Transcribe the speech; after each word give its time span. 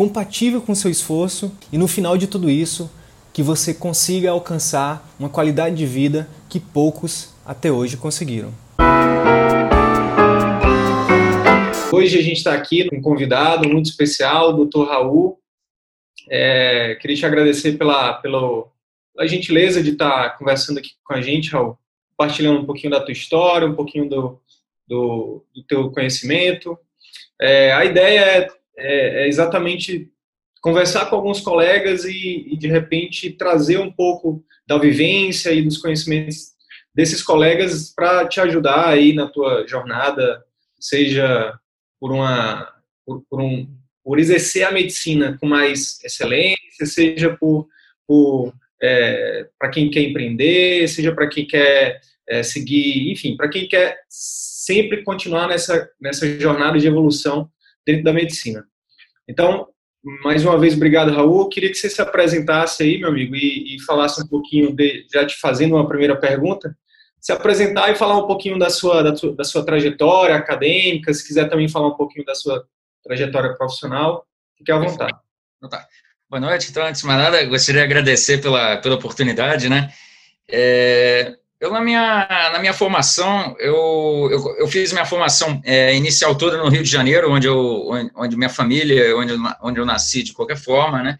compatível 0.00 0.62
com 0.62 0.72
o 0.72 0.74
seu 0.74 0.90
esforço 0.90 1.54
e 1.70 1.76
no 1.76 1.86
final 1.86 2.16
de 2.16 2.26
tudo 2.26 2.48
isso, 2.48 2.90
que 3.34 3.42
você 3.42 3.74
consiga 3.74 4.30
alcançar 4.30 5.06
uma 5.18 5.28
qualidade 5.28 5.76
de 5.76 5.84
vida 5.84 6.26
que 6.48 6.58
poucos 6.58 7.34
até 7.44 7.70
hoje 7.70 7.98
conseguiram. 7.98 8.50
Hoje 11.92 12.18
a 12.18 12.22
gente 12.22 12.38
está 12.38 12.54
aqui 12.54 12.88
com 12.88 12.96
um 12.96 13.02
convidado 13.02 13.68
muito 13.68 13.90
especial, 13.90 14.54
o 14.54 14.64
Dr. 14.64 14.88
Raul. 14.88 15.38
É, 16.30 16.94
queria 16.94 17.16
te 17.16 17.26
agradecer 17.26 17.76
pela, 17.76 18.14
pela, 18.14 18.64
pela 19.14 19.28
gentileza 19.28 19.82
de 19.82 19.90
estar 19.90 20.30
tá 20.30 20.30
conversando 20.30 20.78
aqui 20.78 20.92
com 21.04 21.12
a 21.12 21.20
gente, 21.20 21.50
Raul, 21.50 21.76
compartilhando 22.16 22.60
um 22.60 22.64
pouquinho 22.64 22.92
da 22.92 23.02
tua 23.02 23.12
história, 23.12 23.68
um 23.68 23.74
pouquinho 23.74 24.08
do, 24.08 24.40
do, 24.88 25.44
do 25.54 25.62
teu 25.64 25.90
conhecimento. 25.90 26.78
É, 27.38 27.74
a 27.74 27.84
ideia 27.84 28.20
é 28.20 28.59
é, 28.80 29.24
é 29.24 29.28
exatamente 29.28 30.10
conversar 30.60 31.06
com 31.06 31.16
alguns 31.16 31.40
colegas 31.40 32.04
e, 32.04 32.46
e, 32.52 32.56
de 32.56 32.68
repente 32.68 33.30
trazer 33.30 33.78
um 33.78 33.90
pouco 33.90 34.44
da 34.66 34.78
vivência 34.78 35.52
e 35.52 35.62
dos 35.62 35.78
conhecimentos 35.78 36.50
desses 36.94 37.22
colegas 37.22 37.92
para 37.94 38.28
te 38.28 38.40
ajudar 38.40 38.88
aí 38.88 39.14
na 39.14 39.26
tua 39.26 39.66
jornada, 39.66 40.44
seja 40.78 41.58
por 41.98 42.12
uma 42.12 42.68
por, 43.06 43.24
por, 43.28 43.40
um 43.40 43.66
por 44.04 44.18
exercer 44.18 44.64
a 44.64 44.72
medicina 44.72 45.36
com 45.40 45.46
mais 45.46 46.02
excelência, 46.04 46.86
seja 46.86 47.36
por, 47.36 47.68
por 48.06 48.52
é, 48.82 49.48
para 49.58 49.70
quem 49.70 49.90
quer 49.90 50.02
empreender, 50.02 50.88
seja 50.88 51.14
para 51.14 51.28
quem 51.28 51.46
quer 51.46 52.00
é, 52.28 52.42
seguir, 52.42 53.10
enfim, 53.10 53.36
para 53.36 53.48
quem 53.48 53.68
quer 53.68 54.00
sempre 54.08 55.02
continuar 55.02 55.48
nessa 55.48 55.88
nessa 56.00 56.26
jornada 56.38 56.78
de 56.78 56.86
evolução 56.86 57.50
dentro 57.86 58.04
da 58.04 58.12
medicina. 58.12 58.66
Então, 59.30 59.68
mais 60.24 60.44
uma 60.44 60.58
vez, 60.58 60.74
obrigado, 60.74 61.12
Raul. 61.12 61.48
Queria 61.48 61.70
que 61.70 61.76
você 61.76 61.88
se 61.88 62.02
apresentasse 62.02 62.82
aí, 62.82 62.98
meu 62.98 63.10
amigo, 63.10 63.36
e, 63.36 63.76
e 63.76 63.80
falasse 63.82 64.20
um 64.20 64.26
pouquinho, 64.26 64.74
de, 64.74 65.06
já 65.12 65.24
te 65.24 65.38
fazendo 65.38 65.76
uma 65.76 65.86
primeira 65.86 66.16
pergunta, 66.16 66.76
se 67.20 67.30
apresentar 67.32 67.90
e 67.90 67.94
falar 67.94 68.18
um 68.18 68.26
pouquinho 68.26 68.58
da 68.58 68.68
sua, 68.70 69.02
da, 69.02 69.12
da 69.36 69.44
sua 69.44 69.64
trajetória 69.64 70.34
acadêmica, 70.34 71.14
se 71.14 71.24
quiser 71.24 71.48
também 71.48 71.68
falar 71.68 71.88
um 71.88 71.96
pouquinho 71.96 72.24
da 72.24 72.34
sua 72.34 72.66
trajetória 73.04 73.54
profissional, 73.54 74.26
fique 74.58 74.72
à 74.72 74.78
vontade. 74.78 75.16
Então 75.58 75.68
tá. 75.70 75.86
Boa 76.28 76.40
noite. 76.40 76.70
Então, 76.70 76.84
antes 76.84 77.02
de 77.02 77.06
mais 77.06 77.18
nada, 77.20 77.44
gostaria 77.44 77.82
de 77.82 77.86
agradecer 77.86 78.40
pela, 78.40 78.78
pela 78.78 78.96
oportunidade, 78.96 79.68
né? 79.68 79.92
É, 80.50 81.36
eu, 81.60 81.70
na 81.70 81.80
minha, 81.82 82.50
na 82.52 82.58
minha 82.58 82.72
formação, 82.72 83.54
eu, 83.58 84.28
eu, 84.30 84.56
eu 84.56 84.66
fiz 84.66 84.92
minha 84.92 85.04
formação 85.04 85.60
é, 85.62 85.94
inicial 85.94 86.34
toda 86.34 86.56
no 86.56 86.70
Rio 86.70 86.82
de 86.82 86.88
Janeiro, 86.88 87.30
onde, 87.30 87.46
eu, 87.46 87.86
onde, 87.86 88.10
onde 88.16 88.36
minha 88.36 88.48
família, 88.48 89.14
onde, 89.14 89.34
onde 89.62 89.78
eu 89.78 89.84
nasci 89.84 90.22
de 90.22 90.32
qualquer 90.32 90.56
forma, 90.56 91.02
né? 91.02 91.18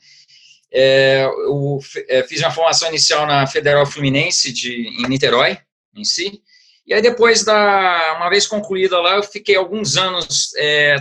É, 0.73 1.25
eu 1.25 1.79
é, 2.09 2.23
fiz 2.23 2.39
minha 2.39 2.51
formação 2.51 2.89
inicial 2.89 3.27
na 3.27 3.47
Federal 3.47 3.85
Fluminense 3.85 4.51
de, 4.51 4.89
em 4.89 5.07
Niterói, 5.09 5.59
em 5.95 6.05
si, 6.05 6.41
e 6.87 6.95
aí 6.95 7.03
depois 7.03 7.45
da, 7.45 8.15
uma 8.17 8.31
vez 8.31 8.47
concluída 8.47 8.99
lá, 8.99 9.17
eu 9.17 9.23
fiquei 9.23 9.57
alguns 9.57 9.99
anos 9.99 10.55
é, 10.57 10.97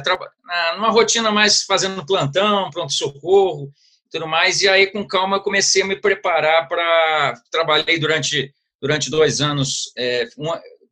numa 0.76 0.90
rotina 0.90 1.32
mais 1.32 1.64
fazendo 1.64 2.06
plantão, 2.06 2.70
pronto-socorro, 2.72 3.72
tudo 4.12 4.28
mais, 4.28 4.62
e 4.62 4.68
aí 4.68 4.88
com 4.88 5.08
calma 5.08 5.40
comecei 5.40 5.82
a 5.82 5.86
me 5.86 5.96
preparar 5.96 6.68
para, 6.68 7.42
trabalhei 7.50 7.98
durante 7.98 8.54
durante 8.82 9.10
dois 9.10 9.42
anos 9.42 9.92
é, 9.98 10.28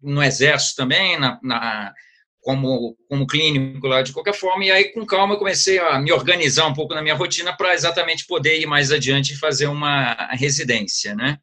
no 0.01 0.23
Exército 0.23 0.75
também, 0.75 1.19
na, 1.19 1.39
na, 1.41 1.93
como, 2.41 2.95
como 3.09 3.27
clínico 3.27 3.87
lá 3.87 4.01
de 4.01 4.13
qualquer 4.13 4.33
forma, 4.33 4.63
e 4.63 4.71
aí 4.71 4.85
com 4.93 5.05
calma 5.05 5.37
comecei 5.37 5.79
a 5.79 5.99
me 5.99 6.11
organizar 6.11 6.67
um 6.67 6.73
pouco 6.73 6.93
na 6.93 7.01
minha 7.01 7.15
rotina 7.15 7.55
para 7.55 7.73
exatamente 7.73 8.25
poder 8.25 8.59
ir 8.59 8.65
mais 8.65 8.91
adiante 8.91 9.33
e 9.33 9.37
fazer 9.37 9.67
uma 9.67 10.13
residência, 10.31 11.15
né? 11.15 11.37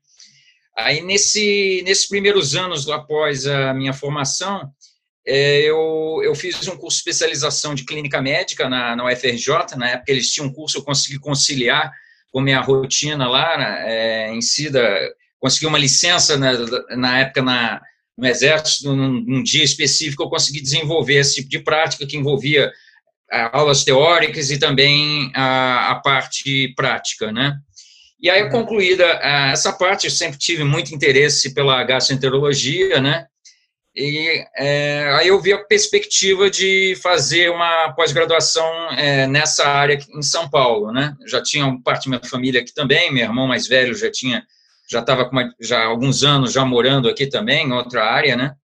Aí, 0.77 1.03
nesse, 1.03 1.83
nesses 1.85 2.09
primeiros 2.09 2.57
anos 2.57 2.89
após 2.89 3.47
a 3.47 3.73
minha 3.73 3.93
formação, 3.93 4.69
é, 5.27 5.61
eu, 5.61 6.21
eu 6.25 6.35
fiz 6.35 6.67
um 6.67 6.77
curso 6.77 6.97
de 6.97 7.11
especialização 7.11 7.75
de 7.75 7.85
clínica 7.85 8.21
médica 8.21 8.69
na, 8.69 8.97
na 8.97 9.05
UFRJ, 9.05 9.77
na 9.77 9.91
época 9.91 10.11
eles 10.11 10.33
tinham 10.33 10.49
um 10.49 10.53
curso, 10.53 10.79
eu 10.79 10.83
consegui 10.83 11.19
conciliar 11.19 11.93
com 12.33 12.41
minha 12.41 12.61
rotina 12.61 13.29
lá, 13.29 13.89
é, 13.89 14.33
em 14.33 14.41
si, 14.41 14.69
consegui 15.45 15.67
uma 15.67 15.79
licença 15.79 16.39
na, 16.39 16.53
na 16.97 17.19
época 17.19 17.43
na, 17.43 17.79
no 18.17 18.27
Exército, 18.27 18.97
num, 18.97 19.21
num, 19.21 19.43
dia 19.43 19.63
específico, 19.63 20.23
eu 20.23 20.31
consegui 20.31 20.59
desenvolver 20.59 21.17
esse 21.17 21.35
tipo 21.35 21.51
de 21.51 21.59
prática 21.59 22.07
que 22.07 22.17
envolvia 22.17 22.73
ah, 23.31 23.59
aulas 23.59 23.85
teóricas 23.85 24.51
e 24.51 24.59
também 24.59 25.31
a, 25.35 25.91
a, 25.91 25.95
parte 25.97 26.73
prática, 26.75 27.31
né? 27.31 27.59
E 28.19 28.31
aí, 28.31 28.49
concluída 28.49 29.05
ah, 29.21 29.51
essa 29.53 29.71
parte, 29.75 30.07
eu 30.07 30.11
sempre 30.11 30.39
tive 30.39 30.65
muito 30.65 30.95
interesse 30.95 31.53
pela 31.53 31.85
gastroenterologia, 31.85 32.99
né? 33.03 33.27
E 33.95 34.43
é, 34.57 35.11
aí 35.19 35.29
eu 35.29 35.39
vi 35.43 35.53
a 35.53 35.63
perspectiva 35.63 36.49
de 36.49 36.97
fazer 37.03 37.51
uma 37.51 37.93
pós-graduação 37.93 38.67
é, 38.93 39.27
nessa 39.27 39.69
área 39.69 39.99
em 40.17 40.23
São 40.23 40.49
Paulo, 40.49 40.91
né? 40.91 41.15
Já 41.27 41.43
tinha 41.43 41.79
parte 41.85 42.09
da 42.09 42.17
minha 42.17 42.31
família 42.31 42.63
aqui 42.63 42.73
também, 42.73 43.13
meu 43.13 43.25
irmão 43.25 43.47
mais 43.47 43.69
velho 43.69 43.95
já 43.95 44.11
tinha 44.11 44.43
já 44.91 45.01
estava 45.01 45.31
já 45.61 45.81
há 45.81 45.87
alguns 45.87 46.23
anos 46.23 46.53
já 46.53 46.65
morando 46.65 47.09
aqui 47.09 47.27
também, 47.27 47.67
em 47.67 47.73
outra 47.73 48.05
área, 48.05 48.37
né? 48.37 48.55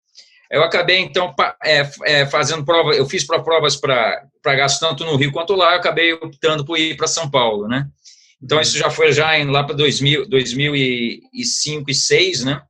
Eu 0.51 0.65
acabei, 0.65 0.99
então, 0.99 1.33
é, 1.65 1.89
é, 2.05 2.27
fazendo 2.27 2.65
prova, 2.65 2.93
eu 2.93 3.07
fiz 3.07 3.25
para 3.25 3.41
provas 3.41 3.77
para 3.77 4.27
gasto 4.45 4.81
tanto 4.81 5.05
no 5.05 5.15
Rio 5.15 5.31
quanto 5.31 5.55
lá, 5.55 5.73
eu 5.73 5.79
acabei 5.79 6.13
optando 6.13 6.65
por 6.65 6.77
ir 6.77 6.97
para 6.97 7.07
São 7.07 7.31
Paulo, 7.31 7.69
né? 7.69 7.87
Então, 8.43 8.61
isso 8.61 8.77
já 8.77 8.91
foi 8.91 9.13
já 9.13 9.39
em, 9.39 9.49
lá 9.49 9.63
para 9.63 9.77
2000, 9.77 10.29
2005 10.29 11.29
e 11.33 11.85
2006, 11.85 12.45
né? 12.45 12.63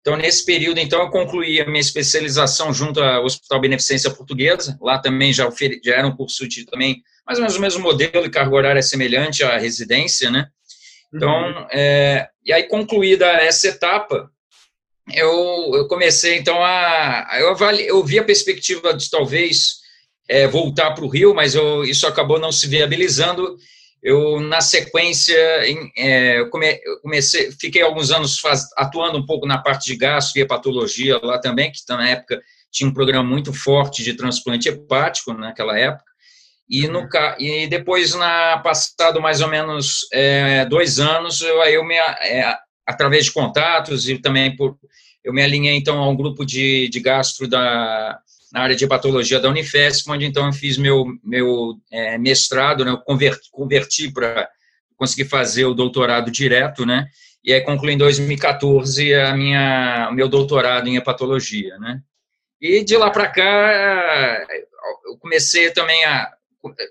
Então, 0.00 0.16
nesse 0.16 0.44
período, 0.44 0.78
então, 0.78 1.00
eu 1.00 1.10
concluí 1.10 1.60
a 1.60 1.66
minha 1.66 1.80
especialização 1.80 2.72
junto 2.72 3.00
ao 3.00 3.24
Hospital 3.24 3.60
Beneficência 3.60 4.10
Portuguesa, 4.10 4.76
lá 4.80 4.98
também 4.98 5.32
já, 5.32 5.48
já 5.84 5.94
era 5.94 6.06
um 6.06 6.16
curso 6.16 6.48
de 6.48 6.64
também, 6.64 7.02
mais 7.24 7.38
ou 7.38 7.42
menos 7.42 7.56
o 7.56 7.60
mesmo 7.60 7.82
modelo 7.82 8.24
e 8.24 8.30
carga 8.30 8.56
horária 8.56 8.82
semelhante 8.82 9.44
à 9.44 9.58
residência, 9.58 10.30
né? 10.30 10.48
Então, 11.14 11.30
uhum. 11.30 11.66
é, 11.70 12.29
e 12.44 12.52
aí 12.52 12.64
concluída 12.64 13.26
essa 13.26 13.68
etapa, 13.68 14.30
eu, 15.12 15.72
eu 15.74 15.88
comecei 15.88 16.38
então 16.38 16.62
a 16.62 17.28
eu, 17.38 17.50
avali, 17.50 17.86
eu 17.86 18.02
vi 18.04 18.18
a 18.18 18.24
perspectiva 18.24 18.94
de 18.94 19.10
talvez 19.10 19.80
é, 20.28 20.46
voltar 20.46 20.92
para 20.92 21.04
o 21.04 21.08
Rio, 21.08 21.34
mas 21.34 21.54
eu, 21.54 21.84
isso 21.84 22.06
acabou 22.06 22.38
não 22.38 22.52
se 22.52 22.68
viabilizando. 22.68 23.56
Eu 24.02 24.40
na 24.40 24.60
sequência 24.60 25.36
em, 25.66 25.90
é, 25.96 26.44
come, 26.46 26.80
eu 26.84 27.00
comecei, 27.00 27.50
fiquei 27.52 27.82
alguns 27.82 28.10
anos 28.10 28.38
faz, 28.38 28.66
atuando 28.76 29.18
um 29.18 29.26
pouco 29.26 29.46
na 29.46 29.58
parte 29.58 29.86
de 29.86 29.96
gastro 29.96 30.38
e 30.38 30.42
hepatologia 30.42 31.18
lá 31.22 31.38
também, 31.38 31.70
que 31.70 31.80
na 31.88 32.08
época 32.08 32.40
tinha 32.70 32.88
um 32.88 32.94
programa 32.94 33.28
muito 33.28 33.52
forte 33.52 34.02
de 34.02 34.14
transplante 34.14 34.68
hepático 34.68 35.34
naquela 35.34 35.78
época. 35.78 36.09
E, 36.70 36.86
no, 36.86 37.08
e 37.40 37.66
depois, 37.66 38.14
na 38.14 38.58
passado 38.58 39.20
mais 39.20 39.40
ou 39.40 39.48
menos 39.48 40.06
é, 40.12 40.64
dois 40.66 41.00
anos, 41.00 41.40
eu, 41.40 41.60
eu 41.64 41.84
me, 41.84 41.96
é, 41.96 42.56
através 42.86 43.24
de 43.24 43.32
contatos 43.32 44.08
e 44.08 44.16
também 44.16 44.54
por, 44.54 44.78
eu 45.24 45.32
me 45.32 45.42
alinhei 45.42 45.74
então 45.74 45.98
a 45.98 46.08
um 46.08 46.14
grupo 46.14 46.46
de, 46.46 46.88
de 46.88 47.00
gastro 47.00 47.48
da, 47.48 48.20
na 48.52 48.60
área 48.60 48.76
de 48.76 48.84
hepatologia 48.84 49.40
da 49.40 49.48
Unifesp, 49.48 50.08
onde 50.08 50.24
então 50.24 50.46
eu 50.46 50.52
fiz 50.52 50.78
meu, 50.78 51.06
meu 51.24 51.74
é, 51.90 52.16
mestrado, 52.16 52.84
né, 52.84 52.92
eu 52.92 52.98
converti, 52.98 53.50
converti 53.50 54.12
para 54.12 54.48
conseguir 54.96 55.28
fazer 55.28 55.64
o 55.64 55.74
doutorado 55.74 56.30
direto, 56.30 56.86
né, 56.86 57.08
e 57.42 57.52
aí 57.52 57.62
concluí 57.62 57.94
em 57.94 57.98
2014 57.98 59.12
a 59.14 59.34
minha, 59.36 60.08
o 60.08 60.14
meu 60.14 60.28
doutorado 60.28 60.88
em 60.88 60.94
hepatologia, 60.94 61.76
né. 61.78 62.00
E 62.60 62.84
de 62.84 62.96
lá 62.96 63.10
para 63.10 63.26
cá, 63.26 64.46
eu 65.06 65.16
comecei 65.18 65.70
também 65.70 66.04
a 66.04 66.30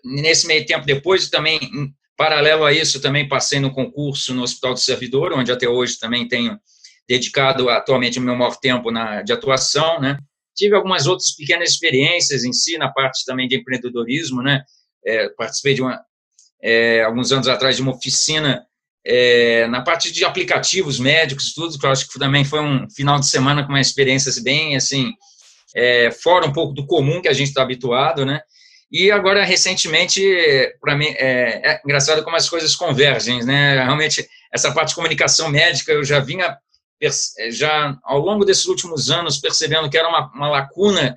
nesse 0.03 0.47
meio 0.47 0.65
tempo 0.65 0.85
depois, 0.85 1.29
também, 1.29 1.59
em 1.61 1.93
paralelo 2.17 2.65
a 2.65 2.73
isso, 2.73 3.01
também 3.01 3.27
passei 3.27 3.59
no 3.59 3.73
concurso 3.73 4.33
no 4.33 4.43
Hospital 4.43 4.73
do 4.73 4.79
Servidor, 4.79 5.33
onde 5.33 5.51
até 5.51 5.67
hoje 5.67 5.97
também 5.97 6.27
tenho 6.27 6.59
dedicado 7.07 7.69
atualmente 7.69 8.19
o 8.19 8.21
meu 8.21 8.35
maior 8.35 8.55
tempo 8.57 8.91
na, 8.91 9.21
de 9.21 9.33
atuação, 9.33 9.99
né? 9.99 10.17
Tive 10.55 10.75
algumas 10.75 11.07
outras 11.07 11.35
pequenas 11.35 11.71
experiências 11.71 12.43
em 12.43 12.53
si, 12.53 12.77
na 12.77 12.91
parte 12.91 13.25
também 13.25 13.47
de 13.47 13.55
empreendedorismo, 13.55 14.41
né? 14.41 14.63
É, 15.05 15.29
participei 15.29 15.73
de 15.73 15.81
uma, 15.81 15.99
é, 16.61 17.03
alguns 17.03 17.31
anos 17.31 17.47
atrás 17.47 17.77
de 17.77 17.81
uma 17.81 17.93
oficina 17.93 18.65
é, 19.05 19.65
na 19.67 19.81
parte 19.81 20.11
de 20.11 20.23
aplicativos 20.25 20.99
médicos, 20.99 21.53
tudo, 21.53 21.79
que 21.79 21.85
eu 21.85 21.89
acho 21.89 22.07
que 22.07 22.19
também 22.19 22.43
foi 22.43 22.59
um 22.59 22.89
final 22.89 23.19
de 23.19 23.27
semana 23.27 23.63
com 23.63 23.69
uma 23.69 23.81
experiência 23.81 24.31
bem, 24.43 24.75
assim, 24.75 25.13
é, 25.75 26.11
fora 26.11 26.45
um 26.45 26.53
pouco 26.53 26.73
do 26.73 26.85
comum 26.85 27.21
que 27.21 27.27
a 27.27 27.33
gente 27.33 27.47
está 27.47 27.61
habituado, 27.61 28.25
né? 28.25 28.41
E 28.91 29.11
agora, 29.11 29.43
recentemente, 29.43 30.21
para 30.81 30.97
mim, 30.97 31.07
é, 31.17 31.71
é, 31.71 31.81
engraçado 31.85 32.23
como 32.23 32.35
as 32.35 32.49
coisas 32.49 32.75
convergem, 32.75 33.43
né? 33.45 33.83
Realmente, 33.83 34.27
essa 34.51 34.71
parte 34.71 34.89
de 34.89 34.95
comunicação 34.95 35.49
médica, 35.49 35.91
eu 35.91 36.03
já 36.03 36.19
vinha, 36.19 36.57
já 37.51 37.95
ao 38.03 38.17
longo 38.17 38.43
desses 38.43 38.65
últimos 38.65 39.11
anos, 39.11 39.37
percebendo 39.37 39.89
que 39.89 39.97
era 39.97 40.09
uma, 40.09 40.31
uma 40.33 40.49
lacuna 40.49 41.15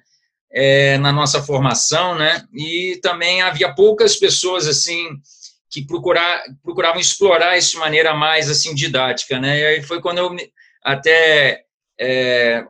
é, 0.53 0.99
na 0.99 1.11
nossa 1.13 1.43
formação, 1.43 2.15
né? 2.15 2.45
E 2.53 3.01
também 3.03 3.41
havia 3.41 3.75
poucas 3.75 4.17
pessoas, 4.17 4.67
assim, 4.67 5.09
que 5.71 5.87
procurar, 5.87 6.43
procuravam 6.63 7.01
explorar 7.01 7.57
isso 7.57 7.73
de 7.73 7.79
maneira 7.79 8.13
mais, 8.13 8.51
assim, 8.51 8.75
didática, 8.75 9.41
né? 9.41 9.59
E 9.59 9.67
aí 9.67 9.83
foi 9.83 9.99
quando 10.03 10.19
eu 10.19 10.37
até 10.85 11.63
é, 11.99 12.65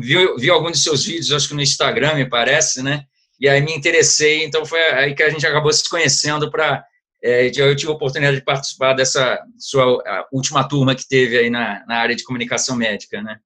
vi, 0.00 0.14
vi 0.38 0.48
alguns 0.48 0.72
de 0.72 0.78
seus 0.78 1.04
vídeos, 1.04 1.32
acho 1.32 1.48
que 1.48 1.54
no 1.54 1.62
Instagram, 1.62 2.14
me 2.14 2.28
parece, 2.28 2.82
né? 2.84 3.04
E 3.40 3.48
aí 3.48 3.60
me 3.60 3.74
interessei, 3.74 4.44
então 4.44 4.64
foi 4.64 4.80
aí 4.80 5.14
que 5.14 5.22
a 5.22 5.30
gente 5.30 5.46
acabou 5.46 5.72
se 5.72 5.88
conhecendo 5.88 6.50
para 6.50 6.84
é, 7.22 7.46
eu 7.46 7.74
tive 7.74 7.90
a 7.90 7.94
oportunidade 7.94 8.36
de 8.36 8.44
participar 8.44 8.92
dessa 8.92 9.42
sua 9.58 10.26
última 10.30 10.68
turma 10.68 10.94
que 10.94 11.08
teve 11.08 11.38
aí 11.38 11.48
na, 11.48 11.82
na 11.86 11.96
área 11.96 12.14
de 12.14 12.22
comunicação 12.22 12.76
médica, 12.76 13.22
né? 13.22 13.40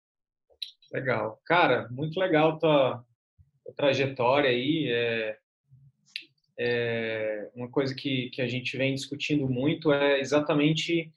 Legal. 0.92 1.40
Cara, 1.46 1.86
muito 1.88 2.18
legal 2.18 2.58
tua, 2.58 3.04
tua 3.64 3.74
trajetória 3.76 4.50
aí. 4.50 4.88
É, 4.90 5.36
é, 6.58 7.50
uma 7.54 7.70
coisa 7.70 7.94
que, 7.94 8.30
que 8.30 8.42
a 8.42 8.48
gente 8.48 8.76
vem 8.76 8.96
discutindo 8.96 9.48
muito 9.48 9.92
é 9.92 10.18
exatamente 10.18 11.12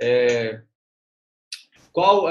é, 0.00 0.62
qual, 1.92 2.24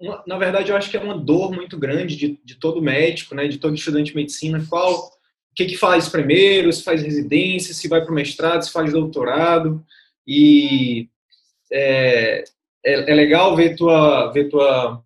uma, 0.00 0.24
na 0.26 0.38
verdade, 0.38 0.70
eu 0.70 0.76
acho 0.76 0.90
que 0.90 0.96
é 0.96 1.00
uma 1.00 1.18
dor 1.18 1.52
muito 1.52 1.78
grande 1.78 2.16
de, 2.16 2.40
de 2.42 2.54
todo 2.54 2.80
médico, 2.80 3.34
né, 3.34 3.48
de 3.48 3.58
todo 3.58 3.74
estudante 3.74 4.12
de 4.12 4.16
medicina, 4.16 4.64
qual 4.66 5.10
que, 5.56 5.64
que 5.64 5.76
faz 5.76 6.06
primeiro, 6.08 6.70
se 6.70 6.84
faz 6.84 7.02
residência, 7.02 7.72
se 7.72 7.88
vai 7.88 8.02
para 8.02 8.12
o 8.12 8.14
mestrado, 8.14 8.62
se 8.62 8.70
faz 8.70 8.92
doutorado, 8.92 9.82
e 10.26 11.08
é, 11.72 12.44
é, 12.84 13.10
é, 13.10 13.14
legal 13.14 13.56
ver 13.56 13.74
tua, 13.74 14.30
ver 14.32 14.50
tua 14.50 15.02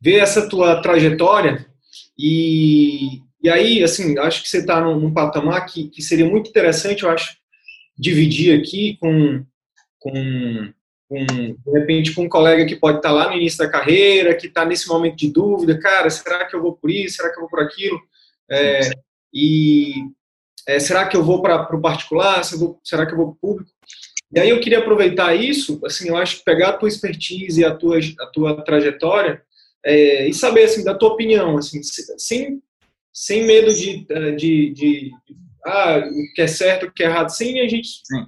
ver 0.00 0.16
essa 0.16 0.48
tua 0.48 0.82
trajetória. 0.82 1.66
E, 2.18 3.22
e 3.42 3.48
aí, 3.48 3.82
assim, 3.82 4.18
acho 4.18 4.42
que 4.42 4.48
você 4.48 4.58
está 4.58 4.80
num, 4.80 4.98
num, 4.98 5.14
patamar 5.14 5.64
que, 5.66 5.88
que 5.88 6.02
seria 6.02 6.26
muito 6.26 6.50
interessante, 6.50 7.04
eu 7.04 7.10
acho, 7.10 7.36
dividir 7.96 8.58
aqui 8.58 8.96
com, 9.00 9.44
com 9.98 10.72
de 11.08 11.70
repente, 11.72 12.12
com 12.12 12.24
um 12.24 12.28
colega 12.28 12.66
que 12.66 12.74
pode 12.74 12.96
estar 12.98 13.12
lá 13.12 13.28
no 13.28 13.36
início 13.36 13.58
da 13.58 13.70
carreira, 13.70 14.34
que 14.34 14.48
está 14.48 14.64
nesse 14.64 14.88
momento 14.88 15.16
de 15.16 15.30
dúvida, 15.30 15.78
cara, 15.78 16.10
será 16.10 16.44
que 16.44 16.56
eu 16.56 16.60
vou 16.60 16.72
por 16.72 16.90
isso, 16.90 17.16
será 17.16 17.30
que 17.30 17.36
eu 17.36 17.42
vou 17.42 17.48
por 17.48 17.60
aquilo? 17.60 18.00
É, 18.50 18.80
e 19.32 19.94
é, 20.66 20.78
será 20.78 21.06
que 21.06 21.16
eu 21.16 21.24
vou 21.24 21.42
para 21.42 21.74
o 21.74 21.80
particular, 21.80 22.42
será 22.84 23.06
que 23.06 23.12
eu 23.12 23.16
vou 23.16 23.26
para 23.28 23.34
o 23.34 23.40
público? 23.40 23.70
E 24.34 24.40
aí 24.40 24.50
eu 24.50 24.60
queria 24.60 24.78
aproveitar 24.78 25.34
isso, 25.34 25.80
assim, 25.84 26.08
eu 26.08 26.16
acho 26.16 26.38
que 26.38 26.44
pegar 26.44 26.70
a 26.70 26.72
tua 26.72 26.88
expertise 26.88 27.60
e 27.60 27.64
a 27.64 27.74
tua, 27.74 27.98
a 27.98 28.26
tua 28.26 28.64
trajetória 28.64 29.42
é, 29.84 30.28
e 30.28 30.34
saber, 30.34 30.64
assim, 30.64 30.82
da 30.82 30.94
tua 30.94 31.10
opinião, 31.10 31.56
assim, 31.56 31.80
sem, 31.82 32.60
sem 33.12 33.44
medo 33.44 33.72
de, 33.72 34.04
de, 34.36 34.72
de, 34.72 35.10
de 35.22 35.40
ah, 35.64 35.98
o 35.98 36.34
que 36.34 36.42
é 36.42 36.46
certo, 36.46 36.86
o 36.86 36.92
que 36.92 37.02
é 37.02 37.06
errado, 37.06 37.28
sem 37.28 37.60
a 37.60 37.68
gente... 37.68 37.88
Sim. 38.04 38.24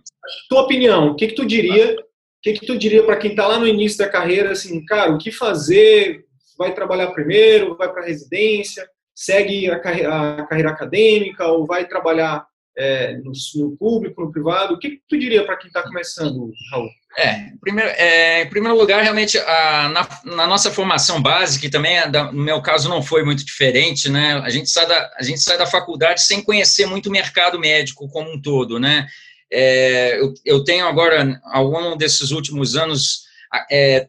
Tua 0.49 0.63
opinião, 0.63 1.09
o 1.09 1.17
que, 1.17 1.29
que 1.29 1.35
tu 1.35 1.45
diria 1.45 1.97
o 2.39 2.41
que, 2.41 2.53
que 2.53 2.67
tu 2.67 2.79
diria 2.79 3.03
para 3.03 3.17
quem 3.17 3.33
está 3.33 3.49
lá 3.49 3.59
no 3.59 3.67
início 3.67 3.99
da 3.99 4.09
carreira, 4.09 4.53
assim, 4.53 4.85
cara, 4.85 5.13
o 5.13 5.19
que 5.19 5.33
fazer? 5.33 6.25
Vai 6.57 6.73
trabalhar 6.73 7.09
primeiro? 7.09 7.77
Vai 7.77 7.93
para 7.93 8.07
residência? 8.07 8.89
Segue 9.21 9.69
a, 9.69 9.81
carre 9.81 10.07
a, 10.07 10.47
carreira 10.47 10.71
acadêmica 10.71 11.45
ou 11.49 11.67
vai 11.67 11.89
trabalhar 11.89 12.47
é, 12.79 13.17
no, 13.17 13.33
no, 13.57 13.77
público, 13.77 14.23
no 14.23 14.31
privado? 14.31 14.75
O 14.75 14.79
que, 14.79 14.91
que 14.91 15.03
tu 15.09 15.19
diria 15.19 15.45
para 15.45 15.57
quem 15.57 15.67
está 15.67 15.83
começando, 15.83 16.53
Raul? 16.71 16.89
É, 17.17 17.51
primeiro, 17.61 17.91
é, 17.97 18.43
em 18.43 18.49
primeiro 18.49 18.79
lugar, 18.79 19.03
realmente, 19.03 19.37
a, 19.37 19.89
na, 19.89 20.37
na, 20.37 20.47
nossa 20.47 20.71
formação 20.71 21.21
básica, 21.21 21.63
que 21.63 21.69
também, 21.69 21.97
no 22.33 22.45
meu 22.45 22.63
caso, 22.63 22.89
não 22.89 23.03
foi 23.03 23.25
muito 23.25 23.45
diferente, 23.45 24.09
né? 24.09 24.41
A 24.45 24.51
gente, 24.51 24.71
sai 24.71 24.87
da, 24.87 25.11
a 25.17 25.23
gente 25.25 25.41
sai 25.41 25.59
da 25.59 25.67
faculdade 25.67 26.23
sem 26.23 26.41
conhecer 26.41 26.87
muito 26.87 27.09
o 27.09 27.13
mercado 27.13 27.59
médico 27.59 28.09
como 28.09 28.33
um 28.33 28.41
todo, 28.41 28.79
né? 28.79 29.09
É, 29.53 30.21
eu, 30.21 30.33
eu, 30.45 30.63
tenho 30.63 30.87
agora, 30.87 31.41
ao 31.47 31.65
longo 31.65 31.97
desses 31.97 32.31
últimos 32.31 32.77
anos, 32.77 33.23
é, 33.69 34.07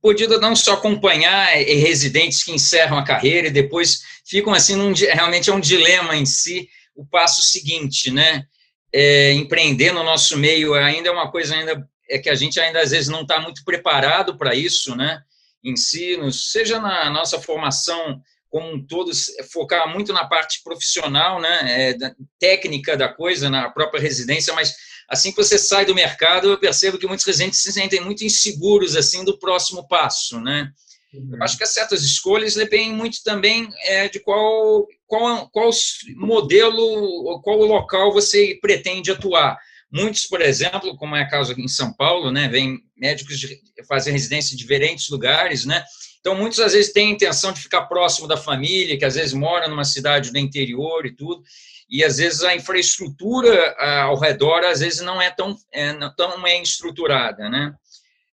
podido 0.00 0.40
não 0.40 0.54
só 0.54 0.74
acompanhar 0.74 1.56
é, 1.56 1.62
residentes 1.74 2.42
que 2.42 2.52
encerram 2.52 2.98
a 2.98 3.04
carreira 3.04 3.48
e 3.48 3.52
depois 3.52 4.00
ficam 4.26 4.52
assim, 4.52 4.76
num, 4.76 4.92
realmente 4.92 5.50
é 5.50 5.54
um 5.54 5.60
dilema 5.60 6.16
em 6.16 6.26
si, 6.26 6.68
o 6.94 7.04
passo 7.04 7.42
seguinte, 7.42 8.10
né? 8.10 8.44
É, 8.92 9.32
empreender 9.32 9.92
no 9.92 10.02
nosso 10.02 10.36
meio 10.38 10.74
ainda 10.74 11.10
é 11.10 11.12
uma 11.12 11.30
coisa 11.30 11.54
ainda 11.54 11.86
é 12.08 12.18
que 12.18 12.30
a 12.30 12.34
gente 12.34 12.58
ainda 12.58 12.80
às 12.80 12.90
vezes 12.90 13.08
não 13.08 13.20
está 13.20 13.38
muito 13.38 13.62
preparado 13.64 14.38
para 14.38 14.54
isso, 14.54 14.96
né? 14.96 15.20
Ensinos, 15.62 16.50
seja 16.50 16.80
na 16.80 17.10
nossa 17.10 17.38
formação 17.38 18.22
como 18.50 18.72
um 18.72 18.82
todo, 18.82 19.10
focar 19.52 19.92
muito 19.92 20.12
na 20.12 20.24
parte 20.24 20.62
profissional, 20.62 21.40
né, 21.40 21.90
é, 21.90 21.96
técnica 22.38 22.96
da 22.96 23.08
coisa, 23.08 23.50
na 23.50 23.68
própria 23.68 24.00
residência, 24.00 24.54
mas 24.54 24.74
assim 25.08 25.30
que 25.30 25.36
você 25.36 25.58
sai 25.58 25.86
do 25.86 25.94
mercado, 25.94 26.50
eu 26.50 26.58
percebo 26.58 26.98
que 26.98 27.06
muitos 27.06 27.24
residentes 27.24 27.60
se 27.60 27.72
sentem 27.72 28.00
muito 28.00 28.24
inseguros, 28.24 28.94
assim, 28.94 29.24
do 29.24 29.38
próximo 29.38 29.86
passo, 29.88 30.40
né. 30.40 30.70
Uhum. 31.12 31.36
Eu 31.36 31.42
acho 31.42 31.56
que 31.56 31.64
as 31.64 31.72
certas 31.72 32.02
escolhas 32.02 32.54
dependem 32.54 32.92
muito 32.92 33.22
também 33.24 33.68
é, 33.84 34.08
de 34.08 34.20
qual, 34.20 34.86
qual, 35.06 35.48
qual 35.48 35.70
modelo, 36.16 37.40
qual 37.42 37.58
local 37.58 38.12
você 38.12 38.58
pretende 38.60 39.10
atuar. 39.10 39.58
Muitos, 39.90 40.26
por 40.26 40.42
exemplo, 40.42 40.94
como 40.98 41.16
é 41.16 41.24
o 41.24 41.28
caso 41.30 41.52
aqui 41.52 41.62
em 41.62 41.68
São 41.68 41.94
Paulo, 41.94 42.30
né, 42.30 42.46
vem 42.48 42.78
médicos 42.94 43.40
de, 43.40 43.58
fazer 43.88 44.10
residência 44.10 44.52
em 44.52 44.58
diferentes 44.58 45.08
lugares, 45.08 45.64
né, 45.64 45.82
então, 46.20 46.34
muitos 46.34 46.60
às 46.60 46.72
vezes 46.72 46.92
têm 46.92 47.08
a 47.08 47.12
intenção 47.12 47.52
de 47.52 47.60
ficar 47.60 47.86
próximo 47.86 48.26
da 48.26 48.36
família, 48.36 48.98
que 48.98 49.04
às 49.04 49.14
vezes 49.14 49.32
mora 49.32 49.68
numa 49.68 49.84
cidade 49.84 50.30
do 50.30 50.38
interior 50.38 51.06
e 51.06 51.14
tudo, 51.14 51.42
e 51.88 52.04
às 52.04 52.18
vezes 52.18 52.42
a 52.42 52.54
infraestrutura 52.54 53.74
ao 54.02 54.18
redor 54.18 54.64
às 54.64 54.80
vezes 54.80 55.00
não 55.00 55.20
é 55.20 55.30
tão, 55.30 55.56
é, 55.72 55.92
não 55.92 56.14
tão 56.14 56.40
bem 56.42 56.62
estruturada, 56.62 57.48
né? 57.48 57.74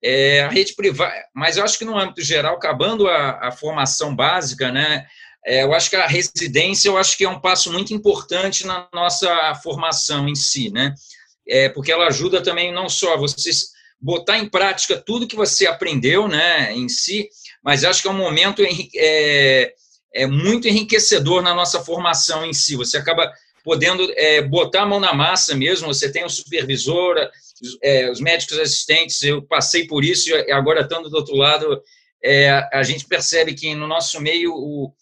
É, 0.02 0.42
a 0.45 0.49
rede 0.49 0.75
privada, 0.75 1.14
mas 1.35 1.57
eu 1.57 1.64
acho 1.64 1.78
que 1.78 1.85
no 1.85 1.99
âmbito 1.99 2.23
geral, 2.23 2.54
acabando 2.54 3.07
a, 3.07 3.49
a 3.49 3.52
formação 3.52 4.14
básica, 4.14 4.73
né? 4.73 5.07
É, 5.45 5.62
eu 5.62 5.75
acho 5.75 5.90
que 5.90 5.97
a 5.97 6.07
residência, 6.07 6.88
eu 6.88 6.97
acho 6.97 7.16
que 7.16 7.25
é 7.25 7.28
um 7.28 7.40
passo 7.40 7.73
muito 7.73 7.92
importante 7.92 8.66
na 8.66 8.88
nossa 8.92 9.54
formação 9.62 10.28
em 10.28 10.35
si, 10.35 10.71
né? 10.71 10.95
É, 11.49 11.69
porque 11.69 11.90
ela 11.90 12.07
ajuda 12.07 12.42
também 12.42 12.73
não 12.73 12.88
só 12.88 13.16
você 13.16 13.50
botar 14.00 14.38
em 14.38 14.49
prática 14.49 14.97
tudo 14.97 15.26
que 15.26 15.37
você 15.37 15.66
aprendeu, 15.66 16.26
né, 16.26 16.73
em 16.73 16.88
si, 16.88 17.28
mas 17.62 17.85
acho 17.85 18.00
que 18.00 18.09
é 18.09 18.11
um 18.11 18.16
momento 18.16 18.62
é, 18.97 19.75
é 20.14 20.26
muito 20.26 20.69
enriquecedor 20.69 21.43
na 21.43 21.55
nossa 21.55 21.81
formação 21.81 22.45
em 22.45 22.52
si. 22.52 22.76
Você 22.76 22.97
acaba 22.97 23.33
podendo 23.64 24.11
é, 24.17 24.43
botar 24.43 24.83
a 24.83 24.87
mão 24.87 24.99
na 24.99 25.12
massa 25.12 25.55
mesmo, 25.55 25.87
você 25.87 26.11
tem 26.11 26.25
o 26.25 26.31
supervisor, 26.31 27.17
é, 27.83 28.11
os 28.11 28.21
médicos 28.21 28.59
assistentes, 28.59 29.23
eu 29.23 29.43
passei 29.43 29.87
por 29.87 30.05
isso 30.05 30.31
e 30.31 30.50
agora 30.50 30.81
estando 30.81 31.11
do 31.11 31.17
outro 31.17 31.37
lado, 31.37 31.83
é, 32.23 32.50
a 32.73 32.83
gente 32.83 33.07
percebe 33.07 33.55
que 33.55 33.75
no 33.75 33.87
nosso 33.87 34.21
meio 34.21 34.52
o, 34.52 34.93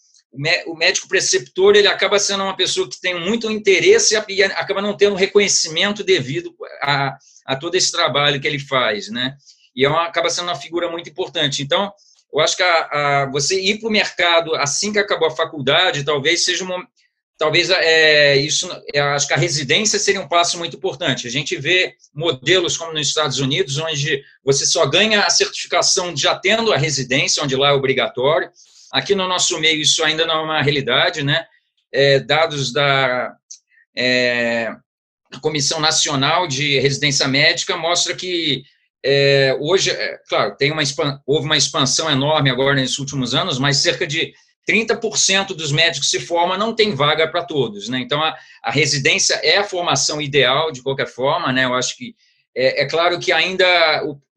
o 0.67 0.75
médico 0.75 1.07
preceptor 1.07 1.75
ele 1.75 1.87
acaba 1.87 2.19
sendo 2.19 2.43
uma 2.43 2.55
pessoa 2.55 2.89
que 2.89 2.99
tem 2.99 3.19
muito 3.19 3.49
interesse 3.51 4.15
e 4.27 4.43
acaba 4.43 4.81
não 4.81 4.95
tendo 4.95 5.15
reconhecimento 5.15 6.03
devido 6.03 6.53
a, 6.81 7.17
a 7.45 7.55
todo 7.55 7.75
esse 7.75 7.91
trabalho 7.91 8.39
que 8.39 8.47
ele 8.47 8.59
faz, 8.59 9.09
né? 9.09 9.35
E 9.75 9.85
é 9.85 9.89
uma, 9.89 10.05
acaba 10.05 10.29
sendo 10.29 10.49
uma 10.49 10.55
figura 10.55 10.89
muito 10.89 11.09
importante. 11.09 11.61
Então, 11.63 11.91
eu 12.33 12.39
acho 12.39 12.55
que 12.55 12.63
a, 12.63 12.89
a, 13.23 13.25
você 13.31 13.59
ir 13.59 13.79
para 13.79 13.89
o 13.89 13.91
mercado 13.91 14.55
assim 14.55 14.91
que 14.91 14.99
acabou 14.99 15.27
a 15.27 15.35
faculdade, 15.35 16.03
talvez 16.03 16.45
seja 16.45 16.63
uma, 16.63 16.87
talvez 17.39 17.69
é, 17.69 18.35
isso, 18.35 18.69
acho 19.15 19.27
que 19.27 19.33
a 19.33 19.37
residência 19.37 19.97
seria 19.97 20.21
um 20.21 20.27
passo 20.27 20.57
muito 20.57 20.75
importante. 20.75 21.25
A 21.25 21.31
gente 21.31 21.55
vê 21.55 21.95
modelos 22.13 22.75
como 22.75 22.93
nos 22.93 23.07
Estados 23.07 23.39
Unidos, 23.39 23.77
onde 23.79 24.21
você 24.43 24.65
só 24.65 24.85
ganha 24.85 25.23
a 25.23 25.29
certificação 25.29 26.15
já 26.15 26.37
tendo 26.37 26.73
a 26.73 26.77
residência, 26.77 27.41
onde 27.41 27.55
lá 27.55 27.69
é 27.69 27.73
obrigatório. 27.73 28.51
Aqui 28.91 29.15
no 29.15 29.27
nosso 29.27 29.57
meio 29.59 29.81
isso 29.81 30.03
ainda 30.03 30.25
não 30.25 30.39
é 30.39 30.43
uma 30.43 30.61
realidade, 30.61 31.23
né? 31.23 31.45
É, 31.91 32.19
dados 32.19 32.73
da 32.73 33.33
é, 33.97 34.75
Comissão 35.41 35.79
Nacional 35.79 36.45
de 36.45 36.77
Residência 36.79 37.27
Médica 37.27 37.77
mostra 37.77 38.13
que 38.15 38.63
é, 39.03 39.57
hoje, 39.59 39.91
é, 39.91 40.19
claro, 40.27 40.55
tem 40.57 40.71
uma, 40.71 40.81
houve 41.25 41.45
uma 41.45 41.57
expansão 41.57 42.09
enorme 42.11 42.49
agora 42.49 42.75
nesses 42.75 42.99
últimos 42.99 43.33
anos, 43.33 43.57
mas 43.57 43.77
cerca 43.77 44.05
de 44.05 44.33
30% 44.69 45.55
dos 45.55 45.71
médicos 45.71 46.11
que 46.11 46.19
se 46.19 46.25
formam 46.25 46.57
não 46.57 46.75
tem 46.75 46.93
vaga 46.93 47.27
para 47.27 47.43
todos, 47.43 47.89
né? 47.89 47.99
Então, 47.99 48.21
a, 48.21 48.35
a, 48.63 48.71
residência 48.71 49.35
é 49.35 49.57
a 49.57 49.63
formação 49.63 50.21
ideal, 50.21 50.71
de 50.71 50.83
qualquer 50.83 51.07
forma, 51.07 51.51
né? 51.51 51.65
Eu 51.65 51.73
acho 51.73 51.97
que 51.97 52.15
É, 52.55 52.83
é 52.83 52.85
claro 52.87 53.19
que 53.19 53.31
ainda 53.31 53.65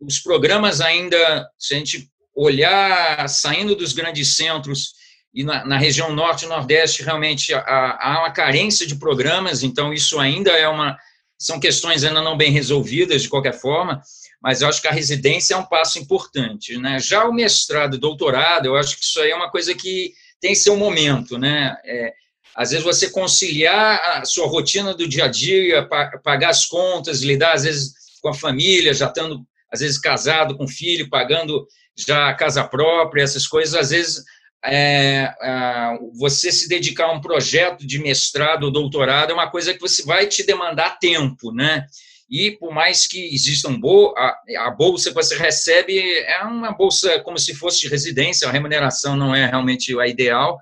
os 0.00 0.18
programas 0.20 0.80
ainda, 0.80 1.48
se 1.58 1.74
a 1.74 1.78
gente 1.78 2.08
olhar 2.34 3.28
saindo 3.28 3.74
dos 3.74 3.92
grandes 3.92 4.36
centros 4.36 4.94
e 5.34 5.44
na, 5.44 5.64
na 5.64 5.78
região 5.78 6.14
norte 6.14 6.44
e 6.44 6.48
nordeste 6.48 7.02
realmente 7.02 7.52
há, 7.54 7.98
há, 8.00 8.20
uma 8.20 8.30
carência 8.30 8.86
de 8.86 8.96
programas, 8.96 9.62
então 9.62 9.92
isso 9.92 10.18
ainda 10.18 10.50
é 10.50 10.68
uma 10.68 10.96
são 11.42 11.58
questões 11.58 12.04
ainda 12.04 12.22
não 12.22 12.36
bem 12.36 12.52
resolvidas 12.52 13.22
de 13.22 13.28
qualquer 13.28 13.52
forma, 13.52 14.00
mas 14.40 14.62
eu 14.62 14.68
acho 14.68 14.80
que 14.80 14.88
a 14.88 14.92
residência 14.92 15.54
é 15.54 15.56
um 15.56 15.64
passo 15.64 15.98
importante, 15.98 16.78
né? 16.78 16.98
Já 17.00 17.24
o 17.24 17.32
mestrado, 17.32 17.98
doutorado, 17.98 18.66
eu 18.66 18.76
acho 18.76 18.96
que 18.96 19.04
isso 19.04 19.20
aí 19.20 19.30
é 19.30 19.36
uma 19.36 19.50
coisa 19.50 19.74
que 19.74 20.12
tem 20.40 20.54
seu 20.54 20.76
momento, 20.76 21.38
né? 21.38 21.76
É, 21.84 22.12
às 22.54 22.70
vezes 22.70 22.84
você 22.84 23.10
conciliar 23.10 24.20
a 24.20 24.24
sua 24.24 24.46
rotina 24.46 24.94
do 24.94 25.08
dia 25.08 25.24
a 25.24 25.28
dia, 25.28 25.88
pagar 26.22 26.50
as 26.50 26.66
contas, 26.66 27.22
lidar 27.22 27.54
às 27.54 27.64
vezes 27.64 27.92
com 28.20 28.28
a 28.28 28.34
família, 28.34 28.94
já 28.94 29.06
estando 29.06 29.44
às 29.70 29.80
vezes 29.80 29.98
casado 29.98 30.56
com 30.56 30.68
filho, 30.68 31.08
pagando 31.08 31.66
já 31.96 32.28
a 32.28 32.34
casa 32.34 32.62
própria, 32.62 33.22
essas 33.22 33.46
coisas, 33.46 33.74
às 33.74 33.90
vezes 33.90 34.22
é, 34.64 35.34
é, 35.42 35.98
você 36.14 36.52
se 36.52 36.68
dedicar 36.68 37.06
a 37.06 37.12
um 37.12 37.20
projeto 37.20 37.86
de 37.86 37.98
mestrado 37.98 38.64
ou 38.64 38.70
doutorado 38.70 39.30
é 39.30 39.34
uma 39.34 39.50
coisa 39.50 39.74
que 39.74 39.80
você 39.80 40.04
vai 40.04 40.26
te 40.26 40.44
demandar 40.44 40.98
tempo, 40.98 41.52
né? 41.52 41.86
E 42.30 42.52
por 42.52 42.72
mais 42.72 43.06
que 43.06 43.34
existam 43.34 43.78
bo 43.78 44.14
a, 44.16 44.34
a, 44.60 44.70
bolsa 44.70 45.10
que 45.10 45.16
você 45.16 45.36
recebe 45.36 46.00
é 46.20 46.42
uma 46.44 46.72
bolsa 46.72 47.20
como 47.20 47.38
se 47.38 47.54
fosse 47.54 47.80
de 47.80 47.88
residência, 47.88 48.48
a 48.48 48.52
remuneração 48.52 49.16
não 49.16 49.34
é 49.34 49.46
realmente 49.46 49.98
a 50.00 50.06
ideal, 50.06 50.58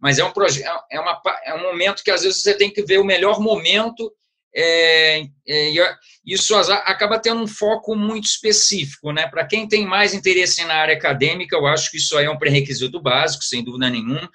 mas 0.00 0.18
é 0.18 0.24
um 0.24 0.32
projeto, 0.32 0.68
é, 0.90 1.00
uma, 1.00 1.22
é 1.44 1.54
um 1.54 1.62
momento 1.62 2.02
que 2.04 2.10
às 2.10 2.22
vezes 2.22 2.42
você 2.42 2.52
tem 2.52 2.70
que 2.70 2.82
ver 2.82 2.98
o 2.98 3.04
melhor 3.04 3.40
momento 3.40 4.12
é, 4.58 5.28
é, 5.46 5.96
isso 6.24 6.56
acaba 6.56 7.18
tendo 7.18 7.42
um 7.42 7.46
foco 7.46 7.94
muito 7.94 8.24
específico, 8.24 9.12
né? 9.12 9.26
Para 9.26 9.46
quem 9.46 9.68
tem 9.68 9.84
mais 9.84 10.14
interesse 10.14 10.64
na 10.64 10.74
área 10.74 10.94
acadêmica, 10.94 11.54
eu 11.54 11.66
acho 11.66 11.90
que 11.90 11.98
isso 11.98 12.16
aí 12.16 12.24
é 12.24 12.30
um 12.30 12.38
pré-requisito 12.38 12.98
básico, 12.98 13.44
sem 13.44 13.62
dúvida 13.62 13.90
nenhuma. 13.90 14.30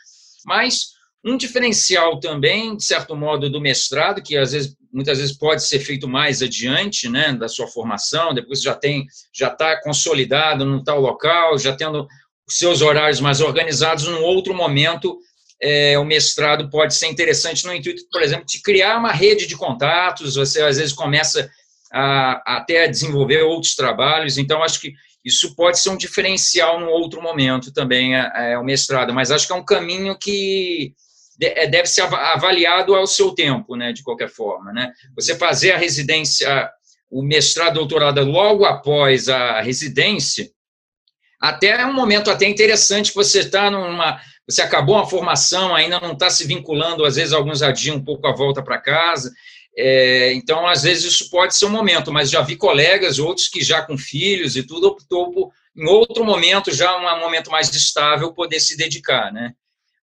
Mas 0.46 0.92
um 1.25 1.36
diferencial 1.36 2.20
também, 2.20 2.78
de 2.78 2.84
certo 2.84 3.16
modo, 3.16 3.50
do 3.50 3.60
mestrado, 3.60 4.22
que 4.22 4.38
às 4.38 4.51
vezes, 4.51 4.75
muitas 4.94 5.18
vezes 5.18 5.36
pode 5.36 5.63
ser 5.63 5.80
feito 5.80 6.08
mais 6.08 6.44
adiante, 6.44 7.10
né, 7.10 7.34
da 7.34 7.48
sua 7.48 7.68
formação, 7.68 8.34
depois 8.34 8.62
já 8.62 8.75
tem, 8.75 9.08
já 9.34 9.48
está 9.48 9.82
consolidado 9.82 10.63
num 10.66 10.84
tal 10.84 11.00
local, 11.00 11.58
já 11.58 11.75
tendo 11.75 12.08
seus 12.48 12.82
horários 12.82 13.20
mais 13.20 13.42
organizados, 13.42 14.08
num 14.08 14.24
outro 14.24 14.54
momento 14.54 15.18
é, 15.62 15.98
o 16.00 16.03
mestrado 16.03 16.70
pode 16.70 16.96
ser 16.96 17.08
interessante 17.08 17.65
no 17.65 17.74
intuito, 17.74 18.03
por 18.12 18.22
exemplo, 18.22 18.46
de 18.46 18.62
criar 18.62 18.98
uma 18.98 19.12
rede 19.12 19.46
de 19.46 19.56
contatos, 19.56 20.36
você 20.36 20.62
às 20.62 20.77
vezes 20.77 20.91
começa 20.91 21.50
a, 21.94 22.58
até 22.58 22.86
a 22.86 22.88
desenvolver 22.88 23.44
outros 23.44 23.75
trabalhos, 23.75 24.38
então 24.38 24.63
acho 24.63 24.82
que 24.82 24.94
isso 25.24 25.56
pode 25.56 25.77
ser 25.77 25.89
um 25.89 25.98
diferencial 25.98 26.80
num 26.80 26.89
outro 26.89 27.22
momento 27.22 27.72
também, 27.72 28.15
é, 28.15 28.53
é 28.53 28.58
o 28.58 28.63
mestrado, 28.63 29.13
mas 29.13 29.30
acho 29.30 29.46
que 29.46 29.53
é 29.53 29.56
um 29.56 29.65
caminho 29.65 30.18
que 30.18 30.96
é, 31.39 31.68
deve 31.68 31.88
ser 31.88 32.01
avaliado 32.01 32.96
ao 32.96 33.06
seu 33.06 33.32
tempo, 33.32 33.75
né, 33.75 33.94
de 33.94 34.01
qualquer 34.01 34.30
forma, 34.30 34.74
né? 34.74 34.91
Você 35.15 35.36
fazer 35.36 35.72
a 35.72 35.77
residência, 35.77 36.70
o 37.10 37.22
mestrado, 37.22 37.75
doutorado 37.75 38.24
logo 38.24 38.65
após 38.65 39.30
a 39.30 39.62
residência, 39.62 40.50
até 41.39 41.70
é 41.70 41.86
um 41.86 41.94
momento 41.94 42.30
até 42.30 42.48
interessante 42.48 43.10
que 43.10 43.15
você 43.15 43.39
está 43.39 43.72
numa 43.72 44.20
você 44.48 44.62
acabou 44.62 44.96
uma 44.96 45.08
formação, 45.08 45.76
ainda 45.76 46.00
não 46.00 46.14
está 46.14 46.30
se 46.30 46.46
vinculando, 46.46 47.06
às 47.06 47.16
vezes 47.16 47.34
alguns 47.34 47.62
adiam 47.62 47.98
um 47.98 48.04
pouco 48.04 48.28
a 48.28 48.36
volta 48.36 48.62
para 48.62 48.82
casa. 48.82 49.32
É, 49.78 50.34
então, 50.34 50.68
às 50.68 50.84
vezes, 50.84 51.14
isso 51.14 51.30
pode 51.30 51.56
ser 51.56 51.66
um 51.66 51.70
momento, 51.70 52.12
mas 52.12 52.30
já 52.30 52.42
vi 52.42 52.56
colegas, 52.56 53.20
outros 53.20 53.48
que 53.48 53.62
já 53.62 53.82
com 53.82 53.98
filhos 53.98 54.56
e 54.56 54.64
tudo, 54.64 54.88
optou 54.88 55.32
por, 55.32 55.52
em 55.76 55.88
outro 55.88 56.26
momento, 56.26 56.74
já 56.74 56.98
um 56.98 57.20
momento 57.20 57.50
mais 57.50 57.74
estável, 57.74 58.34
poder 58.34 58.60
se 58.60 58.76
dedicar, 58.76 59.32
né? 59.32 59.54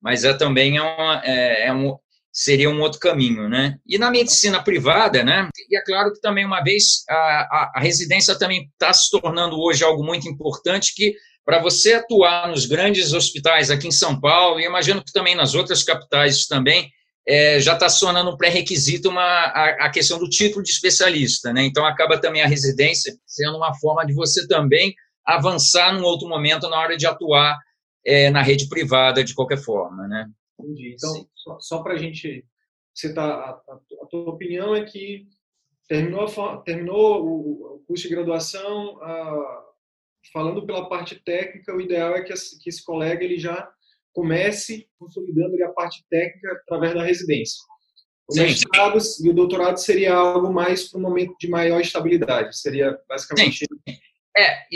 Mas 0.01 0.23
é 0.23 0.33
também 0.33 0.77
é, 0.77 0.81
uma, 0.81 1.21
é, 1.25 1.67
é 1.67 1.73
um, 1.73 1.97
seria 2.31 2.69
um 2.69 2.79
outro 2.79 2.99
caminho, 2.99 3.49
né? 3.49 3.77
E 3.85 3.97
na 3.97 4.09
medicina 4.09 4.63
privada, 4.63 5.23
né? 5.23 5.49
E 5.69 5.77
é 5.77 5.83
claro 5.83 6.13
que 6.13 6.21
também, 6.21 6.45
uma 6.45 6.63
vez, 6.63 7.03
a, 7.09 7.13
a, 7.13 7.71
a 7.75 7.79
residência 7.81 8.37
também 8.37 8.69
está 8.71 8.93
se 8.93 9.09
tornando 9.09 9.59
hoje 9.59 9.83
algo 9.83 10.03
muito 10.03 10.29
importante, 10.29 10.93
que 10.95 11.13
para 11.47 11.61
você 11.61 11.93
atuar 11.93 12.49
nos 12.49 12.65
grandes 12.65 13.13
hospitais 13.13 13.71
aqui 13.71 13.87
em 13.87 13.91
São 13.91 14.19
Paulo, 14.19 14.59
e 14.59 14.65
imagino 14.65 15.01
que 15.01 15.13
também 15.13 15.33
nas 15.33 15.55
outras 15.55 15.81
capitais 15.81 16.45
também, 16.45 16.91
é, 17.25 17.57
já 17.61 17.73
está 17.73 17.87
sonando 17.87 18.31
um 18.31 18.35
pré-requisito 18.35 19.07
uma, 19.07 19.21
a, 19.21 19.85
a, 19.85 19.89
questão 19.89 20.19
do 20.19 20.27
título 20.27 20.61
de 20.61 20.71
especialista, 20.71 21.53
né? 21.53 21.63
Então 21.63 21.85
acaba 21.85 22.19
também 22.19 22.41
a 22.41 22.47
residência 22.47 23.17
sendo 23.25 23.55
uma 23.55 23.73
forma 23.75 24.05
de 24.05 24.13
você 24.13 24.45
também 24.45 24.93
avançar 25.25 25.93
num 25.93 26.03
outro 26.03 26.27
momento 26.27 26.69
na 26.69 26.81
hora 26.81 26.97
de 26.97 27.07
atuar 27.07 27.57
é, 28.05 28.29
na 28.29 28.41
rede 28.41 28.67
privada 28.67 29.23
de 29.23 29.33
qualquer 29.33 29.57
forma, 29.57 30.05
né? 30.05 30.29
Entendi. 30.59 30.95
Então, 30.95 31.13
Sim. 31.13 31.27
só, 31.33 31.57
só 31.61 31.81
para 31.81 31.93
a 31.93 31.97
gente 31.97 32.43
citar, 32.93 33.25
a, 33.25 33.49
a, 33.51 33.79
a, 34.03 34.05
tua 34.09 34.31
opinião 34.31 34.75
é 34.75 34.83
que 34.83 35.25
terminou, 35.87 36.27
terminou 36.65 37.25
o, 37.25 37.75
o 37.75 37.83
curso 37.87 38.03
de 38.03 38.13
graduação, 38.13 39.01
a, 39.01 39.66
falando 40.31 40.65
pela 40.65 40.89
parte 40.89 41.15
técnica, 41.15 41.75
o 41.75 41.81
ideal 41.81 42.15
é 42.15 42.21
que 42.21 42.33
esse, 42.33 42.59
que 42.59 42.69
esse 42.69 42.83
colega 42.83 43.23
ele 43.23 43.37
já 43.37 43.67
comece 44.13 44.87
consolidando 44.97 45.63
a 45.63 45.69
parte 45.69 46.03
técnica 46.09 46.51
através 46.63 46.93
da 46.93 47.03
residência. 47.03 47.59
O 48.27 48.33
Sim. 48.33 48.43
mestrado 48.43 48.97
e 49.23 49.29
o 49.29 49.33
doutorado 49.33 49.77
seria 49.77 50.13
algo 50.13 50.51
mais 50.51 50.89
para 50.89 50.99
um 50.99 51.03
momento 51.03 51.35
de 51.39 51.47
maior 51.47 51.79
estabilidade. 51.79 52.59
Seria 52.59 52.97
basicamente. 53.07 53.59
Sim. 53.59 53.97
É, 54.35 54.67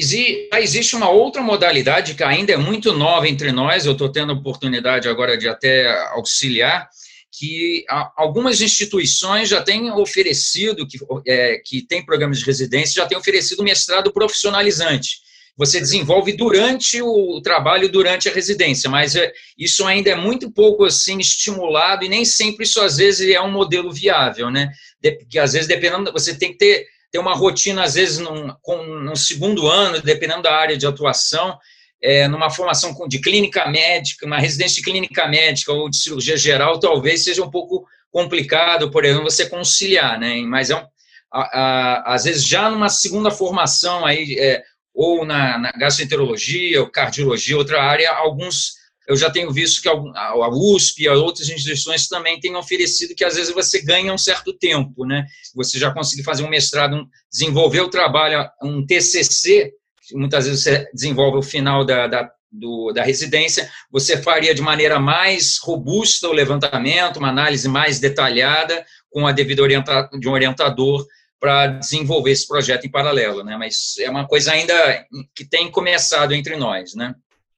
existe 0.60 0.96
uma 0.96 1.10
outra 1.10 1.42
modalidade 1.42 2.16
que 2.16 2.24
ainda 2.24 2.54
é 2.54 2.58
muito 2.58 2.94
nova 2.94 3.28
entre 3.28 3.52
nós, 3.52 3.86
eu 3.86 3.92
estou 3.92 4.12
tendo 4.12 4.32
a 4.32 4.36
oportunidade 4.36 5.08
agora 5.08 5.38
de 5.38 5.48
até 5.48 5.88
auxiliar, 6.14 6.90
que 7.32 7.86
algumas 8.18 8.60
instituições 8.60 9.50
já 9.50 9.62
têm 9.62 9.92
oferecido, 9.92 10.88
que, 10.88 10.98
é, 11.28 11.62
que 11.64 11.86
tem 11.86 12.04
programas 12.04 12.40
de 12.40 12.46
residência, 12.46 13.02
já 13.02 13.08
têm 13.08 13.18
oferecido 13.18 13.64
mestrado 13.64 14.12
profissionalizante 14.12 15.22
você 15.58 15.80
desenvolve 15.80 16.34
durante 16.34 17.02
o 17.02 17.42
trabalho, 17.42 17.90
durante 17.90 18.30
a 18.30 18.34
residência, 18.34 18.90
mas 18.90 19.16
é, 19.16 19.32
isso 19.58 19.86
ainda 19.86 20.10
é 20.10 20.16
muito 20.16 20.50
pouco 20.50 20.86
assim 20.86 21.20
estimulado 21.20 22.04
e 22.04 22.10
nem 22.10 22.26
sempre 22.26 22.64
isso 22.64 22.82
às 22.82 22.98
vezes 22.98 23.30
é 23.30 23.42
um 23.42 23.52
modelo 23.52 23.92
viável, 23.92 24.50
né? 24.50 24.72
Porque 25.20 25.38
às 25.38 25.54
vezes 25.54 25.68
dependendo, 25.68 26.12
você 26.12 26.34
tem 26.34 26.52
que 26.52 26.58
ter, 26.58 26.86
ter 27.12 27.20
uma 27.20 27.36
rotina 27.36 27.84
às 27.84 27.96
vezes 27.96 28.18
num, 28.18 28.54
com, 28.62 28.84
no 28.84 29.16
segundo 29.16 29.68
ano, 29.68 30.02
dependendo 30.02 30.44
da 30.44 30.56
área 30.56 30.78
de 30.78 30.88
atuação, 30.88 31.58
é, 32.02 32.28
numa 32.28 32.50
formação 32.50 32.96
de 33.08 33.20
clínica 33.20 33.68
médica, 33.68 34.26
uma 34.26 34.40
residência 34.40 34.78
de 34.78 34.90
clínica 34.90 35.28
médica 35.28 35.72
ou 35.72 35.90
de 35.90 35.98
cirurgia 35.98 36.36
geral, 36.36 36.80
talvez 36.80 37.24
seja 37.24 37.44
um 37.44 37.52
pouco 37.52 37.86
complicado, 38.10 38.90
por 38.90 39.06
exemplo, 39.06 39.30
você 39.30 39.48
conciliar, 39.48 40.20
né? 40.20 40.42
Mas 40.42 40.70
é 40.70 40.76
um, 40.76 40.86
a, 41.32 41.42
a, 41.42 42.16
às 42.16 42.26
vezes 42.26 42.46
já 42.46 42.70
numa 42.70 42.90
segunda 42.90 43.32
formação 43.32 44.06
aí 44.06 44.36
é, 44.38 44.64
ou 44.94 45.26
na, 45.26 45.58
na 45.58 45.72
gastroenterologia, 45.72 46.82
ou 46.82 46.90
cardiologia, 46.90 47.58
outra 47.58 47.82
área, 47.82 48.12
alguns 48.12 48.82
eu 49.08 49.18
já 49.18 49.30
tenho 49.30 49.52
visto 49.52 49.82
que 49.82 49.90
a 49.90 50.50
USP 50.50 51.04
e 51.04 51.10
outras 51.10 51.50
instituições 51.50 52.08
também 52.08 52.40
têm 52.40 52.56
oferecido 52.56 53.16
que 53.16 53.26
às 53.26 53.36
vezes 53.36 53.54
você 53.54 53.82
ganha 53.82 54.14
um 54.14 54.18
certo 54.18 54.54
tempo, 54.54 55.06
né? 55.06 55.26
Você 55.56 55.78
já 55.78 55.92
conseguir 55.92 56.24
fazer 56.24 56.44
um 56.44 56.50
mestrado, 56.50 57.06
desenvolver 57.30 57.82
o 57.82 57.90
trabalho, 57.90 58.48
um 58.64 58.86
TCC, 58.86 59.74
muitas 60.14 60.46
vezes 60.46 60.64
você 60.64 60.90
desenvolve 60.94 61.40
o 61.40 61.44
final 61.44 61.84
da, 61.84 62.08
da, 62.08 62.32
do, 62.52 62.94
da 62.94 63.04
residência, 63.04 63.70
você 63.92 64.22
faria 64.22 64.54
de 64.54 64.62
maneira 64.62 65.00
mais 65.00 65.58
robusta 65.58 66.28
o 66.28 66.34
levantamento, 66.34 67.18
uma 67.18 67.30
análise 67.30 67.68
mais 67.68 68.00
detalhada, 68.00 68.86
com 69.10 69.28
a 69.28 69.32
devida 69.32 69.62
orientação 69.62 70.20
de 70.20 70.30
um 70.30 70.32
orientador 70.32 71.06
para 71.42 71.66
desenvolver 71.66 72.30
esse 72.30 72.48
projeto 72.48 72.86
em 72.86 72.92
paralelo, 72.92 73.44
né? 73.44 73.58
Mas 73.58 73.98
é 73.98 74.08
uma 74.08 74.28
coisa 74.28 74.52
ainda 74.52 75.08
que 75.36 75.44
tem 75.44 75.72
começado 75.72 76.34
entre 76.34 76.56
nós, 76.56 76.94
né? 76.94 77.16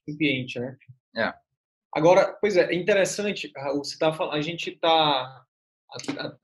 Ambiente, 0.10 0.58
né? 0.58 0.78
É. 1.18 1.34
Agora, 1.94 2.34
pois 2.40 2.56
é, 2.56 2.72
é 2.72 2.76
interessante, 2.76 3.52
você 3.76 3.98
tá 4.00 4.16
a 4.32 4.40
gente 4.40 4.70
está 4.70 5.44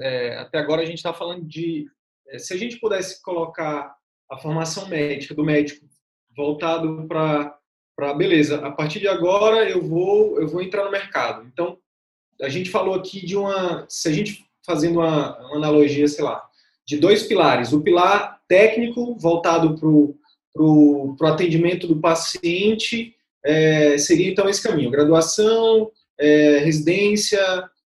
é, 0.01 0.38
até 0.38 0.60
agora 0.60 0.81
a 0.81 0.86
gente 0.86 0.98
está 0.98 1.13
falando 1.13 1.46
de 1.46 1.89
é, 2.27 2.38
se 2.38 2.53
a 2.53 2.58
gente 2.58 2.77
pudesse 2.77 3.22
colocar 3.24 3.96
a 4.29 4.38
formação 4.38 4.89
médica 4.89 5.34
do 5.34 5.43
médico 5.43 5.88
voltado 6.36 7.08
para 7.08 7.58
para 7.96 8.13
beleza, 8.13 8.65
a 8.65 8.72
partir 8.72 9.00
de 9.00 9.08
agora 9.08 9.69
eu 9.69 9.81
vou 9.81 10.39
eu 10.41 10.48
vou 10.48 10.62
entrar 10.62 10.84
no 10.84 10.91
mercado. 10.91 11.48
Então, 11.48 11.77
a 12.41 12.50
gente 12.50 12.69
falou 12.69 12.96
aqui 12.96 13.25
de 13.25 13.38
uma 13.38 13.86
se 13.89 14.10
a 14.10 14.12
gente 14.12 14.46
fazendo 14.65 15.00
uma, 15.00 15.38
uma 15.39 15.55
analogia, 15.55 16.08
sei 16.08 16.24
lá, 16.24 16.49
de 16.89 16.98
dois 16.98 17.22
pilares. 17.22 17.72
O 17.72 17.81
pilar 17.81 18.41
técnico, 18.48 19.15
voltado 19.19 19.75
para 19.75 19.88
o 19.88 21.15
atendimento 21.22 21.86
do 21.86 22.00
paciente, 22.00 23.13
é, 23.46 23.96
seria 24.00 24.31
então 24.31 24.50
esse 24.50 24.63
caminho: 24.63 24.89
graduação, 24.89 25.91
é, 26.19 26.58
residência 26.58 27.39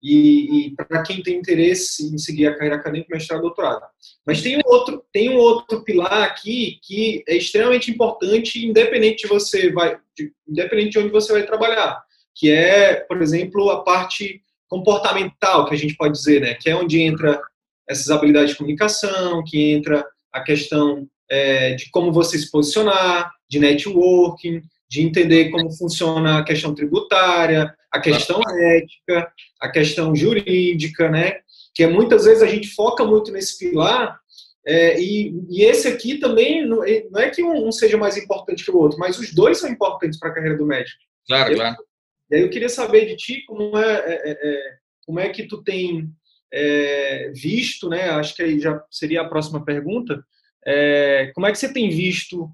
e, 0.01 0.69
e 0.69 0.71
para 0.77 1.03
quem 1.03 1.21
tem 1.25 1.39
interesse 1.39 2.15
em 2.15 2.17
seguir 2.19 2.47
a 2.47 2.55
carreira 2.55 2.77
acadêmica, 2.77 3.13
mestrado, 3.13 3.43
doutorado. 3.43 3.83
Mas 4.25 4.43
tem 4.43 4.59
um 4.59 4.63
outro, 4.65 5.05
tem 5.13 5.29
um 5.29 5.39
outro 5.39 5.83
pilar 5.83 6.23
aqui 6.23 6.79
que 6.81 7.25
é 7.27 7.37
extremamente 7.37 7.91
importante, 7.91 8.65
independente 8.65 9.25
de 9.25 9.29
você 9.29 9.73
vai, 9.73 9.99
de, 10.17 10.33
independente 10.49 10.91
de 10.91 10.99
onde 11.01 11.11
você 11.11 11.33
vai 11.33 11.45
trabalhar, 11.45 12.01
que 12.33 12.49
é, 12.49 12.95
por 12.95 13.21
exemplo, 13.21 13.71
a 13.71 13.83
parte 13.83 14.41
comportamental, 14.69 15.67
que 15.67 15.75
a 15.75 15.79
gente 15.79 15.97
pode 15.97 16.15
dizer, 16.15 16.41
né, 16.41 16.55
que 16.55 16.71
é 16.71 16.77
onde 16.77 17.01
entra 17.01 17.41
essas 17.89 18.11
habilidades 18.11 18.51
de 18.51 18.57
comunicação, 18.57 19.43
que 19.45 19.73
entra 19.73 20.05
a 20.33 20.41
questão 20.43 21.07
é, 21.31 21.75
de 21.75 21.91
como 21.91 22.13
você 22.13 22.39
se 22.39 22.51
posicionar, 22.51 23.31
de 23.49 23.59
networking, 23.59 24.63
de 24.89 25.03
entender 25.03 25.51
como 25.51 25.71
funciona 25.73 26.39
a 26.39 26.45
questão 26.45 26.75
tributária, 26.75 27.75
a 27.91 28.01
questão 28.01 28.41
ética, 28.59 29.33
a 29.61 29.69
questão 29.69 30.15
jurídica, 30.15 31.09
né? 31.09 31.39
Que 31.75 31.85
é, 31.85 31.87
muitas 31.87 32.25
vezes 32.25 32.43
a 32.43 32.47
gente 32.47 32.69
foca 32.69 33.05
muito 33.05 33.33
nesse 33.33 33.59
pilar 33.59 34.19
é, 34.67 34.99
e, 34.99 35.45
e, 35.51 35.63
esse 35.63 35.87
aqui 35.87 36.19
também 36.19 36.67
não 36.67 36.83
é 36.85 37.29
que 37.29 37.43
um, 37.45 37.71
seja 37.71 37.99
mais 37.99 38.17
importante 38.17 38.65
que 38.65 38.71
o 38.71 38.79
outro, 38.79 38.99
mas 38.99 39.19
os 39.19 39.33
dois 39.35 39.59
são 39.59 39.69
importantes 39.69 40.19
para 40.19 40.31
a 40.31 40.35
carreira 40.35 40.57
do 40.57 40.65
médico. 40.65 40.99
Claro, 41.27 41.53
eu, 41.53 41.57
claro. 41.57 41.77
E 42.31 42.37
aí 42.37 42.43
eu 42.43 42.49
queria 42.49 42.71
saber 42.71 43.05
de 43.05 43.17
ti 43.17 43.45
como 43.47 43.77
é, 43.77 43.99
é, 44.07 44.31
é, 44.31 44.31
é 44.33 44.77
como 45.05 45.21
é 45.21 45.29
que 45.29 45.47
tu 45.47 45.63
tem 45.63 46.09
é, 46.53 47.31
visto, 47.35 47.89
né? 47.89 48.11
Acho 48.11 48.35
que 48.35 48.43
aí 48.43 48.61
já 48.61 48.83
seria 48.91 49.23
a 49.23 49.29
próxima 49.29 49.65
pergunta. 49.65 50.25
como 51.35 51.47
é 51.47 51.53
que 51.53 51.59
você 51.59 51.73
tem 51.73 51.91
visto 51.91 52.51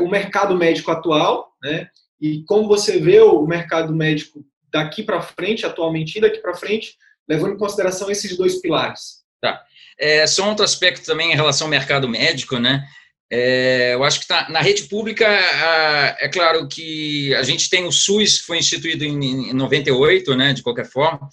o 0.00 0.08
mercado 0.08 0.56
médico 0.56 0.90
atual, 0.90 1.52
né? 1.62 1.88
E 2.20 2.44
como 2.44 2.68
você 2.68 2.98
vê 2.98 3.20
o 3.20 3.46
mercado 3.46 3.94
médico 3.94 4.44
daqui 4.70 5.02
para 5.02 5.22
frente, 5.22 5.64
atualmente 5.64 6.18
e 6.18 6.20
daqui 6.20 6.38
para 6.38 6.54
frente, 6.54 6.96
levando 7.28 7.54
em 7.54 7.58
consideração 7.58 8.10
esses 8.10 8.36
dois 8.36 8.60
pilares. 8.60 9.20
Tá. 9.40 9.62
É, 9.98 10.26
só 10.26 10.48
outro 10.48 10.64
aspecto 10.64 11.04
também 11.04 11.32
em 11.32 11.36
relação 11.36 11.66
ao 11.66 11.70
mercado 11.70 12.08
médico, 12.08 12.58
né? 12.58 12.84
É, 13.32 13.94
eu 13.94 14.02
acho 14.02 14.20
que 14.20 14.26
tá, 14.26 14.48
na 14.50 14.60
rede 14.60 14.84
pública, 14.84 15.26
a, 15.28 16.16
é 16.18 16.28
claro 16.28 16.66
que 16.66 17.32
a 17.34 17.42
gente 17.44 17.70
tem 17.70 17.86
o 17.86 17.92
SUS, 17.92 18.40
que 18.40 18.46
foi 18.46 18.58
instituído 18.58 19.04
em, 19.04 19.50
em 19.50 19.52
98, 19.52 20.34
né, 20.34 20.52
de 20.52 20.62
qualquer 20.62 20.86
forma, 20.86 21.28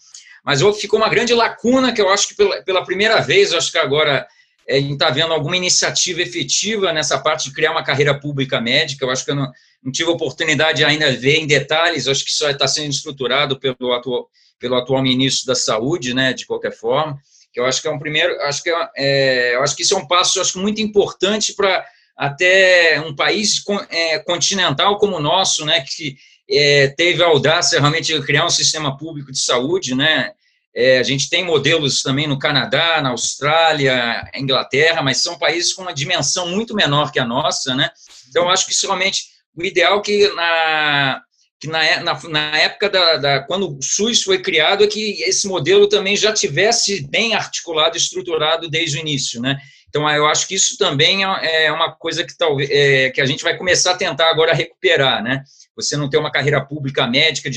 mas 0.47 0.61
ficou 0.79 0.97
uma 0.97 1.09
grande 1.09 1.33
lacuna 1.33 1.91
que 1.91 1.99
eu 1.99 2.07
acho 2.07 2.29
que 2.29 2.35
pela, 2.35 2.63
pela 2.63 2.85
primeira 2.85 3.19
vez, 3.19 3.51
acho 3.51 3.69
que 3.69 3.77
agora 3.77 4.25
é, 4.65 4.77
a 4.77 4.79
gente 4.79 4.93
está 4.93 5.09
vendo 5.09 5.33
alguma 5.33 5.57
iniciativa 5.57 6.21
efetiva 6.21 6.93
nessa 6.93 7.19
parte 7.19 7.49
de 7.49 7.53
criar 7.53 7.71
uma 7.71 7.83
carreira 7.83 8.17
pública 8.17 8.61
médica. 8.61 9.03
Eu 9.03 9.11
acho 9.11 9.25
que 9.25 9.31
eu 9.31 9.35
não, 9.35 9.51
não 9.83 9.91
tive 9.91 10.09
oportunidade 10.09 10.85
ainda 10.85 11.11
de 11.11 11.17
ver 11.17 11.35
em 11.35 11.45
detalhes, 11.45 12.07
acho 12.07 12.23
que 12.23 12.31
isso 12.31 12.47
está 12.47 12.65
sendo 12.65 12.91
estruturado 12.91 13.59
pelo 13.59 13.91
atual, 13.91 14.29
pelo 14.57 14.77
atual 14.77 15.03
ministro 15.03 15.47
da 15.47 15.55
Saúde, 15.55 16.13
né, 16.13 16.31
de 16.31 16.45
qualquer 16.45 16.71
forma, 16.71 17.19
eu 17.53 17.65
acho 17.65 17.81
que 17.81 17.87
é 17.87 17.91
um 17.91 17.99
primeiro, 17.99 18.39
acho 18.43 18.63
que 18.63 18.69
é, 18.69 18.89
é 18.95 19.55
eu 19.55 19.63
acho 19.63 19.75
que 19.75 19.81
isso 19.81 19.95
é 19.95 19.97
um 19.97 20.07
passo, 20.07 20.39
acho 20.39 20.59
muito 20.59 20.79
importante 20.79 21.53
para 21.53 21.85
até 22.15 23.01
um 23.01 23.15
país 23.15 23.63
é, 23.89 24.19
continental 24.19 24.97
como 24.97 25.17
o 25.17 25.21
nosso, 25.21 25.65
né, 25.65 25.81
que 25.81 26.15
é, 26.49 26.87
teve 26.89 27.21
a 27.21 27.27
audácia 27.27 27.79
realmente 27.79 28.13
de 28.13 28.25
criar 28.25 28.45
um 28.45 28.49
sistema 28.49 28.95
público 28.95 29.31
de 29.31 29.39
saúde, 29.39 29.95
né, 29.95 30.31
é, 30.77 30.99
a 30.99 31.03
gente 31.03 31.27
tem 31.27 31.43
modelos 31.43 32.03
também 32.03 32.27
no 32.27 32.37
Canadá, 32.37 33.01
na 33.01 33.09
Austrália, 33.09 34.29
Inglaterra, 34.35 35.01
mas 35.01 35.17
são 35.17 35.35
países 35.35 35.73
com 35.73 35.81
uma 35.81 35.93
dimensão 35.93 36.49
muito 36.49 36.75
menor 36.75 37.11
que 37.11 37.19
a 37.19 37.25
nossa, 37.25 37.73
né? 37.73 37.89
Então, 38.29 38.47
acho 38.47 38.67
que 38.67 38.73
isso 38.73 38.85
realmente 38.85 39.23
o 39.55 39.63
ideal 39.63 40.03
que 40.03 40.27
na 40.35 41.19
que 41.59 41.67
na, 41.67 42.01
na, 42.01 42.19
na 42.29 42.57
época 42.59 42.87
da, 42.87 43.17
da, 43.17 43.39
quando 43.39 43.75
o 43.75 43.81
SUS 43.81 44.21
foi 44.21 44.39
criado 44.39 44.83
é 44.83 44.87
que 44.87 45.23
esse 45.23 45.47
modelo 45.47 45.89
também 45.89 46.15
já 46.15 46.31
tivesse 46.31 47.01
bem 47.07 47.33
articulado, 47.33 47.97
estruturado 47.97 48.69
desde 48.69 48.97
o 48.97 49.01
início, 49.01 49.41
né? 49.41 49.57
Então 49.89 50.07
eu 50.11 50.27
acho 50.27 50.47
que 50.47 50.53
isso 50.53 50.77
também 50.77 51.25
é, 51.25 51.65
é 51.65 51.71
uma 51.71 51.91
coisa 51.91 52.23
que 52.23 52.37
talvez 52.37 52.69
é, 52.69 53.09
que 53.09 53.19
a 53.19 53.25
gente 53.25 53.43
vai 53.43 53.57
começar 53.57 53.93
a 53.93 53.97
tentar 53.97 54.29
agora 54.29 54.53
recuperar, 54.53 55.23
né? 55.23 55.43
Você 55.77 55.95
não 55.95 56.09
ter 56.09 56.17
uma 56.17 56.31
carreira 56.31 56.59
pública 56.59 57.07
médica, 57.07 57.49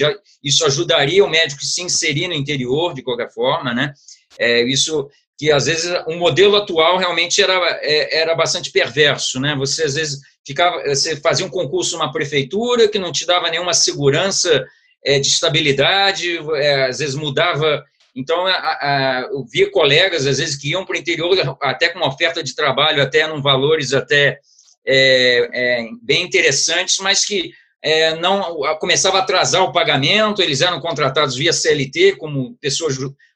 isso 0.45 0.65
ajudaria 0.65 1.25
o 1.25 1.31
médico 1.31 1.63
a 1.63 1.67
se 1.67 1.83
inserir 1.83 2.29
no 2.29 2.35
interior 2.35 2.95
de 2.95 3.03
qualquer 3.03 3.33
forma, 3.33 3.75
né? 3.75 3.93
É, 4.39 4.63
isso 4.63 5.11
que 5.39 5.51
às 5.51 5.65
vezes 5.65 5.91
o 6.07 6.17
modelo 6.17 6.55
atual 6.55 6.99
realmente 6.99 7.43
era, 7.43 7.55
é, 7.81 8.19
era 8.21 8.35
bastante 8.35 8.71
perverso, 8.71 9.41
né? 9.41 9.57
Você 9.57 9.85
às 9.85 9.95
vezes 9.95 10.21
ficava, 10.47 10.83
você 10.85 11.17
fazia 11.17 11.47
um 11.47 11.51
concurso 11.51 11.97
numa 11.97 12.13
prefeitura 12.13 12.89
que 12.89 12.99
não 12.99 13.11
te 13.11 13.27
dava 13.27 13.51
nenhuma 13.51 13.73
segurança 13.73 14.67
é, 15.03 15.19
de 15.19 15.29
estabilidade, 15.29 16.39
é, 16.57 16.89
às 16.89 16.99
vezes 16.99 17.15
mudava. 17.15 17.83
Então, 18.15 18.47
a, 18.47 18.53
a, 18.53 19.29
eu 19.31 19.45
via 19.45 19.71
colegas, 19.71 20.27
às 20.27 20.37
vezes, 20.37 20.57
que 20.57 20.71
iam 20.71 20.85
para 20.85 20.97
o 20.97 20.99
interior 20.99 21.57
até 21.63 21.89
com 21.89 21.99
uma 22.01 22.09
oferta 22.09 22.43
de 22.43 22.55
trabalho, 22.55 23.03
até 23.03 23.27
num 23.27 23.41
valores 23.41 23.95
até 23.95 24.41
é, 24.87 25.49
é 25.53 25.89
bem 26.03 26.23
interessantes, 26.23 26.99
mas 26.99 27.25
que 27.25 27.53
é, 27.83 28.15
não 28.17 28.61
começava 28.79 29.19
a 29.19 29.23
atrasar 29.23 29.63
o 29.63 29.73
pagamento, 29.73 30.43
eles 30.43 30.61
eram 30.61 30.81
contratados 30.81 31.35
via 31.35 31.53
CLT, 31.53 32.17
como 32.17 32.57
pessoa, 32.61 32.91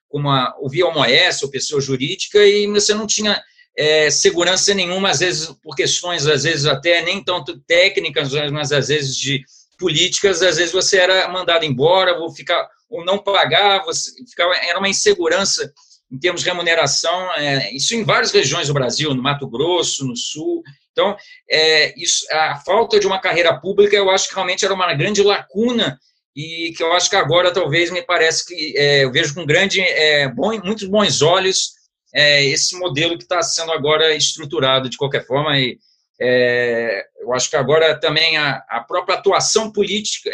como 0.08 0.28
a, 0.30 0.54
ou 0.58 0.68
via 0.68 0.86
OMS, 0.86 1.44
ou 1.44 1.50
pessoa 1.50 1.80
jurídica, 1.80 2.44
e 2.44 2.66
você 2.66 2.92
não 2.92 3.06
tinha 3.06 3.40
é, 3.76 4.10
segurança 4.10 4.74
nenhuma, 4.74 5.10
às 5.10 5.20
vezes 5.20 5.48
por 5.62 5.74
questões, 5.74 6.26
às 6.26 6.44
vezes 6.44 6.66
até 6.66 7.02
nem 7.02 7.22
tanto 7.22 7.58
técnicas, 7.66 8.30
mas 8.52 8.70
às 8.70 8.88
vezes 8.88 9.16
de 9.16 9.42
políticas, 9.78 10.42
às 10.42 10.56
vezes 10.56 10.72
você 10.72 10.98
era 10.98 11.28
mandado 11.28 11.64
embora, 11.64 12.18
ou 12.18 12.30
ficar 12.30 12.68
ou 12.88 13.04
não 13.04 13.18
pagar, 13.18 13.84
você 13.84 14.12
ficava, 14.28 14.54
era 14.56 14.78
uma 14.78 14.88
insegurança 14.88 15.72
em 16.12 16.18
termos 16.18 16.42
de 16.42 16.48
remuneração, 16.48 17.32
é, 17.32 17.74
isso 17.74 17.94
em 17.94 18.04
várias 18.04 18.30
regiões 18.30 18.68
do 18.68 18.74
Brasil, 18.74 19.12
no 19.14 19.22
Mato 19.22 19.48
Grosso, 19.48 20.06
no 20.06 20.16
Sul. 20.16 20.62
Então, 20.94 21.16
é, 21.50 21.92
isso, 22.00 22.24
a 22.30 22.56
falta 22.64 23.00
de 23.00 23.06
uma 23.06 23.20
carreira 23.20 23.52
pública, 23.60 23.96
eu 23.96 24.08
acho 24.10 24.28
que 24.28 24.34
realmente 24.34 24.64
era 24.64 24.72
uma 24.72 24.94
grande 24.94 25.22
lacuna 25.22 25.98
e 26.34 26.72
que 26.76 26.82
eu 26.82 26.92
acho 26.92 27.10
que 27.10 27.16
agora 27.16 27.52
talvez 27.52 27.90
me 27.90 28.00
parece 28.00 28.46
que 28.46 28.78
é, 28.78 29.04
eu 29.04 29.10
vejo 29.10 29.34
com 29.34 29.44
grande, 29.44 29.80
é, 29.80 30.28
bom, 30.28 30.56
muitos 30.62 30.88
bons 30.88 31.20
olhos 31.20 31.74
é, 32.14 32.44
esse 32.44 32.78
modelo 32.78 33.18
que 33.18 33.24
está 33.24 33.42
sendo 33.42 33.72
agora 33.72 34.14
estruturado 34.14 34.88
de 34.88 34.96
qualquer 34.96 35.26
forma 35.26 35.58
e 35.58 35.78
é, 36.20 37.04
eu 37.20 37.34
acho 37.34 37.50
que 37.50 37.56
agora 37.56 37.98
também 37.98 38.36
a, 38.36 38.62
a 38.68 38.80
própria 38.80 39.16
atuação 39.16 39.72
política 39.72 40.30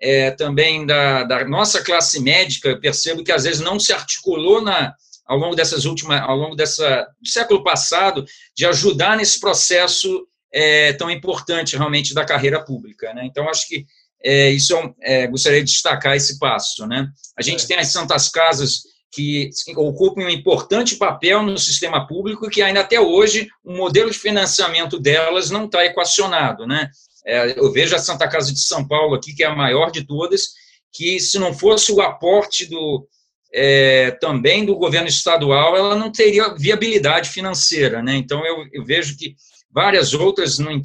é, 0.00 0.32
também 0.32 0.84
da, 0.84 1.22
da, 1.22 1.44
nossa 1.44 1.84
classe 1.84 2.20
médica, 2.20 2.80
percebo 2.80 3.22
que 3.22 3.30
às 3.30 3.44
vezes 3.44 3.60
não 3.60 3.78
se 3.78 3.92
articulou 3.92 4.60
na, 4.60 4.92
ao 5.30 5.38
longo 5.38 5.54
dessas 5.54 5.84
últimas, 5.84 6.20
ao 6.22 6.36
longo 6.36 6.56
dessa, 6.56 7.06
do 7.22 7.28
século 7.28 7.62
passado, 7.62 8.24
de 8.52 8.66
ajudar 8.66 9.16
nesse 9.16 9.38
processo 9.38 10.26
é, 10.52 10.92
tão 10.94 11.08
importante 11.08 11.76
realmente 11.76 12.12
da 12.12 12.24
carreira 12.24 12.60
pública. 12.64 13.14
Né? 13.14 13.26
Então, 13.26 13.48
acho 13.48 13.68
que 13.68 13.86
é, 14.24 14.50
isso 14.50 14.74
é, 15.00 15.28
gostaria 15.28 15.60
de 15.62 15.70
destacar 15.70 16.16
esse 16.16 16.36
passo. 16.36 16.84
Né? 16.84 17.08
A 17.38 17.42
gente 17.42 17.64
tem 17.64 17.78
as 17.78 17.92
santas 17.92 18.28
casas 18.28 18.80
que 19.12 19.50
ocupam 19.76 20.22
um 20.22 20.28
importante 20.28 20.96
papel 20.96 21.44
no 21.44 21.56
sistema 21.58 22.08
público 22.08 22.46
e 22.46 22.50
que 22.50 22.60
ainda 22.60 22.80
até 22.80 23.00
hoje 23.00 23.48
o 23.62 23.72
modelo 23.76 24.10
de 24.10 24.18
financiamento 24.18 24.98
delas 24.98 25.48
não 25.48 25.66
está 25.66 25.84
equacionado. 25.84 26.66
Né? 26.66 26.90
É, 27.24 27.56
eu 27.56 27.70
vejo 27.70 27.94
a 27.94 28.00
Santa 28.00 28.26
Casa 28.26 28.52
de 28.52 28.58
São 28.58 28.84
Paulo 28.84 29.14
aqui, 29.14 29.32
que 29.32 29.44
é 29.44 29.46
a 29.46 29.54
maior 29.54 29.92
de 29.92 30.04
todas, 30.04 30.48
que 30.92 31.20
se 31.20 31.38
não 31.38 31.54
fosse 31.54 31.92
o 31.92 32.00
aporte 32.00 32.66
do, 32.66 33.06
é, 33.52 34.12
também 34.12 34.64
do 34.64 34.76
governo 34.76 35.08
estadual, 35.08 35.76
ela 35.76 35.96
não 35.96 36.10
teria 36.10 36.54
viabilidade 36.54 37.30
financeira. 37.30 38.02
Né? 38.02 38.16
Então, 38.16 38.44
eu, 38.46 38.64
eu 38.72 38.84
vejo 38.84 39.16
que 39.16 39.34
várias 39.70 40.14
outras, 40.14 40.58
não, 40.58 40.80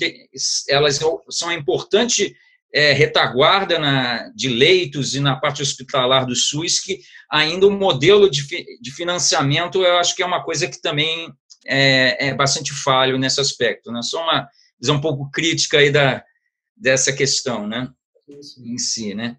elas 0.70 1.00
são 1.30 1.52
importante 1.52 2.36
é, 2.74 2.92
retaguarda 2.92 3.80
na, 3.80 4.30
de 4.36 4.50
leitos 4.50 5.16
e 5.16 5.20
na 5.20 5.36
parte 5.36 5.62
hospitalar 5.62 6.26
do 6.26 6.36
SUS, 6.36 6.80
que 6.80 7.00
ainda 7.32 7.68
o 7.68 7.72
modelo 7.72 8.30
de, 8.30 8.46
de 8.82 8.92
financiamento 8.92 9.82
eu 9.82 9.98
acho 9.98 10.16
que 10.16 10.22
é 10.22 10.26
uma 10.26 10.44
coisa 10.44 10.68
que 10.68 10.82
também 10.82 11.32
é, 11.66 12.28
é 12.28 12.34
bastante 12.34 12.74
falho 12.74 13.18
nesse 13.18 13.40
aspecto. 13.40 13.92
Né? 13.92 14.02
Só 14.02 14.22
uma 14.24 14.48
visão 14.80 14.98
um 14.98 15.02
pouco 15.02 15.32
crítica 15.32 15.78
aí 15.78 15.90
da, 15.90 16.24
dessa 16.76 17.14
questão 17.14 17.66
né? 17.66 17.90
em 18.28 18.78
si. 18.78 19.14
Né? 19.14 19.38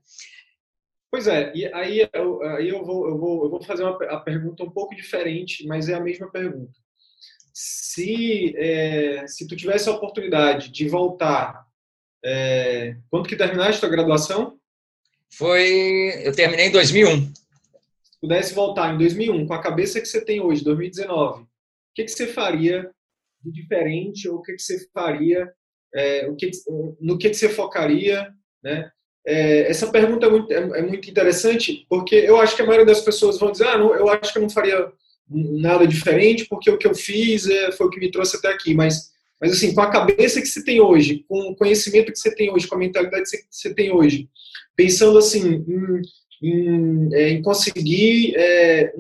Pois 1.11 1.27
é, 1.27 1.53
e 1.55 1.67
aí, 1.73 2.09
eu, 2.13 2.43
aí 2.43 2.69
eu, 2.69 2.85
vou, 2.85 3.09
eu, 3.09 3.19
vou, 3.19 3.45
eu 3.45 3.51
vou 3.51 3.63
fazer 3.63 3.85
uma 3.85 3.97
a 4.07 4.21
pergunta 4.21 4.65
um 4.65 4.71
pouco 4.71 4.95
diferente, 4.95 5.67
mas 5.67 5.89
é 5.89 5.95
a 5.95 6.01
mesma 6.01 6.31
pergunta. 6.31 6.73
Se, 7.55 8.55
é, 8.57 9.27
se 9.27 9.47
tu 9.47 9.57
tivesse 9.57 9.89
a 9.89 9.93
oportunidade 9.93 10.71
de 10.71 10.89
voltar 10.89 11.67
é, 12.25 12.97
quando 13.09 13.29
que 13.29 13.37
terminaste 13.37 13.85
a 13.85 13.89
graduação? 13.89 14.59
Foi, 15.33 16.13
eu 16.25 16.35
terminei 16.35 16.67
em 16.67 16.73
2001. 16.73 17.33
Se 18.03 18.21
pudesse 18.21 18.53
voltar 18.53 18.93
em 18.93 18.99
2001 18.99 19.47
com 19.47 19.55
a 19.55 19.63
cabeça 19.63 20.01
que 20.01 20.07
você 20.07 20.25
tem 20.25 20.41
hoje, 20.41 20.65
2019, 20.65 21.43
o 21.43 21.47
que, 21.95 22.05
que 22.05 22.11
você 22.11 22.27
faria 22.27 22.91
de 23.41 23.53
diferente 23.53 24.29
ou 24.29 24.39
o 24.39 24.43
que, 24.43 24.55
que 24.55 24.63
você 24.63 24.89
faria, 24.93 25.53
é, 25.95 26.29
o 26.29 26.35
que, 26.35 26.51
no 27.01 27.17
que, 27.17 27.31
que 27.31 27.37
você 27.37 27.49
focaria, 27.49 28.33
né? 28.63 28.91
É, 29.27 29.69
essa 29.69 29.89
pergunta 29.89 30.27
é 30.27 30.31
muito, 30.31 30.53
é, 30.53 30.57
é 30.57 30.83
muito, 30.83 31.11
interessante, 31.11 31.85
porque 31.89 32.15
eu 32.15 32.41
acho 32.41 32.55
que 32.55 32.63
a 32.63 32.65
maioria 32.65 32.87
das 32.87 33.01
pessoas 33.01 33.39
vão 33.39 33.51
dizer, 33.51 33.67
ah, 33.67 33.77
não, 33.77 33.93
eu 33.93 34.09
acho 34.09 34.33
que 34.33 34.39
eu 34.39 34.43
não 34.43 34.49
faria 34.49 34.87
nada 35.29 35.85
diferente, 35.87 36.45
porque 36.45 36.71
o 36.71 36.79
que 36.79 36.87
eu 36.87 36.95
fiz 36.95 37.49
é, 37.49 37.73
foi 37.73 37.89
o 37.89 37.91
que 37.91 37.99
me 37.99 38.11
trouxe 38.11 38.37
até 38.37 38.49
aqui, 38.49 38.73
mas, 38.73 39.11
mas 39.41 39.51
assim, 39.51 39.75
com 39.75 39.81
a 39.81 39.91
cabeça 39.91 40.41
que 40.41 40.47
você 40.47 40.63
tem 40.63 40.81
hoje, 40.81 41.25
com 41.29 41.51
o 41.51 41.57
conhecimento 41.57 42.13
que 42.13 42.19
você 42.19 42.33
tem 42.33 42.53
hoje, 42.53 42.69
com 42.69 42.77
a 42.77 42.79
mentalidade 42.79 43.25
que 43.25 43.45
você 43.51 43.75
tem 43.75 43.91
hoje, 43.91 44.29
pensando 44.77 45.19
assim, 45.19 45.65
em, 45.67 46.03
em, 46.41 47.09
é, 47.13 47.29
em 47.31 47.43
conseguir 47.43 48.33
é, 48.37 48.95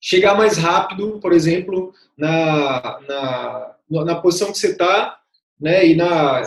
chegar 0.00 0.36
mais 0.36 0.56
rápido, 0.56 1.18
por 1.18 1.32
exemplo, 1.32 1.92
na, 2.16 3.00
na, 3.08 4.04
na 4.04 4.14
posição 4.14 4.52
que 4.52 4.58
você 4.58 4.68
está, 4.68 5.18
né, 5.60 5.84
e 5.88 5.96
na, 5.96 6.42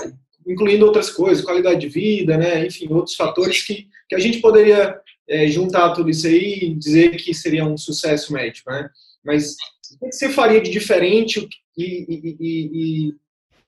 incluindo 0.45 0.85
outras 0.85 1.09
coisas, 1.09 1.43
qualidade 1.43 1.79
de 1.81 1.89
vida, 1.89 2.37
né, 2.37 2.65
enfim, 2.65 2.87
outros 2.91 3.15
fatores 3.15 3.61
que, 3.63 3.87
que 4.07 4.15
a 4.15 4.19
gente 4.19 4.39
poderia 4.39 4.99
é, 5.27 5.47
juntar 5.47 5.91
tudo 5.91 6.09
isso 6.09 6.27
aí 6.27 6.59
e 6.61 6.75
dizer 6.75 7.15
que 7.15 7.33
seria 7.33 7.65
um 7.65 7.77
sucesso 7.77 8.31
médico, 8.31 8.69
né? 8.69 8.89
Mas 9.23 9.55
o 9.93 10.05
que 10.05 10.11
você 10.11 10.29
faria 10.29 10.61
de 10.61 10.69
diferente 10.69 11.47
e, 11.75 12.05
e, 12.07 12.37
e, 12.39 13.15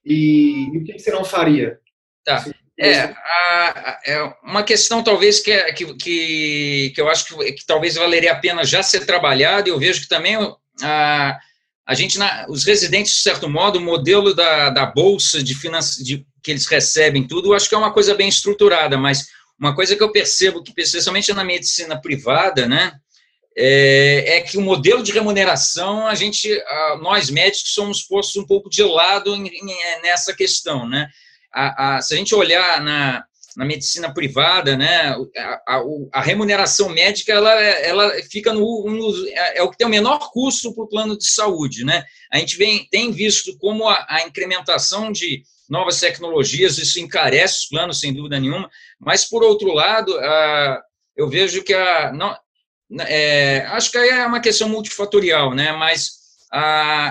e, 0.05 0.77
o 0.77 0.83
que 0.83 0.99
você 0.99 1.11
não 1.11 1.25
faria? 1.25 1.79
Tá. 2.23 2.45
É, 2.79 2.99
a, 2.99 3.99
é 4.05 4.33
uma 4.43 4.61
questão 4.61 5.03
talvez 5.03 5.39
que, 5.39 5.73
que, 5.73 5.93
que, 5.95 6.91
que 6.93 7.01
eu 7.01 7.09
acho 7.09 7.25
que, 7.25 7.53
que, 7.53 7.65
talvez 7.65 7.95
valeria 7.95 8.33
a 8.33 8.39
pena 8.39 8.63
já 8.63 8.83
ser 8.83 9.03
trabalhado, 9.03 9.67
e 9.67 9.71
eu 9.71 9.79
vejo 9.79 10.01
que 10.01 10.07
também 10.07 10.35
a, 10.83 11.39
a 11.87 11.93
gente, 11.95 12.19
na, 12.19 12.45
os 12.47 12.65
residentes, 12.65 13.13
de 13.13 13.21
certo 13.21 13.49
modo, 13.49 13.79
o 13.79 13.81
modelo 13.81 14.35
da, 14.35 14.69
da 14.69 14.85
bolsa 14.85 15.41
de, 15.41 15.55
finance, 15.55 16.03
de 16.03 16.26
que 16.43 16.51
eles 16.51 16.67
recebem 16.67 17.27
tudo, 17.27 17.49
eu 17.49 17.53
acho 17.53 17.67
que 17.67 17.75
é 17.75 17.77
uma 17.77 17.93
coisa 17.93 18.15
bem 18.15 18.29
estruturada, 18.29 18.97
mas 18.97 19.27
uma 19.59 19.75
coisa 19.75 19.95
que 19.95 20.03
eu 20.03 20.11
percebo 20.11 20.63
que, 20.63 20.71
especialmente 20.77 21.33
na 21.33 21.43
medicina 21.43 21.99
privada, 21.99 22.67
né, 22.67 22.93
é, 23.59 24.37
é, 24.37 24.41
que 24.41 24.55
o 24.55 24.61
modelo 24.61 25.01
de 25.01 25.11
remuneração, 25.11 26.05
a 26.05 26.13
gente, 26.13 26.47
nós 27.01 27.31
médicos 27.31 27.73
somos 27.73 28.03
postos 28.03 28.35
um 28.35 28.45
pouco 28.45 28.69
de 28.69 28.83
lado 28.83 29.35
em, 29.35 29.49
nessa 30.03 30.31
questão, 30.35 30.87
né? 30.87 31.07
A, 31.51 31.95
a, 31.95 32.01
se 32.01 32.13
a 32.13 32.17
gente 32.17 32.35
olhar 32.35 32.79
na, 32.83 33.25
na 33.55 33.65
medicina 33.65 34.13
privada, 34.13 34.77
né, 34.77 35.15
a, 35.65 35.81
a, 36.13 36.21
remuneração 36.21 36.89
médica 36.89 37.33
ela, 37.33 37.51
ela 37.51 38.13
fica 38.29 38.53
no, 38.53 38.85
no, 38.91 39.27
é, 39.29 39.57
é 39.57 39.63
o 39.63 39.71
que 39.71 39.77
tem 39.77 39.87
o 39.87 39.89
menor 39.89 40.29
custo 40.31 40.75
para 40.75 40.83
o 40.83 40.89
plano 40.89 41.17
de 41.17 41.27
saúde, 41.27 41.83
né? 41.83 42.03
A 42.31 42.37
gente 42.37 42.57
vem, 42.57 42.87
tem 42.91 43.11
visto 43.11 43.57
como 43.57 43.89
a 43.89 44.23
incrementação 44.27 45.11
de 45.11 45.41
novas 45.69 45.99
tecnologias, 45.99 46.77
isso 46.77 46.99
encarece 46.99 47.59
os 47.59 47.65
planos, 47.65 47.99
sem 47.99 48.13
dúvida 48.13 48.39
nenhuma, 48.39 48.69
mas, 48.99 49.25
por 49.25 49.43
outro 49.43 49.73
lado, 49.73 50.11
eu 51.15 51.29
vejo 51.29 51.63
que 51.63 51.73
a. 51.73 52.11
Não, 52.13 52.37
é, 53.01 53.65
acho 53.67 53.91
que 53.91 53.97
aí 53.97 54.09
é 54.09 54.25
uma 54.25 54.39
questão 54.39 54.69
multifatorial, 54.69 55.53
né? 55.53 55.73
mas 55.73 56.17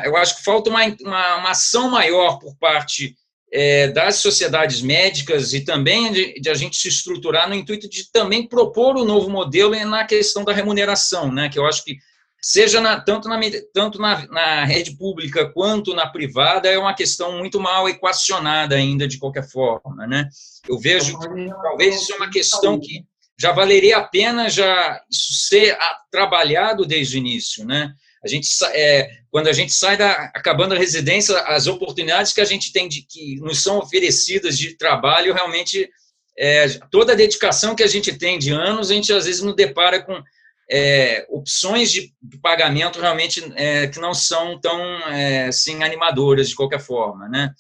eu 0.05 0.17
acho 0.17 0.37
que 0.37 0.45
falta 0.45 0.71
uma, 0.71 0.83
uma, 1.01 1.37
uma 1.37 1.51
ação 1.51 1.91
maior 1.91 2.39
por 2.39 2.57
parte 2.57 3.15
é, 3.53 3.89
das 3.89 4.17
sociedades 4.17 4.81
médicas 4.81 5.53
e 5.53 5.61
também 5.61 6.11
de, 6.13 6.41
de, 6.41 6.51
a 6.51 6.55
gente 6.55 6.77
se 6.77 6.89
estruturar 6.89 7.49
no 7.49 7.55
intuito 7.55 7.89
de 7.89 8.11
também 8.11 8.49
propor 8.49 8.97
o 8.97 9.03
um 9.03 9.05
novo 9.05 9.29
modelo 9.29 9.75
na 9.85 10.05
questão 10.05 10.45
da 10.45 10.53
remuneração, 10.53 11.31
né? 11.31 11.49
que 11.49 11.59
eu 11.59 11.67
acho 11.67 11.85
que 11.85 11.99
seja 12.47 12.81
na, 12.81 13.01
tanto, 13.01 13.29
na, 13.29 13.41
tanto 13.75 14.01
na, 14.01 14.25
na, 14.29 14.65
rede 14.65 14.97
pública 14.97 15.51
quanto 15.51 15.93
na 15.93 16.07
privada, 16.07 16.69
é 16.69 16.79
uma 16.79 16.95
questão 16.95 17.37
muito 17.39 17.59
mal 17.59 17.89
equacionada 17.89 18.77
ainda, 18.77 19.09
de 19.09 19.19
qualquer 19.19 19.51
forma. 19.51 20.07
Né? 20.07 20.29
Eu 20.69 20.79
vejo 20.79 21.19
que 21.19 21.27
talvez 21.61 21.97
isso 21.97 22.13
é 22.13 22.17
uma 22.17 22.31
questão 22.31 22.79
que 22.79 23.05
já 23.37 23.51
valeria 23.51 23.97
a 23.97 24.05
pena 24.05 24.49
já 24.49 25.01
ser 25.11 25.77
trabalhado 26.09 26.87
desde 26.87 27.17
o 27.17 27.19
início. 27.19 27.65
Né? 27.65 27.93
A 28.25 28.29
gente, 28.29 28.49
é, 28.67 29.11
quando 29.29 29.49
a 29.49 29.53
gente 29.53 29.73
sai 29.73 29.97
da, 29.97 30.31
acabando 30.33 30.73
a 30.73 30.79
residência, 30.79 31.37
as 31.49 31.67
oportunidades 31.67 32.33
que 32.33 32.41
a 32.41 32.45
gente 32.45 32.73
tem 32.73 32.89
de 32.89 33.03
que 33.03 33.41
nos 33.41 33.61
são 33.61 33.79
oferecidas 33.79 34.57
de 34.57 34.77
trabalho, 34.77 35.35
realmente, 35.35 35.91
é, 36.39 36.69
toda 36.93 37.13
a 37.13 37.17
dedicação 37.17 37.75
que 37.75 37.83
a 37.83 37.89
gente 37.89 38.17
tem 38.17 38.39
de 38.39 38.53
anos, 38.53 38.89
a 38.89 38.95
gente 38.95 39.13
às 39.13 39.25
vezes 39.25 39.43
nos 39.43 39.57
depara 39.57 40.01
com 40.01 40.23
é, 40.71 41.27
opções 41.31 41.93
de 41.93 42.13
pagamento 42.43 43.01
realmente 43.01 43.43
é, 43.55 43.87
que 43.87 44.01
não 44.01 44.13
são 44.13 44.61
tão 44.61 44.81
é, 45.09 45.47
assim, 45.47 45.83
animadoras 45.83 46.49
de 46.49 46.55
qualquer 46.55 46.81
forma, 46.81 47.29
né? 47.29 47.53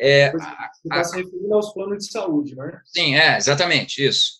É, 0.00 0.32
está 0.84 1.04
se 1.04 1.16
referindo 1.16 1.54
aos 1.54 1.72
planos 1.72 2.04
de 2.04 2.12
saúde, 2.12 2.54
né? 2.54 2.80
Sim, 2.84 3.16
é, 3.16 3.36
exatamente, 3.36 4.04
isso. 4.04 4.38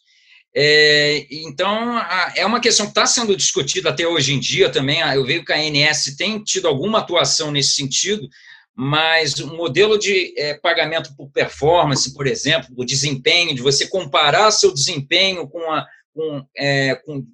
É, 0.55 1.27
então, 1.31 1.97
a, 1.97 2.33
é 2.37 2.47
uma 2.47 2.61
questão 2.61 2.87
que 2.87 2.91
está 2.91 3.07
sendo 3.07 3.37
discutida 3.37 3.91
até 3.91 4.07
hoje 4.07 4.33
em 4.33 4.41
dia 4.41 4.71
também. 4.71 5.01
Eu 5.01 5.25
vejo 5.25 5.45
que 5.45 5.53
a 5.53 5.57
ANS 5.57 6.17
tem 6.17 6.43
tido 6.43 6.67
alguma 6.67 6.99
atuação 6.99 7.51
nesse 7.51 7.73
sentido, 7.73 8.29
mas 8.75 9.39
o 9.41 9.55
modelo 9.57 9.99
de 9.99 10.33
é, 10.37 10.55
pagamento 10.55 11.15
por 11.17 11.29
performance, 11.31 12.15
por 12.15 12.27
exemplo, 12.27 12.69
o 12.77 12.85
desempenho, 12.85 13.55
de 13.55 13.63
você 13.63 13.87
comparar 13.89 14.51
seu 14.51 14.73
desempenho 14.73 15.49
com, 15.49 15.61
a, 15.71 15.87
com, 16.15 16.47
é, 16.57 16.95
com 16.95 17.27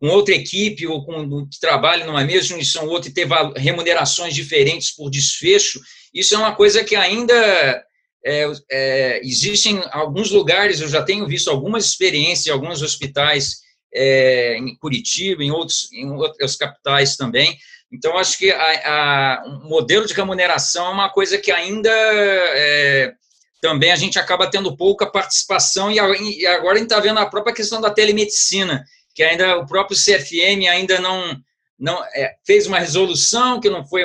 com 0.00 0.08
outra 0.08 0.34
equipe 0.34 0.86
ou 0.86 1.04
com 1.04 1.46
que 1.46 1.60
trabalha 1.60 2.06
numa 2.06 2.24
mesma 2.24 2.56
instituição 2.56 2.86
ou 2.86 2.90
outra 2.90 3.10
e 3.10 3.12
ter 3.12 3.28
remunerações 3.56 4.34
diferentes 4.34 4.94
por 4.94 5.10
desfecho, 5.10 5.78
isso 6.12 6.34
é 6.34 6.38
uma 6.38 6.54
coisa 6.54 6.82
que 6.82 6.96
ainda 6.96 7.84
é, 8.24 8.50
é, 8.70 9.20
existe 9.22 9.68
em 9.68 9.80
alguns 9.92 10.30
lugares, 10.30 10.80
eu 10.80 10.88
já 10.88 11.02
tenho 11.02 11.28
visto 11.28 11.50
algumas 11.50 11.84
experiências 11.84 12.46
em 12.46 12.50
alguns 12.50 12.80
hospitais 12.80 13.58
é, 13.94 14.56
em 14.56 14.74
Curitiba, 14.76 15.44
em 15.44 15.50
outros 15.50 15.92
em 15.92 16.10
outras 16.10 16.56
capitais 16.56 17.16
também. 17.16 17.58
Então, 17.92 18.16
acho 18.16 18.38
que 18.38 18.50
a, 18.52 18.62
a, 18.84 19.42
um 19.46 19.68
modelo 19.68 20.06
de 20.06 20.14
remuneração 20.14 20.86
é 20.86 20.90
uma 20.90 21.10
coisa 21.10 21.36
que 21.38 21.50
ainda 21.50 21.90
é, 21.90 23.12
também 23.60 23.90
a 23.90 23.96
gente 23.96 24.18
acaba 24.18 24.48
tendo 24.48 24.76
pouca 24.76 25.06
participação, 25.06 25.90
e, 25.90 25.96
e 25.96 26.46
agora 26.46 26.74
a 26.74 26.78
gente 26.78 26.88
está 26.88 27.00
vendo 27.00 27.18
a 27.18 27.26
própria 27.26 27.54
questão 27.54 27.80
da 27.80 27.90
telemedicina, 27.90 28.84
que 29.14 29.22
ainda 29.22 29.58
o 29.58 29.66
próprio 29.66 29.96
CFM 29.96 30.68
ainda 30.70 31.00
não, 31.00 31.36
não 31.78 32.04
é, 32.14 32.34
fez 32.46 32.66
uma 32.66 32.78
resolução 32.78 33.60
que 33.60 33.70
não 33.70 33.84
foi 33.84 34.04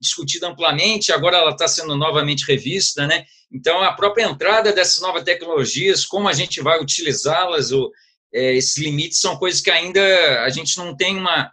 discutida 0.00 0.48
amplamente, 0.48 1.12
agora 1.12 1.38
ela 1.38 1.50
está 1.50 1.66
sendo 1.66 1.96
novamente 1.96 2.46
revista, 2.46 3.06
né? 3.06 3.24
Então, 3.50 3.82
a 3.82 3.92
própria 3.92 4.24
entrada 4.24 4.72
dessas 4.72 5.00
novas 5.00 5.22
tecnologias, 5.22 6.04
como 6.04 6.28
a 6.28 6.32
gente 6.32 6.60
vai 6.60 6.80
utilizá-las, 6.80 7.70
é, 8.32 8.54
esses 8.54 8.76
limites 8.76 9.20
são 9.20 9.36
coisas 9.36 9.60
que 9.60 9.70
ainda 9.70 10.42
a 10.42 10.50
gente 10.50 10.76
não 10.76 10.96
tem 10.96 11.16
uma, 11.16 11.50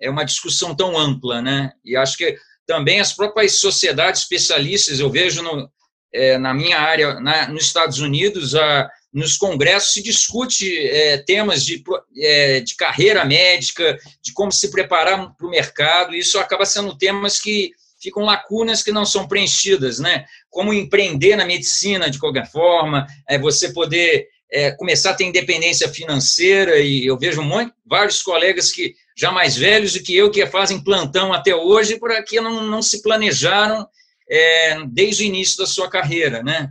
é 0.00 0.08
uma 0.08 0.24
discussão 0.24 0.74
tão 0.74 0.98
ampla, 0.98 1.42
né? 1.42 1.72
E 1.84 1.94
acho 1.94 2.16
que 2.16 2.36
também 2.66 3.00
as 3.00 3.12
próprias 3.12 3.60
sociedades 3.60 4.22
especialistas, 4.22 4.98
eu 4.98 5.10
vejo 5.10 5.42
no, 5.42 5.70
é, 6.12 6.38
na 6.38 6.54
minha 6.54 6.78
área, 6.78 7.20
na, 7.20 7.48
nos 7.48 7.64
Estados 7.64 7.98
Unidos, 7.98 8.54
a, 8.54 8.90
nos 9.12 9.36
congressos 9.36 9.92
se 9.92 10.02
discute 10.02 10.78
é, 10.78 11.18
temas 11.18 11.64
de, 11.64 11.82
é, 12.16 12.60
de 12.60 12.74
carreira 12.74 13.24
médica, 13.24 13.98
de 14.22 14.32
como 14.32 14.50
se 14.50 14.70
preparar 14.70 15.34
para 15.36 15.46
o 15.46 15.50
mercado, 15.50 16.14
e 16.14 16.18
isso 16.20 16.38
acaba 16.38 16.64
sendo 16.64 16.96
temas 16.96 17.38
que 17.38 17.72
ficam 18.00 18.24
lacunas 18.24 18.82
que 18.82 18.90
não 18.90 19.04
são 19.04 19.28
preenchidas, 19.28 19.98
né? 19.98 20.24
Como 20.50 20.72
empreender 20.72 21.36
na 21.36 21.44
medicina 21.44 22.10
de 22.10 22.18
qualquer 22.18 22.50
forma, 22.50 23.06
é 23.28 23.38
você 23.38 23.72
poder 23.72 24.26
é, 24.50 24.70
começar 24.72 25.10
a 25.10 25.14
ter 25.14 25.24
independência 25.24 25.88
financeira, 25.88 26.78
e 26.80 27.06
eu 27.06 27.18
vejo 27.18 27.42
muito, 27.42 27.72
vários 27.86 28.22
colegas 28.22 28.72
que 28.72 28.94
já 29.16 29.30
mais 29.30 29.56
velhos 29.56 29.92
do 29.92 30.02
que 30.02 30.16
eu, 30.16 30.30
que 30.30 30.44
fazem 30.46 30.82
plantão 30.82 31.32
até 31.32 31.54
hoje, 31.54 31.98
por 31.98 32.10
aqui 32.10 32.40
não, 32.40 32.66
não 32.66 32.82
se 32.82 33.02
planejaram 33.02 33.86
é, 34.28 34.78
desde 34.86 35.22
o 35.22 35.26
início 35.26 35.58
da 35.58 35.66
sua 35.66 35.88
carreira, 35.88 36.42
né? 36.42 36.70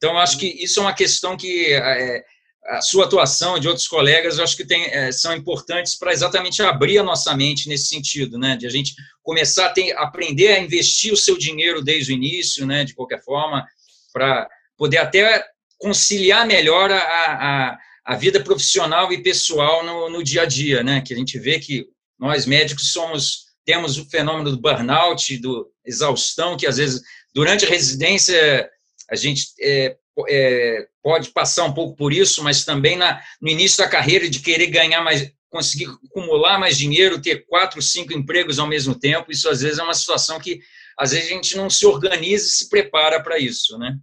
Então, 0.00 0.16
acho 0.16 0.38
que 0.38 0.46
isso 0.46 0.80
é 0.80 0.82
uma 0.82 0.94
questão 0.94 1.36
que 1.36 1.74
é, 1.74 2.24
a 2.64 2.80
sua 2.80 3.04
atuação 3.04 3.58
de 3.58 3.68
outros 3.68 3.86
colegas, 3.86 4.38
eu 4.38 4.44
acho 4.44 4.56
que 4.56 4.64
tem, 4.64 4.84
é, 4.86 5.12
são 5.12 5.36
importantes 5.36 5.94
para 5.94 6.10
exatamente 6.10 6.62
abrir 6.62 6.96
a 6.98 7.02
nossa 7.02 7.36
mente 7.36 7.68
nesse 7.68 7.88
sentido, 7.88 8.38
né? 8.38 8.56
De 8.56 8.66
a 8.66 8.70
gente 8.70 8.94
começar 9.22 9.66
a 9.66 9.70
ter, 9.70 9.92
aprender 9.98 10.48
a 10.48 10.58
investir 10.58 11.12
o 11.12 11.18
seu 11.18 11.36
dinheiro 11.36 11.82
desde 11.82 12.12
o 12.12 12.16
início, 12.16 12.66
né? 12.66 12.82
De 12.82 12.94
qualquer 12.94 13.22
forma, 13.22 13.66
para 14.10 14.48
poder 14.74 14.96
até 14.96 15.44
conciliar 15.76 16.46
melhor 16.46 16.90
a, 16.90 16.96
a, 16.96 17.78
a, 18.06 18.16
vida 18.16 18.42
profissional 18.42 19.12
e 19.12 19.22
pessoal 19.22 19.84
no, 19.84 20.08
no 20.08 20.24
dia 20.24 20.42
a 20.42 20.46
dia, 20.46 20.82
né? 20.82 21.02
Que 21.02 21.12
a 21.12 21.16
gente 21.16 21.38
vê 21.38 21.58
que 21.58 21.86
nós 22.18 22.46
médicos 22.46 22.90
somos 22.90 23.50
temos 23.66 23.98
o 23.98 24.08
fenômeno 24.08 24.50
do 24.50 24.60
burnout, 24.60 25.36
do 25.36 25.70
exaustão, 25.84 26.56
que 26.56 26.66
às 26.66 26.78
vezes 26.78 27.02
durante 27.34 27.64
a 27.64 27.68
residência 27.68 28.68
a 29.10 29.16
gente 29.16 29.48
é, 29.60 29.96
é, 30.28 30.86
pode 31.02 31.30
passar 31.30 31.64
um 31.64 31.72
pouco 31.72 31.96
por 31.96 32.12
isso, 32.12 32.42
mas 32.44 32.64
também 32.64 32.96
na, 32.96 33.20
no 33.40 33.48
início 33.48 33.78
da 33.78 33.88
carreira 33.88 34.28
de 34.28 34.40
querer 34.40 34.66
ganhar 34.66 35.02
mais, 35.02 35.32
conseguir 35.48 35.86
acumular 36.04 36.58
mais 36.58 36.76
dinheiro, 36.78 37.20
ter 37.20 37.44
quatro, 37.46 37.82
cinco 37.82 38.12
empregos 38.12 38.58
ao 38.58 38.66
mesmo 38.66 38.94
tempo, 38.94 39.32
isso 39.32 39.48
às 39.48 39.60
vezes 39.60 39.78
é 39.78 39.82
uma 39.82 39.94
situação 39.94 40.38
que 40.38 40.60
às 40.98 41.12
vezes 41.12 41.26
a 41.26 41.34
gente 41.34 41.56
não 41.56 41.70
se 41.70 41.86
organiza 41.86 42.46
e 42.46 42.50
se 42.50 42.68
prepara 42.68 43.22
para 43.22 43.38
isso, 43.38 43.78
né? 43.78 43.96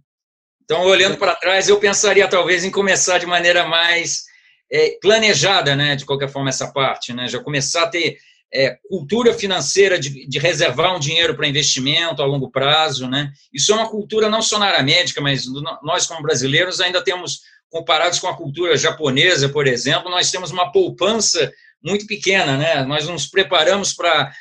Então, 0.64 0.84
olhando 0.84 1.16
para 1.16 1.34
trás, 1.34 1.68
eu 1.68 1.78
pensaria 1.80 2.28
talvez 2.28 2.62
em 2.62 2.70
começar 2.70 3.18
de 3.18 3.24
maneira 3.24 3.66
mais 3.66 4.24
é, 4.70 4.98
planejada, 5.00 5.74
né, 5.74 5.96
de 5.96 6.04
qualquer 6.04 6.28
forma, 6.28 6.50
essa 6.50 6.70
parte, 6.70 7.12
né, 7.14 7.26
já 7.26 7.40
começar 7.40 7.84
a 7.84 7.88
ter 7.88 8.18
é, 8.52 8.78
cultura 8.88 9.34
financeira 9.34 9.98
de, 9.98 10.26
de, 10.26 10.38
reservar 10.38 10.96
um 10.96 11.00
dinheiro 11.00 11.34
para 11.34 11.46
investimento 11.46 12.22
a 12.22 12.26
longo 12.26 12.50
prazo, 12.50 13.06
né? 13.06 13.30
Isso 13.52 13.72
é 13.72 13.74
uma 13.74 13.88
cultura 13.88 14.28
não 14.28 14.40
só 14.40 14.58
na 14.58 14.66
área 14.66 14.82
médica, 14.82 15.20
mas 15.20 15.46
nós 15.82 16.06
como 16.06 16.22
brasileiros 16.22 16.80
ainda 16.80 17.02
temos, 17.02 17.40
comparados 17.70 18.18
com 18.18 18.28
a 18.28 18.36
cultura 18.36 18.76
japonesa, 18.76 19.48
por 19.48 19.66
exemplo, 19.66 20.10
nós 20.10 20.30
temos 20.30 20.50
uma 20.50 20.72
poupança 20.72 21.52
muito 21.82 22.06
pequena, 22.06 22.56
né? 22.56 22.84
Nós 22.84 23.06
nos 23.06 23.26
preparamos 23.26 23.92
para 23.92 24.32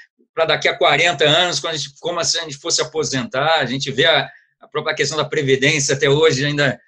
daqui 0.47 0.67
a 0.67 0.77
40 0.77 1.25
anos, 1.25 1.59
quando 1.59 1.73
a 1.73 1.77
gente, 1.77 1.93
como 1.99 2.23
se 2.23 2.39
a 2.39 2.43
gente 2.43 2.57
fosse 2.57 2.81
aposentar, 2.81 3.59
a 3.59 3.65
gente 3.65 3.91
vê 3.91 4.05
a, 4.05 4.29
a 4.61 4.67
própria 4.67 4.95
questão 4.95 5.17
da 5.17 5.25
previdência 5.25 5.95
até 5.95 6.09
hoje 6.09 6.45
ainda 6.45 6.79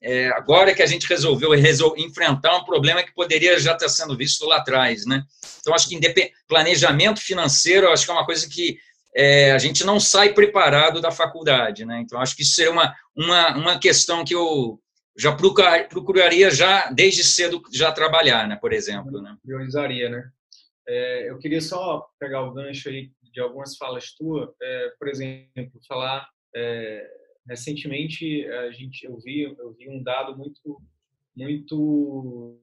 é, 0.00 0.28
agora 0.28 0.74
que 0.74 0.82
a 0.82 0.86
gente 0.86 1.08
resolveu 1.08 1.50
resol 1.50 1.94
enfrentar 1.96 2.56
um 2.56 2.64
problema 2.64 3.02
que 3.02 3.12
poderia 3.12 3.58
já 3.58 3.72
estar 3.72 3.88
sendo 3.88 4.16
visto 4.16 4.46
lá 4.46 4.58
atrás, 4.58 5.04
né? 5.04 5.24
Então, 5.60 5.74
acho 5.74 5.88
que 5.88 6.32
planejamento 6.46 7.20
financeiro, 7.20 7.90
acho 7.90 8.04
que 8.04 8.10
é 8.10 8.14
uma 8.14 8.26
coisa 8.26 8.48
que 8.48 8.78
é, 9.14 9.52
a 9.52 9.58
gente 9.58 9.84
não 9.84 9.98
sai 9.98 10.32
preparado 10.32 11.00
da 11.00 11.10
faculdade, 11.10 11.84
né? 11.84 12.00
Então, 12.00 12.20
acho 12.20 12.36
que 12.36 12.42
isso 12.42 12.54
seria 12.54 12.70
uma, 12.70 12.94
uma, 13.16 13.56
uma 13.56 13.78
questão 13.78 14.24
que 14.24 14.34
eu 14.34 14.80
já 15.18 15.32
procuraria 15.32 16.48
já, 16.48 16.90
desde 16.92 17.24
cedo, 17.24 17.60
já 17.72 17.90
trabalhar, 17.90 18.46
né? 18.46 18.56
Por 18.56 18.72
exemplo, 18.72 19.20
né? 19.20 19.36
Priorizaria, 19.42 20.08
né? 20.08 20.30
É, 20.86 21.28
eu 21.30 21.38
queria 21.38 21.60
só 21.60 22.06
pegar 22.20 22.42
o 22.42 22.54
gancho 22.54 22.88
aí 22.88 23.10
de 23.32 23.40
algumas 23.40 23.76
falas 23.76 24.12
tuas, 24.12 24.48
é, 24.62 24.92
por 24.98 25.08
exemplo, 25.08 25.72
falar 25.86 26.28
é, 26.54 27.04
recentemente 27.48 28.46
a 28.46 28.70
gente 28.70 29.04
eu 29.04 29.18
vi 29.18 29.42
eu 29.42 29.72
vi 29.72 29.88
um 29.88 30.02
dado 30.02 30.36
muito 30.36 30.80
muito 31.36 32.60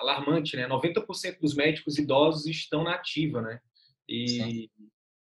alarmante, 0.00 0.56
né? 0.56 0.66
90% 0.66 1.38
dos 1.38 1.54
médicos 1.54 1.98
idosos 1.98 2.46
estão 2.46 2.82
na 2.82 2.94
ativa, 2.94 3.42
né? 3.42 3.60
E 4.08 4.28
Sim. 4.28 4.68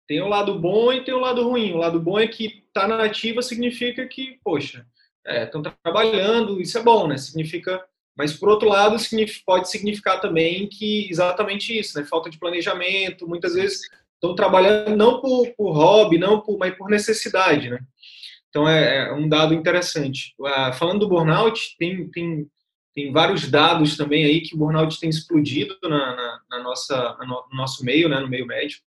tem 0.06 0.20
o 0.20 0.28
lado 0.28 0.58
bom 0.58 0.92
e 0.92 1.02
tem 1.02 1.14
o 1.14 1.20
lado 1.20 1.42
ruim. 1.48 1.72
O 1.72 1.78
lado 1.78 1.98
bom 1.98 2.18
é 2.18 2.28
que 2.28 2.64
tá 2.72 2.86
na 2.86 3.02
ativa 3.02 3.40
significa 3.40 4.06
que, 4.06 4.38
poxa, 4.44 4.86
estão 5.26 5.62
é, 5.62 5.72
trabalhando, 5.82 6.60
isso 6.60 6.78
é 6.78 6.82
bom, 6.82 7.08
né? 7.08 7.16
Significa, 7.16 7.82
mas 8.14 8.34
por 8.34 8.50
outro 8.50 8.68
lado 8.68 8.96
pode 9.44 9.70
significar 9.70 10.20
também 10.20 10.68
que 10.68 11.08
exatamente 11.10 11.76
isso, 11.76 11.98
né? 11.98 12.04
Falta 12.04 12.28
de 12.28 12.38
planejamento, 12.38 13.26
muitas 13.26 13.54
vezes 13.54 13.80
estão 14.14 14.34
trabalhando 14.34 14.96
não 14.96 15.20
por, 15.20 15.48
por 15.56 15.72
hobby, 15.72 16.18
não 16.18 16.40
por, 16.40 16.58
mas 16.58 16.76
por 16.76 16.90
necessidade, 16.90 17.70
né? 17.70 17.78
Então, 18.56 18.66
é, 18.66 19.08
é 19.08 19.12
um 19.12 19.28
dado 19.28 19.52
interessante. 19.52 20.34
Uh, 20.40 20.72
falando 20.72 21.00
do 21.00 21.08
burnout, 21.10 21.76
tem, 21.78 22.08
tem, 22.08 22.46
tem 22.94 23.12
vários 23.12 23.50
dados 23.50 23.98
também 23.98 24.24
aí 24.24 24.40
que 24.40 24.54
o 24.54 24.58
burnout 24.58 24.98
tem 24.98 25.10
explodido 25.10 25.76
na, 25.82 26.16
na, 26.16 26.40
na 26.52 26.62
nossa, 26.62 27.18
no 27.20 27.44
nosso 27.52 27.84
meio, 27.84 28.08
né, 28.08 28.18
no 28.18 28.28
meio 28.28 28.46
médico. 28.46 28.82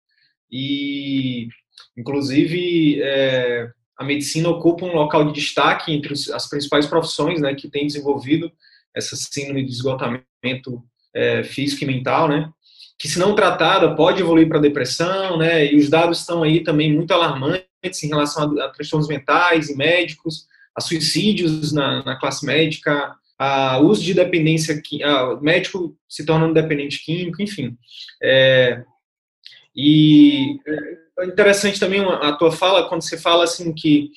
E, 0.49 1.49
inclusive, 1.97 3.01
é, 3.01 3.69
a 3.97 4.05
medicina 4.05 4.47
ocupa 4.47 4.85
um 4.85 4.95
local 4.95 5.25
de 5.25 5.33
destaque 5.33 5.91
entre 5.91 6.13
as 6.13 6.47
principais 6.47 6.85
profissões 6.85 7.41
né, 7.41 7.53
que 7.53 7.67
têm 7.67 7.87
desenvolvido 7.87 8.49
essa 8.95 9.17
síndrome 9.17 9.65
de 9.65 9.71
esgotamento 9.71 10.81
é, 11.13 11.43
físico 11.43 11.83
e 11.83 11.87
mental, 11.87 12.29
né? 12.29 12.49
Que, 12.97 13.09
se 13.09 13.19
não 13.19 13.35
tratada, 13.35 13.93
pode 13.97 14.21
evoluir 14.21 14.47
para 14.47 14.61
depressão, 14.61 15.37
né? 15.37 15.69
E 15.69 15.75
os 15.75 15.89
dados 15.89 16.21
estão 16.21 16.41
aí 16.41 16.63
também 16.63 16.93
muito 16.93 17.11
alarmantes 17.11 17.67
em 18.03 18.09
relação 18.09 18.57
a, 18.59 18.65
a 18.65 18.69
transtornos 18.69 19.07
mentais 19.07 19.69
e 19.69 19.75
médicos, 19.75 20.47
a 20.75 20.81
suicídios 20.81 21.71
na, 21.71 22.03
na 22.03 22.15
classe 22.15 22.45
médica, 22.45 23.15
a 23.37 23.79
uso 23.79 24.03
de 24.03 24.13
dependência, 24.13 24.81
a, 25.03 25.35
médico 25.41 25.95
se 26.07 26.25
tornando 26.25 26.53
dependente 26.53 27.03
químico, 27.03 27.41
enfim. 27.41 27.77
É, 28.21 28.83
e 29.75 30.57
é 31.19 31.25
interessante 31.25 31.79
também 31.79 32.01
a 32.01 32.31
tua 32.33 32.51
fala, 32.51 32.89
quando 32.89 33.01
você 33.01 33.17
fala 33.17 33.43
assim 33.43 33.73
que, 33.73 34.09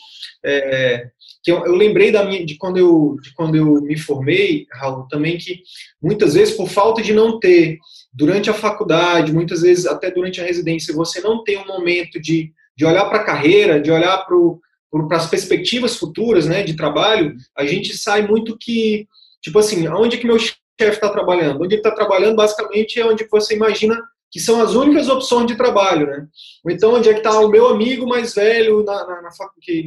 é, 0.45 1.09
que 1.43 1.53
eu, 1.53 1.65
eu, 1.67 1.75
lembrei 1.75 2.11
da 2.11 2.25
minha, 2.25 2.45
de, 2.45 2.57
quando 2.57 2.79
eu, 2.79 3.17
de 3.23 3.35
quando 3.35 3.57
eu 3.57 3.81
me 3.83 3.99
formei, 3.99 4.67
Raul, 4.73 5.07
também 5.09 5.37
que 5.37 5.63
muitas 6.01 6.35
vezes 6.35 6.55
por 6.55 6.69
falta 6.69 7.03
de 7.03 7.13
não 7.13 7.39
ter, 7.39 7.79
durante 8.13 8.49
a 8.51 8.55
faculdade, 8.55 9.33
muitas 9.33 9.63
vezes 9.63 9.87
até 9.87 10.11
durante 10.11 10.41
a 10.41 10.45
residência, 10.45 10.95
você 10.95 11.21
não 11.21 11.45
tem 11.45 11.59
um 11.59 11.67
momento 11.67 12.21
de 12.21 12.53
de 12.81 12.87
olhar 12.87 13.05
para 13.11 13.19
a 13.19 13.25
carreira, 13.25 13.79
de 13.79 13.91
olhar 13.91 14.25
para 14.25 15.17
as 15.19 15.29
perspectivas 15.29 15.97
futuras 15.97 16.47
né, 16.47 16.63
de 16.63 16.75
trabalho, 16.75 17.37
a 17.55 17.67
gente 17.67 17.95
sai 17.95 18.27
muito 18.27 18.57
que, 18.57 19.07
tipo 19.43 19.59
assim, 19.59 19.87
onde 19.89 20.17
que 20.17 20.27
meu 20.27 20.39
chefe 20.39 20.57
está 20.79 21.11
trabalhando? 21.11 21.63
Onde 21.63 21.75
ele 21.75 21.81
está 21.81 21.91
trabalhando, 21.91 22.37
basicamente, 22.37 22.99
é 22.99 23.05
onde 23.05 23.29
você 23.31 23.55
imagina 23.55 24.03
que 24.31 24.41
são 24.41 24.63
as 24.63 24.75
únicas 24.75 25.11
opções 25.11 25.47
de 25.47 25.57
trabalho, 25.57 26.07
né? 26.07 26.27
Ou 26.65 26.71
então, 26.71 26.95
onde 26.95 27.11
é 27.11 27.13
que 27.13 27.19
está 27.19 27.39
o 27.39 27.49
meu 27.49 27.67
amigo 27.67 28.09
mais 28.09 28.35
velho 28.35 28.83
na, 28.83 29.07
na, 29.07 29.21
na 29.21 29.31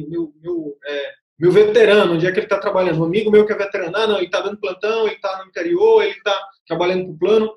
meu, 0.08 0.32
meu, 0.40 0.76
é, 0.86 1.10
meu 1.36 1.50
veterano, 1.50 2.14
onde 2.14 2.28
é 2.28 2.30
que 2.30 2.38
ele 2.38 2.46
está 2.46 2.58
trabalhando? 2.58 3.00
Um 3.00 3.06
amigo 3.06 3.28
meu 3.28 3.44
que 3.44 3.52
é 3.52 3.56
veterano, 3.56 3.96
ah, 3.96 4.06
não, 4.06 4.16
ele 4.18 4.26
está 4.26 4.40
dando 4.40 4.60
plantão, 4.60 5.06
ele 5.08 5.16
está 5.16 5.36
no 5.38 5.48
interior, 5.48 6.00
ele 6.00 6.12
está 6.12 6.48
trabalhando 6.64 7.06
para 7.06 7.12
o 7.12 7.18
plano. 7.18 7.52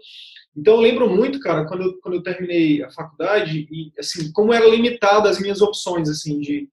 Então 0.57 0.75
eu 0.75 0.81
lembro 0.81 1.07
muito, 1.07 1.39
cara, 1.39 1.65
quando 1.65 1.83
eu, 1.83 1.99
quando 2.01 2.15
eu 2.15 2.23
terminei 2.23 2.83
a 2.83 2.89
faculdade 2.89 3.67
e 3.71 3.93
assim 3.99 4.31
como 4.31 4.51
era 4.51 4.65
limitada 4.65 5.29
as 5.29 5.39
minhas 5.39 5.61
opções 5.61 6.09
assim 6.09 6.39
de 6.39 6.67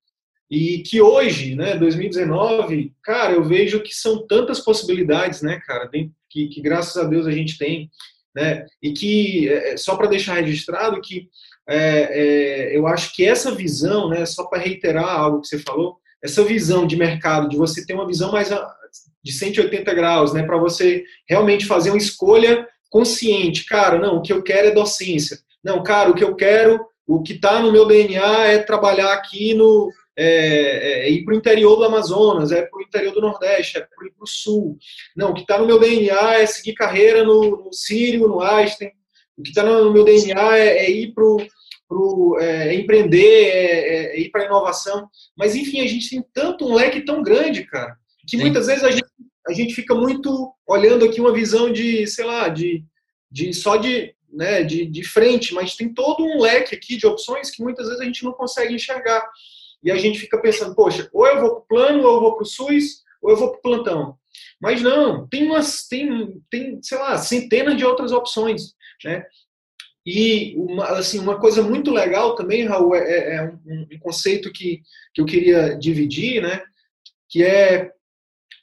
e 0.51 0.83
que 0.83 1.01
hoje, 1.01 1.55
né, 1.57 1.77
2019, 1.77 2.93
cara, 3.03 3.33
eu 3.33 3.43
vejo 3.43 3.83
que 3.83 3.95
são 3.95 4.27
tantas 4.27 4.61
possibilidades, 4.61 5.43
né, 5.43 5.61
cara, 5.67 5.91
que, 6.31 6.49
que 6.49 6.61
graças 6.61 6.97
a 6.97 7.05
Deus 7.07 7.27
a 7.27 7.31
gente 7.31 7.59
tem, 7.59 7.91
né, 8.35 8.67
e 8.83 8.93
que 8.93 9.49
é, 9.49 9.73
é 9.73 9.77
só 9.77 9.97
para 9.97 10.07
deixar 10.07 10.35
registrado 10.35 11.01
que 11.01 11.29
é, 11.67 12.69
é, 12.69 12.77
eu 12.77 12.87
acho 12.87 13.15
que 13.15 13.25
essa 13.25 13.55
visão, 13.55 14.09
né, 14.09 14.27
só 14.27 14.45
para 14.45 14.63
reiterar 14.63 15.09
algo 15.09 15.41
que 15.41 15.49
você 15.49 15.59
falou, 15.59 15.97
essa 16.23 16.45
visão 16.45 16.87
de 16.87 16.97
mercado, 16.97 17.49
de 17.49 17.57
você 17.57 17.85
ter 17.85 17.95
uma 17.95 18.07
visão 18.07 18.31
mais 18.31 18.51
de 19.23 19.33
180 19.33 19.95
graus, 19.95 20.33
né, 20.33 20.43
para 20.43 20.59
você 20.59 21.05
realmente 21.29 21.67
fazer 21.67 21.91
uma 21.91 21.99
escolha 21.99 22.69
consciente, 22.95 23.67
cara, 23.67 23.99
não, 23.99 24.19
o 24.19 24.23
que 24.23 24.33
eu 24.33 24.41
quero 24.41 24.69
é 24.69 24.71
docência. 24.71 25.41
Não, 25.65 25.83
cara, 25.83 26.09
o 26.09 26.15
que 26.15 26.23
eu 26.23 26.37
quero, 26.37 26.87
o 27.05 27.25
que 27.25 27.33
está 27.33 27.59
no 27.61 27.73
meu 27.73 27.87
DNA 27.87 28.47
é 28.47 28.59
trabalhar 28.59 29.13
aqui 29.13 29.53
no. 29.53 29.91
É, 30.17 30.27
é, 30.27 31.01
é 31.01 31.11
ir 31.11 31.25
para 31.25 31.35
o 31.35 31.37
interior 31.37 31.75
do 31.75 31.83
Amazonas, 31.83 32.53
é 32.53 32.63
para 32.63 32.79
o 32.79 32.83
interior 32.83 33.13
do 33.13 33.21
Nordeste, 33.21 33.79
é 33.79 33.81
para 33.81 34.07
ir 34.07 34.13
para 34.13 34.23
o 34.23 34.29
Sul. 34.29 34.79
Não, 35.17 35.31
o 35.33 35.35
que 35.35 35.41
está 35.41 35.59
no 35.59 35.67
meu 35.67 35.81
DNA 35.81 36.35
é 36.35 36.47
seguir 36.47 36.75
carreira 36.75 37.25
no, 37.25 37.65
no 37.65 37.73
Sírio, 37.73 38.29
no 38.29 38.41
Einstein. 38.41 38.93
O 39.37 39.43
que 39.43 39.49
está 39.49 39.65
no 39.65 39.93
meu 39.93 40.05
DNA 40.05 40.57
é, 40.57 40.85
é 40.85 40.91
ir 40.93 41.13
para 41.13 41.25
o 41.25 42.39
é, 42.39 42.69
é, 42.69 42.75
empreender, 42.75 43.49
é, 43.49 44.17
é 44.17 44.21
ir 44.21 44.31
para 44.31 44.43
a 44.43 44.47
inovação. 44.47 45.09
Mas, 45.37 45.57
enfim, 45.57 45.81
a 45.81 45.89
gente 45.89 46.11
tem 46.11 46.25
tanto 46.33 46.65
um 46.65 46.75
leque 46.75 47.01
tão 47.01 47.25
grande, 47.25 47.65
cara, 47.65 47.97
que 48.25 48.37
Sim. 48.37 48.43
muitas 48.45 48.69
vezes 48.69 48.85
a 48.85 48.91
gente 48.93 49.09
a 49.47 49.53
gente 49.53 49.75
fica 49.75 49.95
muito 49.95 50.53
olhando 50.67 51.05
aqui 51.05 51.21
uma 51.21 51.33
visão 51.33 51.73
de, 51.73 52.07
sei 52.07 52.25
lá, 52.25 52.49
de, 52.49 52.85
de 53.31 53.53
só 53.53 53.77
de, 53.77 54.15
né, 54.33 54.63
de, 54.63 54.87
de 54.87 55.05
frente, 55.05 55.53
mas 55.53 55.77
tem 55.77 55.93
todo 55.93 56.25
um 56.25 56.41
leque 56.41 56.75
aqui 56.75 56.97
de 56.97 57.07
opções 57.07 57.51
que 57.51 57.63
muitas 57.63 57.87
vezes 57.87 58.01
a 58.01 58.05
gente 58.05 58.25
não 58.25 58.33
consegue 58.33 58.75
enxergar. 58.75 59.25
E 59.83 59.91
a 59.91 59.97
gente 59.97 60.19
fica 60.19 60.41
pensando, 60.41 60.75
poxa, 60.75 61.09
ou 61.13 61.27
eu 61.27 61.41
vou 61.41 61.51
para 61.51 61.59
o 61.59 61.67
plano, 61.67 62.03
ou 62.05 62.15
eu 62.15 62.21
vou 62.21 62.37
para 62.37 62.43
o 62.43 62.47
SUS, 62.47 63.03
ou 63.21 63.31
eu 63.31 63.37
vou 63.37 63.51
para 63.51 63.59
o 63.59 63.63
plantão. 63.63 64.19
Mas 64.61 64.81
não, 64.81 65.29
tem 65.29 65.45
umas, 65.45 65.87
tem, 65.87 66.41
tem, 66.51 66.83
sei 66.83 66.99
lá, 66.99 67.19
centenas 67.19 67.77
de 67.77 67.85
outras 67.85 68.13
opções, 68.13 68.75
né? 69.05 69.25
E 70.07 70.55
uma, 70.57 70.99
assim, 70.99 71.19
uma 71.19 71.39
coisa 71.39 71.63
muito 71.63 71.91
legal 71.91 72.35
também, 72.35 72.67
Raul, 72.67 72.95
é, 72.95 73.01
é, 73.01 73.35
é 73.37 73.43
um, 73.43 73.87
um, 73.93 73.99
conceito 73.99 74.53
que, 74.53 74.83
que 75.15 75.21
eu 75.21 75.25
queria 75.25 75.77
dividir, 75.79 76.43
né? 76.43 76.63
Que 77.29 77.43
é 77.43 77.94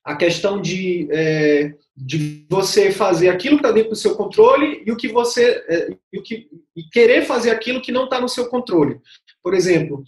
a 0.04 0.16
questão 0.16 0.60
de, 0.60 1.08
é, 1.12 1.74
de 1.96 2.46
você 2.50 2.92
fazer 2.92 3.30
aquilo 3.30 3.58
que 3.58 3.64
está 3.64 3.72
dentro 3.72 3.92
do 3.92 3.96
seu 3.96 4.16
controle 4.16 4.84
e 4.86 4.92
o 4.92 4.98
que 4.98 5.08
você 5.08 5.64
é, 5.68 5.90
e 6.12 6.20
o 6.20 6.24
que, 6.24 6.48
e 6.76 6.84
querer 6.92 7.24
fazer 7.26 7.52
aquilo 7.52 7.82
que 7.82 7.92
não 7.92 8.06
está 8.06 8.20
no 8.20 8.28
seu 8.28 8.48
controle. 8.48 9.00
Por 9.44 9.54
exemplo, 9.54 10.04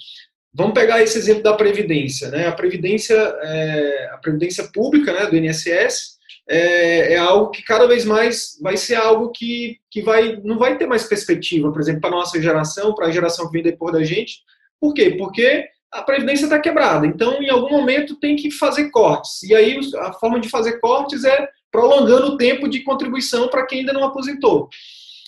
vamos 0.54 0.74
pegar 0.74 1.02
esse 1.02 1.18
exemplo 1.18 1.44
da 1.44 1.54
previdência, 1.54 2.30
né? 2.30 2.48
A 2.48 2.52
previdência, 2.52 3.16
é, 3.16 4.10
a 4.14 4.18
previdência 4.18 4.68
pública, 4.74 5.14
né, 5.14 5.28
do 5.28 5.38
INSS, 5.38 6.14
é, 6.50 7.14
é, 7.14 7.18
algo 7.18 7.52
que 7.52 7.62
cada 7.62 7.88
vez 7.88 8.04
mais 8.04 8.60
vai 8.62 8.76
ser 8.76 8.96
algo 8.96 9.32
que, 9.32 9.78
que 9.90 10.02
vai 10.02 10.42
não 10.44 10.58
vai 10.58 10.78
ter 10.78 10.88
mais 10.88 11.04
perspectiva, 11.04 11.72
por 11.72 11.80
exemplo, 11.80 12.02
para 12.02 12.10
nossa 12.10 12.42
geração, 12.42 12.94
para 12.94 13.08
a 13.08 13.12
geração 13.12 13.46
que 13.46 13.54
vem 13.54 13.64
depois 13.64 13.94
da 13.94 14.04
gente. 14.04 14.42
Por 14.80 14.94
quê? 14.94 15.12
Porque 15.12 15.68
a 15.94 16.02
previdência 16.02 16.46
está 16.46 16.60
quebrada. 16.60 17.06
Então, 17.06 17.42
em 17.42 17.50
algum 17.50 17.70
momento, 17.70 18.16
tem 18.16 18.36
que 18.36 18.50
fazer 18.52 18.90
cortes. 18.90 19.44
E 19.44 19.54
aí, 19.56 19.80
a 19.98 20.14
forma 20.14 20.40
de 20.40 20.50
fazer 20.50 20.80
cortes 20.80 21.24
é 21.24 21.48
prolongando 21.72 22.28
o 22.28 22.38
tempo 22.38 22.68
de 22.68 22.82
contribuição 22.82 23.48
para 23.48 23.66
quem 23.66 23.80
ainda 23.80 23.94
não 23.94 24.04
aposentou. 24.04 24.70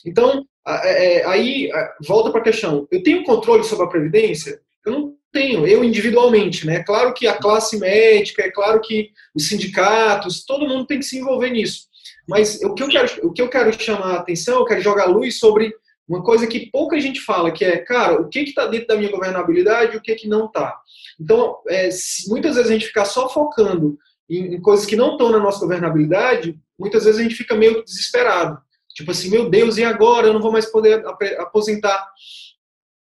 Então, 0.05 0.45
é, 0.67 1.23
aí 1.25 1.69
volta 2.05 2.31
para 2.31 2.41
a 2.41 2.43
questão: 2.43 2.87
eu 2.91 3.03
tenho 3.03 3.23
controle 3.23 3.63
sobre 3.63 3.85
a 3.85 3.89
previdência? 3.89 4.59
Eu 4.85 4.91
não 4.91 5.13
tenho, 5.31 5.67
eu 5.67 5.83
individualmente, 5.83 6.65
né? 6.65 6.83
Claro 6.83 7.13
que 7.13 7.27
a 7.27 7.33
classe 7.33 7.77
médica, 7.77 8.43
é 8.43 8.51
claro 8.51 8.79
que 8.81 9.09
os 9.35 9.47
sindicatos, 9.47 10.45
todo 10.45 10.67
mundo 10.67 10.85
tem 10.85 10.99
que 10.99 11.05
se 11.05 11.17
envolver 11.17 11.49
nisso. 11.49 11.87
Mas 12.27 12.61
o 12.63 12.73
que 12.73 12.81
eu 12.81 12.87
quero, 12.87 13.27
o 13.27 13.33
que 13.33 13.41
eu 13.41 13.49
quero 13.49 13.79
chamar 13.79 14.13
a 14.13 14.19
atenção, 14.19 14.59
eu 14.59 14.65
quero 14.65 14.81
jogar 14.81 15.05
luz 15.05 15.37
sobre 15.37 15.73
uma 16.07 16.23
coisa 16.23 16.45
que 16.45 16.69
pouca 16.71 16.99
gente 16.99 17.19
fala, 17.19 17.51
que 17.51 17.65
é, 17.65 17.77
cara, 17.77 18.21
o 18.21 18.29
que 18.29 18.39
está 18.39 18.67
dentro 18.67 18.87
da 18.87 18.95
minha 18.95 19.11
governabilidade 19.11 19.95
e 19.95 19.97
o 19.97 20.01
que, 20.01 20.15
que 20.15 20.27
não 20.27 20.45
está. 20.45 20.79
Então, 21.19 21.57
é, 21.67 21.89
muitas 22.27 22.55
vezes 22.55 22.69
a 22.69 22.73
gente 22.73 22.87
ficar 22.87 23.05
só 23.05 23.27
focando 23.27 23.97
em, 24.29 24.55
em 24.55 24.61
coisas 24.61 24.85
que 24.85 24.95
não 24.95 25.13
estão 25.13 25.31
na 25.31 25.39
nossa 25.39 25.59
governabilidade, 25.59 26.59
muitas 26.77 27.05
vezes 27.05 27.19
a 27.19 27.23
gente 27.23 27.35
fica 27.35 27.55
meio 27.55 27.83
desesperado. 27.83 28.59
Tipo 28.93 29.11
assim, 29.11 29.29
meu 29.29 29.49
Deus, 29.49 29.77
e 29.77 29.83
agora? 29.83 30.27
Eu 30.27 30.33
não 30.33 30.41
vou 30.41 30.51
mais 30.51 30.67
poder 30.67 31.05
aposentar. 31.39 32.07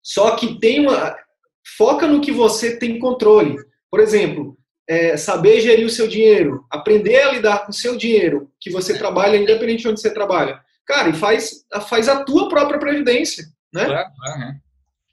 Só 0.03 0.35
que 0.35 0.59
tem 0.59 0.81
uma. 0.81 1.15
Foca 1.77 2.07
no 2.07 2.21
que 2.21 2.31
você 2.31 2.77
tem 2.77 2.99
controle. 2.99 3.57
Por 3.89 3.99
exemplo, 3.99 4.57
é, 4.87 5.17
saber 5.17 5.61
gerir 5.61 5.85
o 5.85 5.89
seu 5.89 6.07
dinheiro, 6.07 6.65
aprender 6.69 7.21
a 7.21 7.31
lidar 7.31 7.65
com 7.65 7.71
o 7.71 7.73
seu 7.73 7.95
dinheiro, 7.95 8.51
que 8.59 8.69
você 8.69 8.97
trabalha, 8.97 9.37
independente 9.37 9.81
de 9.81 9.87
onde 9.87 10.01
você 10.01 10.13
trabalha. 10.13 10.59
Cara, 10.85 11.09
e 11.09 11.13
faz, 11.13 11.65
faz 11.89 12.07
a 12.07 12.23
tua 12.23 12.47
própria 12.47 12.79
previdência, 12.79 13.45
né? 13.73 13.85
Claro, 13.85 14.09
né? 14.39 14.59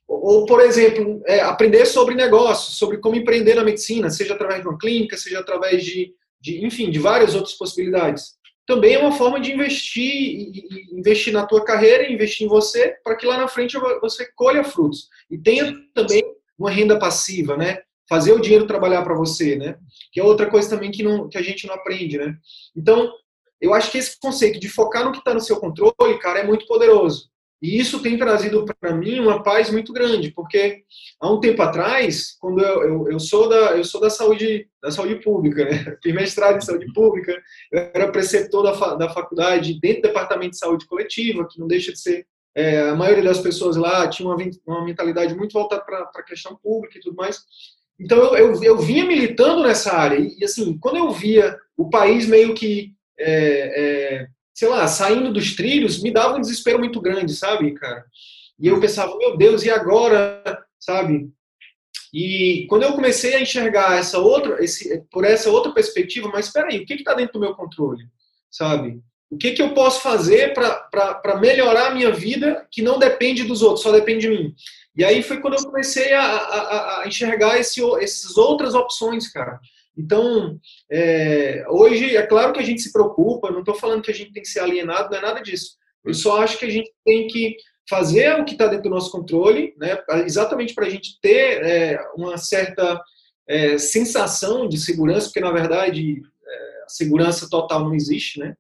Ou, 0.07 0.45
por 0.45 0.61
exemplo, 0.61 1.23
é, 1.27 1.41
aprender 1.41 1.87
sobre 1.87 2.15
negócios, 2.15 2.77
sobre 2.77 2.99
como 2.99 3.17
empreender 3.17 3.55
na 3.55 3.65
medicina, 3.65 4.11
seja 4.11 4.35
através 4.35 4.61
de 4.61 4.69
uma 4.69 4.79
clínica, 4.79 5.17
seja 5.17 5.41
através 5.41 5.83
de, 5.83 6.13
de 6.39 6.65
enfim, 6.65 6.91
de 6.91 6.99
várias 6.99 7.35
outras 7.35 7.55
possibilidades. 7.55 8.37
Também 8.67 8.95
é 8.95 8.99
uma 8.99 9.13
forma 9.13 9.41
de 9.41 9.53
investir, 9.53 10.53
investir 10.93 11.33
na 11.33 11.47
tua 11.47 11.65
carreira, 11.65 12.13
investir 12.13 12.47
em 12.47 12.49
você, 12.49 12.95
para 13.03 13.17
que 13.17 13.27
lá 13.27 13.39
na 13.39 13.49
frente 13.49 13.77
você 14.01 14.31
colha 14.37 14.63
frutos. 14.63 15.09
E 15.31 15.39
tenha 15.39 15.75
também 15.95 16.23
uma 16.59 16.71
renda 16.71 16.99
passiva, 16.99 17.57
né? 17.57 17.79
Fazer 18.09 18.33
o 18.33 18.41
dinheiro 18.41 18.67
trabalhar 18.67 19.03
para 19.03 19.15
você, 19.15 19.57
né? 19.57 19.77
Que 20.13 20.21
é 20.21 20.25
outra 20.25 20.49
coisa 20.49 20.69
também 20.69 20.91
que, 20.91 21.03
não, 21.03 21.29
que 21.29 21.39
a 21.39 21.43
gente 21.43 21.67
não 21.67 21.75
aprende, 21.75 22.19
né? 22.19 22.37
Então, 22.77 23.11
eu 23.63 23.73
acho 23.73 23.93
que 23.93 23.99
esse 23.99 24.19
conceito 24.19 24.59
de 24.59 24.69
focar 24.69 25.05
no 25.05 25.13
que 25.13 25.19
está 25.19 25.33
no 25.33 25.41
seu 25.41 25.57
controle, 25.57 26.19
cara, 26.19 26.41
é 26.41 26.47
muito 26.47 26.67
poderoso. 26.67 27.31
E 27.63 27.79
isso 27.79 28.03
tem 28.03 28.19
trazido 28.19 28.67
para 28.81 28.93
mim 28.93 29.21
uma 29.21 29.41
paz 29.41 29.71
muito 29.71 29.93
grande, 29.93 30.33
porque 30.33 30.83
há 31.21 31.31
um 31.31 31.39
tempo 31.39 31.63
atrás, 31.63 32.37
quando 32.41 32.61
eu, 32.61 32.83
eu, 32.83 33.11
eu, 33.13 33.21
sou 33.21 33.49
da 33.49 33.77
eu 33.77 33.85
sou 33.85 34.01
da 34.01 34.11
saúde 34.11 34.67
da 34.83 34.91
saúde 34.91 35.15
pública, 35.23 35.65
né? 35.65 35.97
fiz 36.03 36.13
mestrado 36.13 36.57
em 36.57 36.61
saúde 36.61 36.93
pública, 36.93 37.41
eu 37.71 37.91
era 37.95 38.11
preceptor 38.11 38.65
da, 38.65 38.95
da 38.97 39.09
faculdade 39.11 39.79
dentro 39.81 40.03
do 40.03 40.09
departamento 40.09 40.51
de 40.51 40.59
saúde 40.59 40.87
coletiva, 40.87 41.47
que 41.49 41.61
não 41.61 41.69
deixa 41.69 41.93
de 41.93 42.01
ser 42.01 42.27
é, 42.53 42.81
a 42.89 42.97
maioria 42.97 43.23
das 43.23 43.39
pessoas 43.39 43.77
lá 43.77 44.09
tinha 44.09 44.29
uma, 44.29 44.37
uma 44.67 44.85
mentalidade 44.85 45.33
muito 45.37 45.53
voltada 45.53 45.85
para 45.85 46.11
a 46.17 46.25
questão 46.25 46.59
pública 46.61 46.99
e 46.99 47.01
tudo 47.01 47.15
mais. 47.15 47.45
Então 48.01 48.19
eu, 48.19 48.55
eu, 48.55 48.63
eu 48.65 48.79
vinha 48.79 49.07
militando 49.07 49.63
nessa 49.63 49.93
área 49.93 50.19
e 50.19 50.45
assim 50.45 50.77
quando 50.79 50.97
eu 50.97 51.13
via 51.13 51.57
o 51.77 51.89
país 51.89 52.27
meio 52.27 52.55
que 52.55 52.93
é, 53.23 53.83
é, 54.23 54.27
sei 54.55 54.69
lá, 54.69 54.87
saindo 54.87 55.33
dos 55.33 55.55
trilhos, 55.55 56.03
me 56.03 56.13
dava 56.13 56.37
um 56.37 56.41
desespero 56.41 56.79
muito 56.79 57.01
grande, 57.01 57.35
sabe, 57.35 57.73
cara? 57.73 58.05
E 58.59 58.67
eu 58.69 58.81
pensava, 58.81 59.17
meu 59.17 59.37
Deus, 59.37 59.65
e 59.65 59.71
agora, 59.71 60.43
sabe? 60.79 61.31
E 62.13 62.67
quando 62.69 62.83
eu 62.83 62.93
comecei 62.93 63.35
a 63.35 63.41
enxergar 63.41 63.99
essa 63.99 64.19
outra, 64.19 64.63
esse, 64.63 65.03
por 65.11 65.25
essa 65.25 65.51
outra 65.51 65.73
perspectiva, 65.73 66.29
mas 66.29 66.47
espera 66.47 66.69
aí, 66.69 66.79
o 66.79 66.87
que 66.87 66.95
está 66.95 67.15
dentro 67.15 67.35
do 67.35 67.41
meu 67.41 67.55
controle, 67.55 68.05
sabe? 68.51 69.01
O 69.31 69.39
que, 69.39 69.53
que 69.53 69.63
eu 69.63 69.73
posso 69.73 70.03
fazer 70.03 70.53
para 70.53 71.41
melhorar 71.41 71.87
a 71.89 71.95
minha 71.95 72.13
vida 72.13 72.67
que 72.71 72.83
não 72.83 72.99
depende 72.99 73.45
dos 73.45 73.63
outros, 73.63 73.83
só 73.83 73.91
depende 73.91 74.29
de 74.29 74.29
mim? 74.29 74.55
E 74.95 75.03
aí 75.03 75.23
foi 75.23 75.41
quando 75.41 75.55
eu 75.55 75.65
comecei 75.65 76.13
a, 76.13 76.23
a, 76.23 77.03
a 77.03 77.09
enxergar 77.09 77.59
esse, 77.59 77.81
essas 78.03 78.37
outras 78.37 78.75
opções, 78.75 79.29
cara. 79.33 79.59
Então, 79.97 80.59
é, 80.91 81.65
hoje, 81.69 82.17
é 82.17 82.27
claro 82.27 82.53
que 82.53 82.61
a 82.61 82.65
gente 82.65 82.81
se 82.81 82.93
preocupa, 82.93 83.51
não 83.51 83.61
estou 83.61 83.75
falando 83.75 84.03
que 84.03 84.11
a 84.11 84.15
gente 84.15 84.33
tem 84.33 84.43
que 84.43 84.49
ser 84.49 84.61
alienado, 84.61 85.11
não 85.11 85.19
é 85.19 85.23
nada 85.23 85.41
disso. 85.41 85.77
Eu 86.05 86.15
só 86.15 86.43
acho 86.43 86.59
que 86.59 86.65
a 86.65 86.71
gente 86.71 86.91
tem 87.05 87.27
que 87.27 87.57
fazer 87.89 88.41
o 88.41 88.45
que 88.45 88.53
está 88.53 88.67
dentro 88.67 88.85
do 88.85 88.91
nosso 88.91 89.11
controle, 89.11 89.75
né, 89.77 89.99
exatamente 90.25 90.75
para 90.75 90.87
a 90.87 90.91
gente 90.91 91.21
ter 91.21 91.63
é, 91.65 92.01
uma 92.17 92.39
certa 92.39 93.01
é, 93.49 93.77
sensação 93.77 94.69
de 94.69 94.79
segurança, 94.79 95.27
porque, 95.27 95.41
na 95.41 95.53
verdade, 95.53 96.23
é, 96.47 96.85
a 96.85 96.89
segurança 96.89 97.49
total 97.51 97.81
não 97.81 97.95
existe, 97.95 98.39
né? 98.39 98.55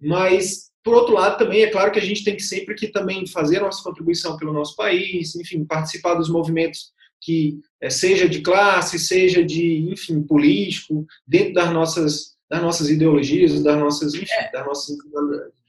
Mas, 0.00 0.70
por 0.82 0.94
outro 0.94 1.14
lado, 1.14 1.38
também 1.38 1.62
é 1.62 1.70
claro 1.70 1.92
que 1.92 1.98
a 1.98 2.04
gente 2.04 2.24
tem 2.24 2.34
que 2.34 2.42
sempre 2.42 2.74
que 2.74 2.88
também 2.88 3.26
fazer 3.26 3.60
nossa 3.60 3.82
contribuição 3.82 4.36
pelo 4.36 4.52
nosso 4.52 4.74
país, 4.74 5.34
enfim, 5.36 5.64
participar 5.64 6.14
dos 6.14 6.28
movimentos 6.28 6.92
que 7.20 7.60
é, 7.80 7.88
seja 7.90 8.28
de 8.28 8.40
classe, 8.40 8.98
seja 8.98 9.42
de, 9.42 9.88
enfim, 9.90 10.22
político, 10.22 11.06
dentro 11.26 11.54
das 11.54 11.72
nossas, 11.72 12.34
das 12.48 12.62
nossas 12.62 12.90
ideologias, 12.90 13.62
das 13.62 13.78
nossas, 13.78 14.14
enfim, 14.14 14.26
é. 14.30 14.52
das 14.52 14.66
nossas 14.66 14.96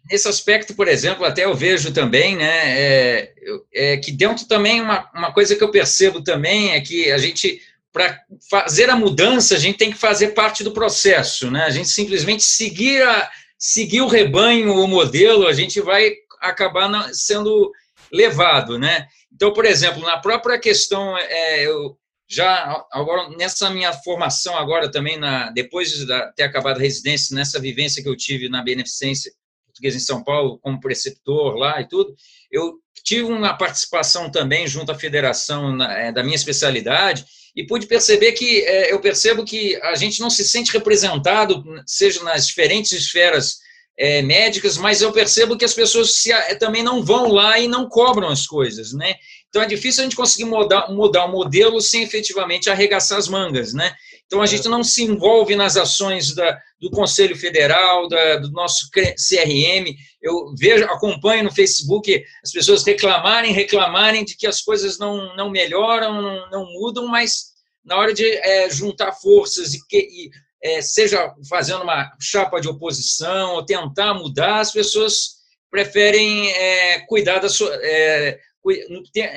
nesse 0.10 0.28
aspecto, 0.28 0.76
por 0.76 0.88
exemplo, 0.88 1.26
até 1.26 1.46
eu 1.46 1.56
vejo 1.56 1.92
também, 1.92 2.36
né, 2.36 2.80
é, 2.80 3.34
é, 3.74 3.98
que 3.98 4.12
dentro 4.12 4.48
também 4.48 4.82
uma, 4.82 5.10
uma 5.14 5.34
coisa 5.34 5.56
que 5.56 5.64
eu 5.64 5.72
percebo 5.72 6.24
também 6.24 6.72
é 6.72 6.82
que 6.82 7.12
a 7.12 7.18
gente, 7.18 7.60
para 7.92 8.20
fazer 8.50 8.90
a 8.90 8.96
mudança, 8.96 9.56
a 9.56 9.60
gente 9.60 9.78
tem 9.78 9.92
que 9.92 9.98
fazer 9.98 10.30
parte 10.30 10.64
do 10.64 10.72
processo, 10.72 11.50
né? 11.50 11.64
A 11.64 11.70
gente 11.70 11.90
simplesmente 11.90 12.44
seguir 12.44 13.02
a, 13.02 13.32
seguir 13.58 14.02
o 14.02 14.08
rebanho, 14.08 14.74
o 14.74 14.88
modelo, 14.88 15.48
a 15.48 15.54
gente 15.54 15.82
vai 15.82 16.14
acabar 16.40 17.10
sendo 17.14 17.72
levado, 18.12 18.78
né? 18.78 19.08
Então, 19.36 19.54
por 19.54 19.66
exemplo, 19.66 20.02
na 20.02 20.18
própria 20.18 20.58
questão, 20.58 21.18
é, 21.18 21.68
eu 21.68 21.98
já 22.28 22.84
agora 22.92 23.30
nessa 23.38 23.70
minha 23.70 23.94
formação 23.94 24.58
agora 24.58 24.90
também 24.90 25.18
na 25.18 25.52
depois 25.52 25.92
de 25.92 26.08
ter 26.36 26.44
acabado 26.44 26.78
a 26.78 26.82
residência, 26.82 27.36
nessa 27.36 27.60
vivência 27.60 28.02
que 28.02 28.10
eu 28.10 28.16
tive 28.16 28.50
na 28.50 28.64
beneficência 28.64 29.32
portuguesa 29.66 29.98
em 29.98 30.00
São 30.00 30.24
Paulo 30.24 30.58
como 30.60 30.80
preceptor 30.80 31.56
lá 31.56 31.80
e 31.82 31.88
tudo, 31.88 32.16
eu 32.52 32.80
tive 33.04 33.24
uma 33.24 33.54
participação 33.54 34.32
também 34.32 34.68
junto 34.68 34.92
à 34.92 34.96
federação 34.96 35.76
na, 35.76 35.94
é, 36.00 36.12
da 36.12 36.24
minha 36.24 36.36
especialidade 36.36 37.26
e 37.56 37.66
pude 37.66 37.86
perceber 37.86 38.32
que 38.32 38.62
é, 38.66 38.92
eu 38.92 39.00
percebo 39.00 39.46
que 39.46 39.76
a 39.84 39.96
gente 39.96 40.20
não 40.20 40.30
se 40.30 40.44
sente 40.44 40.72
representado, 40.72 41.64
seja 41.86 42.24
nas 42.24 42.48
diferentes 42.48 42.92
esferas 42.94 43.60
é, 43.98 44.22
médicas, 44.22 44.78
mas 44.78 45.02
eu 45.02 45.12
percebo 45.12 45.58
que 45.58 45.66
as 45.66 45.74
pessoas 45.74 46.16
se, 46.16 46.32
é, 46.32 46.56
também 46.56 46.84
não 46.84 47.04
vão 47.04 47.32
lá 47.32 47.58
e 47.60 47.68
não 47.68 47.88
cobram 47.88 48.28
as 48.28 48.46
coisas, 48.46 48.94
né? 48.94 49.16
Então 49.48 49.62
é 49.62 49.66
difícil 49.66 50.02
a 50.02 50.04
gente 50.04 50.18
conseguir 50.18 50.46
mudar, 50.46 50.92
mudar 50.92 51.26
o 51.26 51.32
modelo 51.32 51.80
sem 51.80 52.04
efetivamente 52.04 52.70
arregaçar 52.70 53.18
as 53.18 53.30
mangas, 53.30 53.74
né? 53.74 53.96
Então 54.26 54.42
a 54.42 54.46
gente 54.46 54.68
não 54.68 54.84
se 54.84 55.04
envolve 55.04 55.56
nas 55.56 55.78
ações 55.78 56.34
da, 56.36 56.60
do 56.80 56.90
Conselho 56.90 57.38
Federal, 57.38 58.08
da, 58.10 58.38
do 58.38 58.52
nosso 58.52 58.90
CRM. 58.92 59.96
Eu 60.22 60.54
vejo, 60.58 60.84
acompanho 60.86 61.44
no 61.44 61.54
Facebook 61.54 62.22
as 62.44 62.52
pessoas 62.52 62.84
reclamarem, 62.84 63.54
reclamarem 63.54 64.26
de 64.26 64.36
que 64.36 64.48
as 64.48 64.62
coisas 64.62 64.98
não, 64.98 65.36
não 65.38 65.50
melhoram, 65.50 66.22
não, 66.22 66.50
não 66.50 66.66
mudam, 66.74 67.08
mas 67.08 67.54
na 67.86 67.96
hora 67.96 68.14
de 68.14 68.26
é, 68.26 68.70
juntar 68.70 69.14
forças 69.14 69.74
e, 69.74 69.88
que, 69.88 70.00
e 70.00 70.32
é, 70.66 70.82
seja 70.82 71.32
fazendo 71.48 71.84
uma 71.84 72.12
chapa 72.20 72.60
de 72.60 72.68
oposição 72.68 73.54
ou 73.54 73.64
tentar 73.64 74.16
mudar, 74.16 74.62
as 74.62 74.72
pessoas 74.72 75.36
preferem 75.70 76.50
é, 76.50 77.02
cuidar 77.02 77.38
da 77.38 77.48
sua. 77.48 77.70
É, 77.84 78.40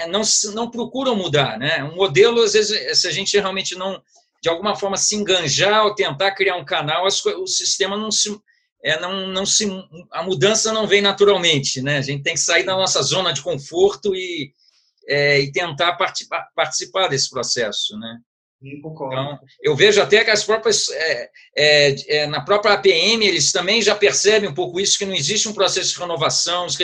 não, 0.08 0.22
não 0.54 0.70
procuram 0.70 1.14
mudar. 1.14 1.58
Né? 1.58 1.84
Um 1.84 1.94
modelo, 1.96 2.40
às 2.42 2.54
vezes, 2.54 2.98
se 2.98 3.06
a 3.06 3.10
gente 3.10 3.38
realmente 3.38 3.74
não, 3.74 4.02
de 4.42 4.48
alguma 4.48 4.74
forma, 4.74 4.96
se 4.96 5.16
enganjar 5.16 5.84
ou 5.84 5.94
tentar 5.94 6.30
criar 6.30 6.56
um 6.56 6.64
canal, 6.64 7.04
o 7.06 7.46
sistema 7.46 7.94
não 7.94 8.10
se. 8.10 8.34
É, 8.82 8.98
não, 8.98 9.26
não 9.26 9.44
se, 9.44 9.68
a 10.12 10.22
mudança 10.22 10.72
não 10.72 10.86
vem 10.86 11.02
naturalmente, 11.02 11.82
né? 11.82 11.98
A 11.98 12.00
gente 12.00 12.22
tem 12.22 12.34
que 12.34 12.40
sair 12.40 12.62
da 12.62 12.76
nossa 12.76 13.02
zona 13.02 13.32
de 13.32 13.42
conforto 13.42 14.14
e, 14.14 14.54
é, 15.08 15.40
e 15.40 15.52
tentar 15.52 15.94
participar, 15.94 16.48
participar 16.54 17.08
desse 17.08 17.28
processo, 17.28 17.98
né? 17.98 18.18
Então, 18.60 19.38
eu 19.62 19.76
vejo 19.76 20.02
até 20.02 20.24
que 20.24 20.30
as 20.30 20.42
próprias, 20.42 20.88
é, 20.90 21.30
é, 21.56 22.16
é, 22.16 22.26
na 22.26 22.40
própria 22.40 22.74
APM, 22.74 23.24
eles 23.24 23.52
também 23.52 23.80
já 23.80 23.94
percebem 23.94 24.48
um 24.48 24.54
pouco 24.54 24.80
isso, 24.80 24.98
que 24.98 25.06
não 25.06 25.14
existe 25.14 25.48
um 25.48 25.54
processo 25.54 25.92
de 25.92 25.98
renovação, 25.98 26.66
os, 26.66 26.76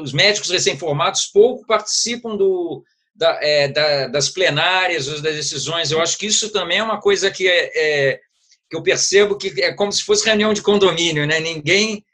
os 0.00 0.12
médicos 0.12 0.50
recém-formados 0.50 1.26
pouco 1.26 1.66
participam 1.66 2.34
do, 2.36 2.82
da, 3.14 3.38
é, 3.42 3.68
da, 3.68 4.08
das 4.08 4.30
plenárias, 4.30 5.06
das 5.06 5.34
decisões. 5.34 5.90
Eu 5.90 6.00
acho 6.00 6.16
que 6.16 6.26
isso 6.26 6.50
também 6.50 6.78
é 6.78 6.82
uma 6.82 7.00
coisa 7.00 7.30
que, 7.30 7.46
é, 7.46 7.70
é, 7.74 8.20
que 8.70 8.76
eu 8.76 8.82
percebo 8.82 9.36
que 9.36 9.62
é 9.62 9.74
como 9.74 9.92
se 9.92 10.02
fosse 10.02 10.24
reunião 10.24 10.54
de 10.54 10.62
condomínio, 10.62 11.26
né? 11.26 11.40
ninguém 11.40 12.04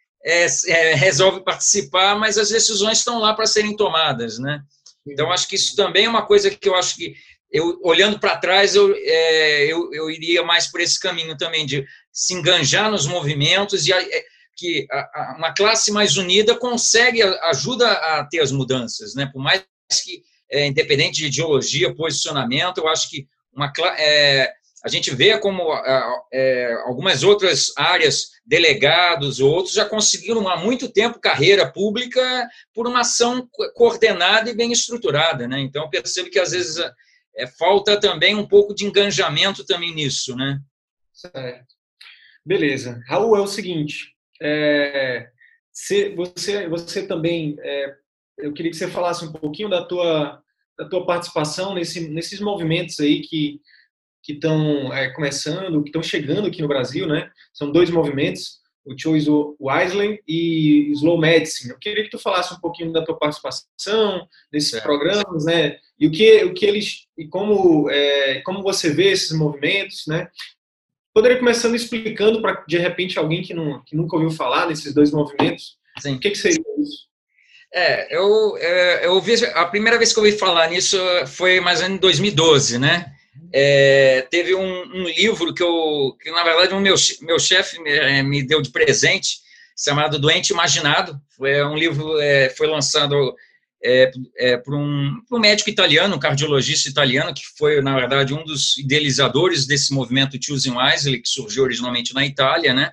resolve 0.95 1.43
participar, 1.43 2.17
mas 2.17 2.39
as 2.39 2.49
decisões 2.49 2.99
estão 2.99 3.19
lá 3.19 3.35
para 3.35 3.47
serem 3.47 3.77
tomadas. 3.77 4.39
Né? 4.39 4.61
Então, 5.07 5.33
acho 5.33 5.49
que 5.49 5.57
isso 5.57 5.75
também 5.75 6.05
é 6.05 6.09
uma 6.09 6.25
coisa 6.25 6.51
que 6.51 6.69
eu 6.69 6.77
acho 6.77 6.97
que 6.97 7.15
eu 7.53 7.79
olhando 7.83 8.19
para 8.19 8.39
trás, 8.39 8.75
eu, 8.75 8.95
é, 8.97 9.65
eu, 9.65 9.93
eu 9.93 10.11
iria 10.11 10.43
mais 10.43 10.67
por 10.67 10.81
esse 10.81 10.99
caminho 10.99 11.37
também, 11.37 11.67
de 11.67 11.85
se 12.11 12.35
enganjar 12.35 12.91
nos 12.91 13.07
movimentos 13.07 13.87
e 13.87 13.93
é, 13.93 14.25
que 14.57 14.87
a, 14.91 14.99
a, 14.99 15.35
uma 15.37 15.53
classe 15.53 15.93
mais 15.93 16.17
unida 16.17 16.57
consegue, 16.57 17.23
ajuda 17.23 17.91
a 17.93 18.25
ter 18.25 18.41
as 18.41 18.51
mudanças, 18.51 19.15
né? 19.15 19.29
Por 19.33 19.43
mais 19.43 19.63
que 20.03 20.23
é, 20.53 20.67
independente 20.67 21.19
de 21.19 21.27
ideologia, 21.27 21.95
posicionamento. 21.95 22.79
Eu 22.79 22.89
acho 22.89 23.09
que 23.09 23.27
uma, 23.55 23.73
é, 23.99 24.53
a 24.85 24.89
gente 24.89 25.15
vê 25.15 25.39
como 25.39 25.73
é, 26.33 26.75
algumas 26.85 27.23
outras 27.23 27.73
áreas, 27.77 28.33
delegados 28.45 29.41
ou 29.41 29.51
outros, 29.51 29.75
já 29.75 29.85
conseguiram 29.85 30.49
há 30.49 30.57
muito 30.57 30.89
tempo 30.89 31.21
carreira 31.21 31.71
pública 31.71 32.49
por 32.75 32.87
uma 32.87 33.01
ação 33.01 33.49
coordenada 33.75 34.51
e 34.51 34.55
bem 34.55 34.73
estruturada. 34.73 35.49
Né? 35.49 35.61
Então, 35.61 35.89
percebo 35.89 36.29
que 36.29 36.39
às 36.39 36.51
vezes 36.51 36.85
é, 37.37 37.47
falta 37.47 37.99
também 37.99 38.35
um 38.35 38.47
pouco 38.47 38.75
de 38.75 38.85
engajamento 38.85 39.65
também 39.65 39.95
nisso. 39.95 40.37
Né? 40.37 40.61
Certo. 41.13 41.75
Beleza. 42.45 43.01
Raul, 43.07 43.37
é 43.37 43.41
o 43.41 43.47
seguinte, 43.47 44.15
é, 44.41 45.29
você, 46.17 46.69
você 46.69 47.07
também, 47.07 47.57
é, 47.61 47.95
eu 48.39 48.53
queria 48.53 48.71
que 48.71 48.77
você 48.77 48.89
falasse 48.89 49.25
um 49.25 49.33
pouquinho 49.33 49.69
da 49.69 49.85
tua, 49.85 50.43
da 50.79 50.89
tua 50.89 51.07
participação 51.07 51.75
nesse, 51.75 52.09
nesses 52.09 52.41
movimentos 52.41 52.99
aí 53.01 53.21
que 53.21 53.61
que 54.23 54.35
estão 54.35 54.93
é, 54.93 55.11
começando, 55.11 55.83
que 55.83 55.89
estão 55.89 56.03
chegando 56.03 56.47
aqui 56.47 56.63
no 56.63 56.69
Brasil, 56.69 57.07
né? 57.07 57.31
São 57.53 57.73
dois 57.73 57.91
movimentos, 57.91 58.61
o 58.85 58.99
Choice 58.99 59.29
Wisely 59.61 60.21
e 60.27 60.91
Slow 60.93 61.19
Medicine. 61.19 61.71
Eu 61.71 61.79
queria 61.79 62.05
que 62.05 62.11
tu 62.11 62.19
falasse 62.19 62.53
um 62.53 62.61
pouquinho 62.61 62.93
da 62.93 63.05
tua 63.05 63.17
participação 63.17 64.27
nesses 64.53 64.81
programas, 64.81 65.45
né? 65.45 65.79
E 65.99 66.07
o 66.07 66.11
que, 66.11 66.45
o 66.45 66.53
que 66.53 66.67
eles 66.67 67.07
e 67.17 67.27
como 67.29 67.89
é, 67.91 68.41
como 68.41 68.63
você 68.63 68.91
vê 68.91 69.11
esses 69.11 69.33
movimentos, 69.37 70.05
né? 70.07 70.29
Poderia 71.15 71.39
começando 71.39 71.75
explicando 71.75 72.41
para 72.41 72.65
de 72.67 72.79
repente 72.79 73.19
alguém 73.19 73.43
que, 73.43 73.55
não, 73.55 73.83
que 73.85 73.95
nunca 73.95 74.17
ouviu 74.17 74.31
falar 74.31 74.67
nesses 74.67 74.95
dois 74.95 75.11
movimentos. 75.11 75.77
Sim. 76.01 76.17
O 76.17 76.21
que, 76.21 76.31
que 76.31 76.39
seria 76.39 76.65
isso? 76.79 77.13
É, 77.75 78.15
eu, 78.15 78.57
é, 78.59 79.07
eu 79.07 79.13
ouvi, 79.13 79.35
a 79.47 79.65
primeira 79.67 79.97
vez 79.97 80.13
que 80.13 80.19
eu 80.19 80.25
ouvi 80.25 80.37
falar 80.37 80.69
nisso 80.69 80.99
foi 81.27 81.61
mais 81.61 81.81
ou 81.81 81.85
menos 81.85 81.99
em 81.99 82.01
2012, 82.01 82.79
né? 82.79 83.13
É, 83.53 84.27
teve 84.31 84.55
um, 84.55 84.83
um, 84.95 85.05
livro 85.05 85.55
que 85.55 85.63
eu, 85.63 86.17
que 86.21 86.31
na 86.31 86.43
verdade 86.43 86.75
o 86.75 86.81
meu, 86.81 86.95
meu 87.23 87.39
chefe 87.39 87.79
me, 87.81 87.91
é, 87.91 88.23
me, 88.23 88.43
deu 88.43 88.61
de 88.61 88.71
presente, 88.71 89.39
chamado 89.77 90.19
Doente 90.19 90.51
Imaginado. 90.51 91.21
Foi 91.37 91.63
um 91.65 91.77
livro, 91.77 92.19
é, 92.19 92.51
foi 92.51 92.67
lançado 92.67 93.35
é, 93.85 94.11
é, 94.37 94.57
por, 94.57 94.75
um, 94.75 95.21
um, 95.31 95.39
médico 95.39 95.71
italiano, 95.71 96.17
um 96.17 96.19
cardiologista 96.19 96.89
italiano, 96.89 97.35
que 97.35 97.43
foi, 97.59 97.81
na 97.81 97.95
verdade, 97.95 98.33
um 98.33 98.45
dos 98.45 98.79
idealizadores 98.79 99.67
desse 99.67 99.93
movimento 99.93 100.39
Choosing 100.43 100.77
Wisely, 100.77 101.21
que 101.21 101.29
surgiu 101.29 101.65
originalmente 101.65 102.15
na 102.15 102.25
Itália, 102.25 102.73
né? 102.73 102.93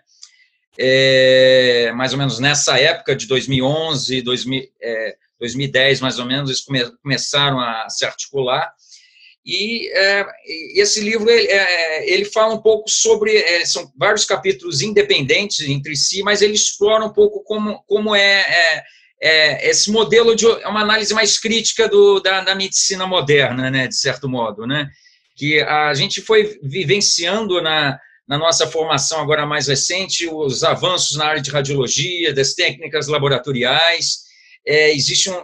É, 0.78 1.92
mais 1.96 2.14
ou 2.14 2.18
menos 2.18 2.40
nessa 2.40 2.80
época 2.80 3.14
de 3.16 3.28
2011, 3.28 4.22
2000, 4.22 4.64
2010, 5.40 6.02
mais 6.02 6.20
ou 6.20 6.26
menos, 6.26 6.50
eles 6.50 6.62
come, 6.62 6.84
começaram 6.98 7.60
a 7.60 7.90
se 7.90 8.06
articular. 8.06 8.74
E 9.46 9.90
é, 9.94 10.26
esse 10.76 11.00
livro 11.02 11.30
ele, 11.30 11.48
é, 11.48 12.12
ele, 12.12 12.26
fala 12.26 12.54
um 12.54 12.62
pouco 12.62 12.90
sobre 12.90 13.38
é, 13.38 13.66
são 13.66 13.92
vários 13.98 14.26
capítulos 14.26 14.82
independentes 14.82 15.62
entre 15.62 15.96
si, 15.96 16.22
mas 16.22 16.42
ele 16.42 16.54
explora 16.54 17.06
um 17.06 17.14
pouco 17.14 17.42
como, 17.44 17.82
como 17.88 18.14
é, 18.16 18.42
é, 18.42 18.84
é 19.22 19.70
esse 19.70 19.90
modelo 19.92 20.36
de 20.36 20.46
é 20.46 20.68
uma 20.68 20.82
análise 20.82 21.14
mais 21.14 21.40
crítica 21.40 21.88
do, 21.88 22.20
da, 22.20 22.42
da, 22.42 22.54
medicina 22.54 23.08
moderna, 23.08 23.72
né, 23.72 23.88
de 23.88 23.96
certo 23.96 24.28
modo, 24.28 24.68
né, 24.68 24.90
que 25.36 25.62
a 25.62 25.94
gente 25.94 26.22
foi 26.22 26.60
vivenciando 26.62 27.62
na, 27.62 27.98
na 28.28 28.38
nossa 28.38 28.68
formação 28.68 29.22
agora 29.22 29.46
mais 29.46 29.68
recente 29.68 30.28
os 30.28 30.64
avanços 30.64 31.18
na 31.18 31.26
área 31.26 31.42
de 31.42 31.50
radiologia, 31.50 32.34
das 32.34 32.54
técnicas 32.54 33.08
laboratoriais 33.08 34.29
é, 34.66 34.94
existe 34.94 35.30
um, 35.30 35.44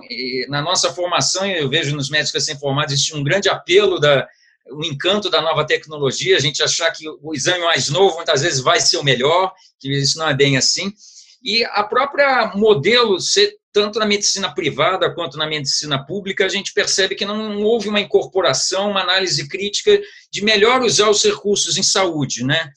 na 0.50 0.62
nossa 0.62 0.94
formação, 0.94 1.46
eu 1.46 1.70
vejo 1.70 1.96
nos 1.96 2.10
médicos 2.10 2.34
recém-formados, 2.34 2.94
existe 2.94 3.16
um 3.16 3.24
grande 3.24 3.50
apelo 3.50 4.00
da 4.00 4.28
o 4.72 4.84
encanto 4.84 5.30
da 5.30 5.42
nova 5.42 5.66
tecnologia, 5.66 6.36
a 6.36 6.40
gente 6.40 6.64
achar 6.64 6.92
que 6.92 7.08
o 7.08 7.34
exame 7.34 7.64
mais 7.64 7.90
novo 7.90 8.16
muitas 8.16 8.42
vezes 8.42 8.60
vai 8.60 8.80
ser 8.80 8.98
o 8.98 9.04
melhor, 9.04 9.54
que 9.80 9.90
isso 9.90 10.18
não 10.18 10.28
é 10.28 10.34
bem 10.34 10.58
assim. 10.58 10.92
E 11.44 11.64
a 11.66 11.84
própria 11.84 12.52
modelo, 12.56 13.18
tanto 13.72 14.00
na 14.00 14.06
medicina 14.06 14.54
privada 14.54 15.14
quanto 15.14 15.38
na 15.38 15.46
medicina 15.46 16.04
pública, 16.04 16.46
a 16.46 16.50
gente 16.50 16.74
percebe 16.74 17.14
que 17.14 17.26
não 17.26 17.62
houve 17.62 17.88
uma 17.88 18.00
incorporação, 18.00 18.90
uma 18.90 19.02
análise 19.02 19.48
crítica 19.48 20.02
de 20.32 20.44
melhor 20.44 20.82
usar 20.82 21.10
os 21.10 21.24
recursos 21.24 21.78
em 21.78 21.84
saúde, 21.84 22.44
né? 22.44 22.72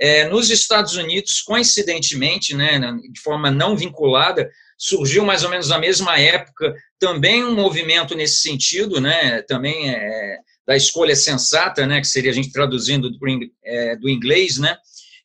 É, 0.00 0.28
nos 0.28 0.50
Estados 0.50 0.94
Unidos, 0.94 1.40
coincidentemente, 1.42 2.56
né, 2.56 2.80
de 3.10 3.20
forma 3.20 3.50
não 3.50 3.76
vinculada, 3.76 4.50
surgiu 4.82 5.24
mais 5.24 5.44
ou 5.44 5.50
menos 5.50 5.68
na 5.68 5.78
mesma 5.78 6.18
época 6.18 6.74
também 6.98 7.44
um 7.44 7.54
movimento 7.54 8.16
nesse 8.16 8.40
sentido, 8.40 9.00
né, 9.00 9.40
também 9.42 9.88
é, 9.88 10.38
da 10.66 10.76
escolha 10.76 11.14
sensata, 11.14 11.86
né, 11.86 12.00
que 12.00 12.08
seria 12.08 12.32
a 12.32 12.34
gente 12.34 12.50
traduzindo 12.50 13.08
do, 13.08 13.18
é, 13.64 13.94
inglês, 14.06 14.58
né, 14.58 14.76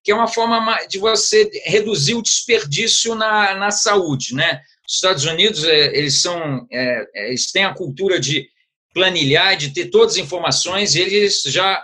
que 0.04 0.12
é 0.12 0.16
uma 0.16 0.28
forma 0.28 0.78
de 0.88 1.00
você 1.00 1.50
reduzir 1.66 2.14
o 2.14 2.22
desperdício 2.22 3.16
na, 3.16 3.56
na 3.56 3.72
saúde, 3.72 4.36
né. 4.36 4.62
Os 4.88 4.94
Estados 4.94 5.26
Unidos, 5.26 5.64
é, 5.64 5.98
eles 5.98 6.22
são, 6.22 6.68
é, 6.72 7.08
eles 7.28 7.52
têm 7.52 7.66
a 7.66 7.74
cultura 7.74 8.20
de 8.20 8.48
planilhar, 8.94 9.58
de 9.58 9.72
ter 9.72 9.88
todas 9.88 10.14
as 10.14 10.20
informações, 10.20 10.96
eles 10.96 11.42
já 11.48 11.84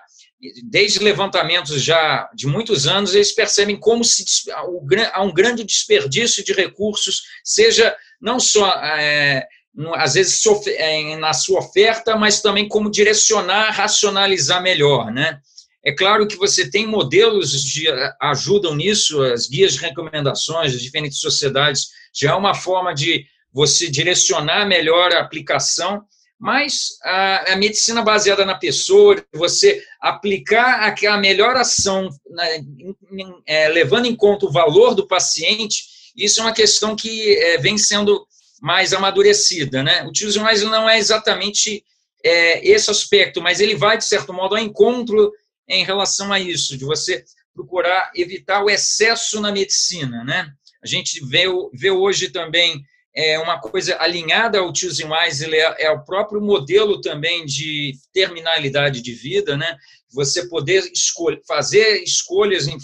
desde 0.64 1.00
levantamentos 1.00 1.82
já 1.82 2.30
de 2.34 2.48
muitos 2.48 2.88
anos, 2.88 3.16
eles 3.16 3.32
percebem 3.32 3.78
como 3.78 4.04
se, 4.04 4.26
há 4.52 5.22
um 5.22 5.34
grande 5.34 5.64
desperdício 5.64 6.44
de 6.44 6.54
recursos, 6.54 7.24
seja 7.44 7.96
não 8.22 8.40
só, 8.40 8.70
é, 8.84 9.48
às 9.96 10.14
vezes, 10.16 10.42
é, 10.68 11.16
na 11.18 11.34
sua 11.34 11.60
oferta, 11.60 12.16
mas 12.16 12.42
também 12.42 12.68
como 12.68 12.92
direcionar, 12.92 13.72
racionalizar 13.72 14.62
melhor. 14.62 15.12
Né? 15.12 15.40
É 15.84 15.92
claro 15.92 16.28
que 16.28 16.38
você 16.38 16.70
tem 16.70 16.88
modelos 16.88 17.74
que 17.74 17.88
ajudam 18.22 18.76
nisso, 18.76 19.22
as 19.22 19.48
guias 19.48 19.74
de 19.74 19.80
recomendações 19.80 20.74
das 20.74 20.82
diferentes 20.82 21.20
sociedades, 21.20 21.90
já 22.14 22.32
é 22.32 22.36
uma 22.36 22.54
forma 22.54 22.94
de 22.94 23.26
você 23.52 23.90
direcionar 23.90 24.66
melhor 24.66 25.14
a 25.14 25.20
aplicação, 25.20 26.04
mas 26.44 26.98
a, 27.02 27.54
a, 27.54 27.56
medicina 27.56 28.02
baseada 28.02 28.46
na 28.46 28.56
pessoa, 28.56 29.16
você 29.34 29.82
aplicar 30.02 30.82
a, 30.82 31.14
a 31.14 31.18
melhor 31.18 31.56
ação, 31.56 32.10
né, 32.30 32.58
em, 32.58 32.94
em, 33.14 33.34
é, 33.46 33.70
levando 33.70 34.08
em 34.08 34.16
conta 34.16 34.46
o 34.46 34.52
valor 34.52 34.94
do 34.94 35.08
paciente, 35.08 35.86
isso 36.14 36.42
é 36.42 36.44
uma 36.44 36.52
questão 36.52 36.98
que 36.98 37.34
é, 37.38 37.58
vem 37.60 37.78
sendo 37.78 38.28
mais 38.62 38.92
amadurecida. 38.92 39.82
Né? 39.82 40.04
O 40.04 40.14
Choose 40.14 40.38
Wise 40.38 40.66
não 40.66 40.90
é 40.90 40.98
exatamente 40.98 41.82
é, 42.22 42.68
esse 42.68 42.92
aspecto, 42.92 43.42
mas 43.42 43.62
ele 43.62 43.76
vai, 43.76 43.98
de 43.98 44.04
certo 44.04 44.34
modo, 44.34 44.58
ao 44.58 44.62
encontro 44.62 45.32
em 45.66 45.86
relação 45.86 46.34
a 46.34 46.42
isso, 46.42 46.78
de 46.78 46.84
você 46.84 47.24
procurar 47.56 48.12
evitar 48.14 48.62
o 48.62 48.70
excesso 48.70 49.40
na 49.40 49.50
medicina. 49.50 50.26
Né? 50.26 50.52
A 50.84 50.88
gente 50.88 51.26
vê, 51.26 51.46
vê 51.74 51.90
hoje 51.90 52.32
também 52.32 52.84
é 53.16 53.38
uma 53.40 53.60
coisa 53.60 53.98
alinhada 54.00 54.60
ao 54.60 54.74
Choosing 54.74 55.08
Wise, 55.08 55.46
ele 55.46 55.58
é, 55.58 55.84
é 55.86 55.92
o 55.92 56.04
próprio 56.04 56.42
modelo 56.42 57.00
também 57.00 57.46
de 57.46 57.94
terminalidade 58.12 59.02
de 59.02 59.14
vida, 59.14 59.56
né? 59.56 59.78
Você 60.12 60.48
poder 60.48 60.92
escolher, 60.92 61.42
fazer 61.48 62.02
escolhas 62.04 62.68
em, 62.68 62.78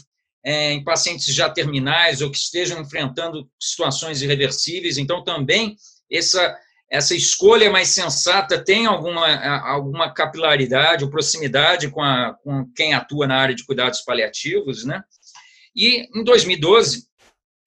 é, 0.44 0.74
em 0.74 0.84
pacientes 0.84 1.34
já 1.34 1.50
terminais 1.50 2.22
ou 2.22 2.32
que 2.32 2.38
estejam 2.38 2.80
enfrentando 2.80 3.50
situações 3.60 4.22
irreversíveis. 4.22 4.98
Então, 4.98 5.24
também 5.24 5.76
essa 6.12 6.56
essa 6.92 7.16
escolha 7.16 7.70
mais 7.70 7.90
sensata 7.90 8.58
tem 8.64 8.88
alguma, 8.88 9.28
alguma 9.60 10.12
capilaridade 10.12 11.04
ou 11.04 11.10
proximidade 11.10 11.90
com, 11.90 12.02
a, 12.02 12.36
com 12.44 12.66
quem 12.76 12.96
atua 12.96 13.28
na 13.28 13.36
área 13.36 13.54
de 13.54 13.64
cuidados 13.64 14.02
paliativos, 14.02 14.84
né? 14.84 15.04
E 15.76 16.08
em 16.20 16.24
2012 16.24 17.09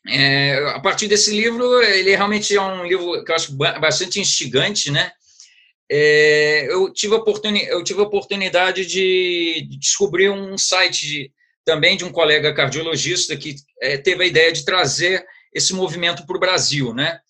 é, 0.09 0.57
a 0.74 0.80
partir 0.80 1.07
desse 1.07 1.30
livro, 1.30 1.80
ele 1.82 2.16
realmente 2.16 2.57
é 2.57 2.61
um 2.61 2.84
livro 2.84 3.24
que 3.24 3.30
eu 3.30 3.36
acho 3.36 3.53
bastante 3.55 4.20
instigante, 4.20 4.90
né? 4.90 5.12
É, 5.90 6.66
eu, 6.72 6.92
tive 6.92 7.14
eu 7.14 7.84
tive 7.84 8.00
a 8.00 8.05
oportunidade 8.05 8.86
de, 8.86 9.68
descobrir 9.78 10.30
um 10.30 10.57
site 10.57 11.07
de, 11.07 11.32
também 11.64 11.96
de 11.96 12.05
um 12.05 12.11
colega 12.11 12.55
cardiologista 12.55 13.36
que 13.36 13.57
é, 13.80 13.98
teve 13.98 14.24
a 14.24 14.26
ideia 14.26 14.53
de 14.53 14.64
trazer 14.64 15.24
esse 15.55 15.74
movimento 15.74 16.26
para 16.26 16.36
o 16.36 16.40
Brasil, 16.40 16.94
né? 16.94 17.20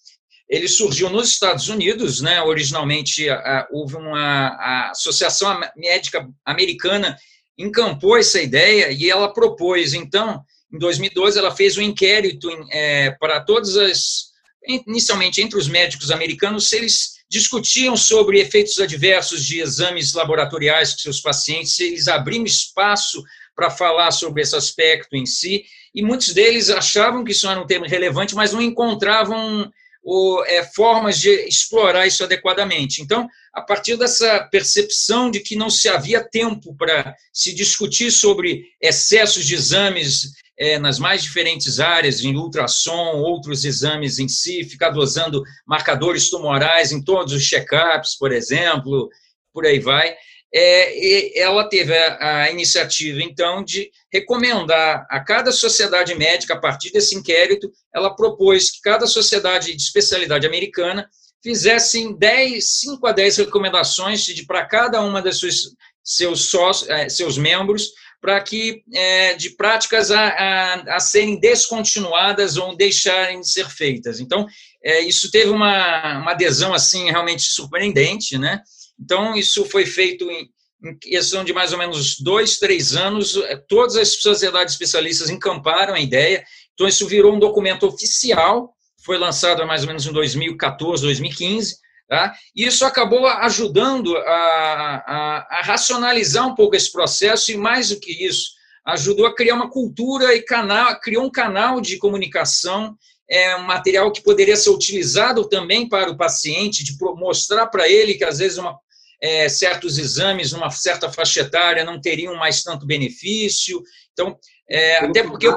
Ele 0.49 0.69
surgiu 0.69 1.11
nos 1.11 1.29
Estados 1.29 1.69
Unidos, 1.69 2.21
né? 2.21 2.41
Originalmente 2.43 3.29
a, 3.29 3.37
a, 3.37 3.69
houve 3.71 3.97
uma 3.97 4.49
a 4.49 4.91
Associação 4.91 5.61
Médica 5.77 6.29
Americana 6.45 7.17
encampou 7.59 8.17
essa 8.17 8.41
ideia 8.41 8.91
e 8.91 9.11
ela 9.11 9.33
propôs, 9.33 9.93
então, 9.93 10.43
em 10.73 10.79
2012, 10.79 11.39
ela 11.39 11.55
fez 11.55 11.77
um 11.77 11.83
inquérito 11.83 12.49
é, 12.71 13.11
para 13.13 13.41
todas 13.41 13.77
as, 13.77 14.33
inicialmente 14.67 15.41
entre 15.43 15.59
os 15.59 15.69
médicos 15.69 16.11
americanos, 16.11 16.69
se 16.69 16.77
eles 16.77 17.23
discutiam 17.29 17.97
sobre 17.97 18.41
efeitos 18.41 18.79
adversos 18.79 19.45
de 19.45 19.61
exames 19.61 20.13
laboratoriais 20.13 20.93
com 20.93 20.99
seus 20.99 21.21
pacientes, 21.21 21.75
se 21.75 21.85
eles 21.85 22.09
abriam 22.09 22.45
espaço 22.45 23.23
para 23.55 23.71
falar 23.71 24.11
sobre 24.11 24.43
esse 24.43 24.57
aspecto 24.57 25.15
em 25.15 25.27
si, 25.27 25.65
e 25.95 26.03
muitos 26.03 26.33
deles 26.33 26.71
achavam 26.71 27.23
que 27.23 27.33
isso 27.33 27.49
era 27.49 27.61
um 27.61 27.67
tema 27.67 27.87
relevante, 27.87 28.35
mas 28.35 28.53
não 28.53 28.63
encontravam 28.63 29.71
ou 30.03 30.45
é, 30.45 30.65
formas 30.65 31.19
de 31.19 31.31
explorar 31.47 32.07
isso 32.07 32.25
adequadamente. 32.25 33.01
Então, 33.01 33.29
a 33.53 33.63
partir 33.63 33.97
dessa 33.97 34.41
percepção 34.51 35.31
de 35.31 35.41
que 35.41 35.55
não 35.55 35.71
se 35.71 35.89
havia 35.89 36.23
tempo 36.23 36.75
para 36.77 37.15
se 37.33 37.55
discutir 37.55 38.11
sobre 38.11 38.65
excessos 38.81 39.47
de 39.47 39.55
exames 39.55 40.33
é, 40.59 40.79
nas 40.79 40.99
mais 40.99 41.23
diferentes 41.23 41.81
áreas, 41.81 42.23
em 42.23 42.37
ultrassom, 42.37 43.17
outros 43.17 43.65
exames 43.65 44.19
em 44.19 44.29
si, 44.29 44.65
ficar 44.65 44.91
dosando 44.91 45.43
marcadores 45.67 46.29
tumorais 46.29 46.93
em 46.93 47.03
todos 47.03 47.33
os 47.33 47.45
check-ups, 47.45 48.17
por 48.19 48.33
exemplo, 48.33 49.09
por 49.53 49.67
aí 49.67 49.79
vai. 49.79 50.15
É, 50.55 51.39
ela 51.41 51.69
teve 51.69 51.97
a, 51.97 52.43
a, 52.43 52.51
iniciativa, 52.51 53.23
então, 53.23 53.65
de 53.65 53.91
recomendar 54.13 55.07
a 55.09 55.21
cada 55.21 55.51
sociedade 55.51 56.15
médica, 56.15 56.55
a 56.55 56.61
partir 56.61 56.91
desse 56.93 57.17
inquérito, 57.17 57.73
ela 57.95 58.15
propôs 58.15 58.71
que 58.71 58.81
cada 58.83 59.07
sociedade 59.07 59.75
de 59.75 59.83
especialidade 59.83 60.47
americana 60.47 61.09
fizessem 61.43 62.17
10, 62.17 62.65
5 62.81 63.07
a 63.07 63.13
10 63.13 63.39
recomendações 63.39 64.27
para 64.47 64.67
cada 64.67 65.01
uma 65.01 65.23
das 65.23 65.39
suas, 65.39 65.71
seus, 66.05 66.45
sócios, 66.45 66.89
é, 66.91 67.09
seus 67.09 67.39
membros 67.39 67.91
para 68.23 68.41
que 68.41 68.85
é, 68.95 69.35
de 69.35 69.51
práticas 69.51 70.13
a, 70.13 70.29
a, 70.29 70.75
a, 70.97 71.01
serem 71.01 71.41
descontinuadas 71.41 72.57
ou 72.57 72.77
deixarem 72.77 73.41
de 73.41 73.51
ser 73.51 73.69
feitas. 73.69 74.21
Então, 74.21 74.47
é, 74.83 75.01
isso 75.01 75.29
teve 75.29 75.51
uma, 75.51 76.21
uma 76.21 76.31
adesão 76.31 76.73
assim 76.73 77.11
realmente 77.11 77.43
surpreendente, 77.43 78.39
né? 78.39 78.63
Então, 79.03 79.35
isso 79.35 79.65
foi 79.65 79.87
feito 79.87 80.31
em, 80.31 80.49
em 80.85 80.99
questão 80.99 81.45
de 81.45 81.53
mais 81.53 81.73
ou 81.73 81.79
menos 81.79 82.19
dois, 82.21 82.59
três 82.59 82.95
anos. 82.95 83.37
É, 83.37 83.57
todas 83.57 83.97
as 83.97 84.21
sociedades 84.21 84.75
especialistas 84.75 85.31
encamparam 85.31 85.95
a 85.95 86.01
ideia. 86.01 86.45
Então, 86.75 86.87
isso 86.87 87.07
virou 87.07 87.35
um 87.35 87.39
documento 87.39 87.87
oficial. 87.87 88.75
Foi 89.05 89.19
lançado 89.19 89.67
mais 89.67 89.83
ou 89.83 89.89
menos 89.89 90.07
em 90.07 90.13
2014, 90.13 91.03
2015 91.03 91.83
Tá? 92.13 92.35
Isso 92.55 92.85
acabou 92.85 93.27
ajudando 93.27 94.15
a, 94.19 94.21
a, 94.21 95.47
a, 95.51 95.63
racionalizar 95.63 96.47
um 96.47 96.55
pouco 96.55 96.77
esse 96.77 96.93
processo 96.93 97.51
e, 97.51 97.57
mais 97.57 97.89
do 97.89 97.99
que 97.99 98.27
isso, 98.27 98.51
ajudou 98.85 99.25
a 99.25 99.35
criar 99.35 99.55
uma 99.55 99.71
cultura 99.71 100.35
e 100.35 100.43
canal, 100.43 101.01
criou 101.01 101.25
um 101.25 101.31
canal 101.31 101.81
de 101.81 101.97
comunicação, 101.97 102.99
é, 103.31 103.57
um 103.57 103.63
material 103.63 104.13
que 104.13 104.21
poderia 104.21 104.57
ser 104.57 104.69
utilizado 104.69 105.49
também 105.49 105.89
para 105.89 106.11
o 106.11 106.17
paciente, 106.17 106.85
de 106.85 106.95
mostrar 107.17 107.69
para 107.69 107.89
ele 107.89 108.13
que, 108.13 108.25
às 108.25 108.41
vezes, 108.41 108.59
uma, 108.59 108.79
é, 109.23 109.49
certos 109.49 109.99
exames, 109.99 110.51
numa 110.51 110.69
certa 110.71 111.11
faixa 111.11 111.41
etária, 111.41 111.85
não 111.85 112.01
teriam 112.01 112.35
mais 112.35 112.65
tanto 112.65 112.85
benefício. 112.85 113.81
Então, 114.13 114.37
é, 114.69 114.99
até 114.99 115.23
porque 115.23 115.47
eu, 115.47 115.57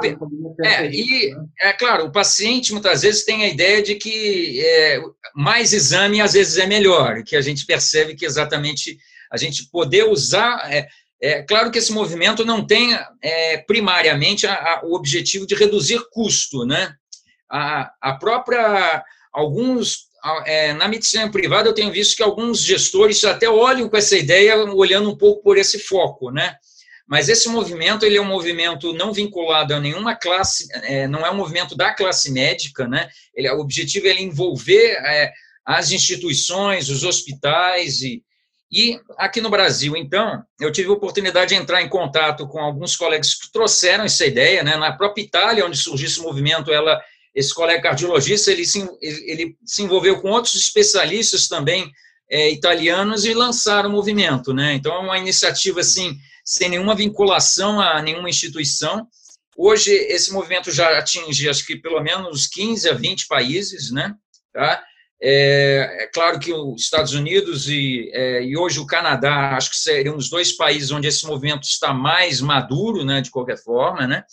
é, 0.63 0.91
e 0.91 1.33
né? 1.33 1.45
é 1.61 1.73
claro, 1.73 2.05
o 2.05 2.11
paciente 2.11 2.73
muitas 2.73 3.01
vezes 3.01 3.25
tem 3.25 3.43
a 3.43 3.47
ideia 3.47 3.81
de 3.81 3.95
que 3.95 4.61
é, 4.63 5.01
mais 5.33 5.73
exame 5.73 6.21
às 6.21 6.33
vezes 6.33 6.57
é 6.57 6.67
melhor, 6.67 7.23
que 7.23 7.35
a 7.35 7.41
gente 7.41 7.65
percebe 7.65 8.15
que 8.15 8.25
exatamente 8.25 8.97
a 9.31 9.37
gente 9.37 9.69
poder 9.69 10.03
usar 10.03 10.71
é, 10.71 10.87
é 11.21 11.41
claro 11.43 11.71
que 11.71 11.77
esse 11.77 11.93
movimento 11.93 12.43
não 12.43 12.65
tem 12.65 12.97
é, 13.21 13.57
primariamente 13.59 14.45
a, 14.45 14.53
a, 14.53 14.81
o 14.83 14.93
objetivo 14.93 15.47
de 15.47 15.55
reduzir 15.55 16.01
custo, 16.11 16.65
né? 16.65 16.93
A, 17.49 17.91
a 18.01 18.13
própria 18.13 19.03
alguns 19.31 20.07
é, 20.45 20.73
na 20.73 20.87
medicina 20.87 21.29
privada 21.29 21.69
eu 21.69 21.73
tenho 21.73 21.91
visto 21.91 22.15
que 22.15 22.23
alguns 22.23 22.59
gestores 22.59 23.23
até 23.23 23.49
olham 23.49 23.87
com 23.87 23.97
essa 23.97 24.17
ideia, 24.17 24.57
olhando 24.57 25.09
um 25.09 25.17
pouco 25.17 25.43
por 25.43 25.57
esse 25.57 25.79
foco, 25.79 26.31
né? 26.31 26.55
Mas 27.07 27.29
esse 27.29 27.47
movimento 27.49 28.03
ele 28.03 28.17
é 28.17 28.21
um 28.21 28.25
movimento 28.25 28.91
não 28.93 29.13
vinculado 29.13 29.75
a 29.75 29.79
nenhuma 29.79 30.15
classe, 30.15 30.67
é, 30.83 31.07
não 31.07 31.25
é 31.25 31.29
um 31.29 31.35
movimento 31.35 31.75
da 31.75 31.93
classe 31.93 32.31
médica, 32.31 32.87
né? 32.87 33.07
Ele, 33.35 33.49
o 33.51 33.59
objetivo 33.59 34.07
é 34.07 34.19
envolver 34.19 34.97
é, 35.05 35.31
as 35.63 35.91
instituições, 35.91 36.89
os 36.89 37.03
hospitais 37.03 38.01
e, 38.01 38.23
e 38.71 38.99
aqui 39.17 39.39
no 39.39 39.51
Brasil, 39.51 39.95
então, 39.95 40.43
eu 40.59 40.71
tive 40.71 40.89
a 40.89 40.93
oportunidade 40.93 41.49
de 41.49 41.55
entrar 41.55 41.83
em 41.83 41.89
contato 41.89 42.47
com 42.47 42.59
alguns 42.59 42.95
colegas 42.95 43.35
que 43.35 43.51
trouxeram 43.51 44.03
essa 44.03 44.25
ideia, 44.25 44.63
né? 44.63 44.75
Na 44.75 44.91
própria 44.91 45.21
Itália, 45.21 45.65
onde 45.65 45.77
surgiu 45.77 46.07
esse 46.07 46.19
movimento, 46.19 46.73
ela, 46.73 46.99
esse 47.35 47.53
colega 47.53 47.81
cardiologista, 47.81 48.49
ele 48.49 48.65
se, 48.65 48.87
ele 49.01 49.57
se 49.65 49.83
envolveu 49.83 50.21
com 50.21 50.29
outros 50.29 50.55
especialistas 50.55 51.49
também 51.49 51.91
é, 52.29 52.49
italianos 52.49 53.25
e 53.25 53.33
lançaram 53.33 53.89
o 53.89 53.91
movimento, 53.91 54.53
né? 54.53 54.73
Então, 54.73 54.95
é 54.95 54.99
uma 54.99 55.17
iniciativa 55.17 55.81
assim 55.81 56.17
sem 56.43 56.69
nenhuma 56.69 56.95
vinculação 56.95 57.81
a 57.81 58.01
nenhuma 58.01 58.29
instituição. 58.29 59.07
Hoje, 59.57 59.91
esse 59.91 60.31
movimento 60.31 60.71
já 60.71 60.97
atinge, 60.97 61.49
acho 61.49 61.65
que 61.65 61.75
pelo 61.75 62.01
menos 62.01 62.47
15 62.47 62.89
a 62.89 62.93
20 62.93 63.27
países, 63.27 63.91
né? 63.91 64.13
Tá? 64.53 64.83
É, 65.21 66.03
é 66.03 66.07
claro 66.07 66.39
que 66.39 66.53
os 66.53 66.81
Estados 66.83 67.13
Unidos 67.13 67.67
e, 67.67 68.11
é, 68.13 68.43
e, 68.43 68.55
hoje 68.57 68.79
o 68.79 68.85
Canadá, 68.85 69.55
acho 69.55 69.71
que 69.71 69.77
seriam 69.77 70.15
os 70.15 70.29
dois 70.29 70.51
países 70.55 70.91
onde 70.91 71.07
esse 71.07 71.25
movimento 71.25 71.63
está 71.63 71.93
mais 71.93 72.39
maduro, 72.41 73.03
né, 73.03 73.21
de 73.21 73.31
qualquer 73.31 73.57
forma, 73.57 74.05
né? 74.05 74.23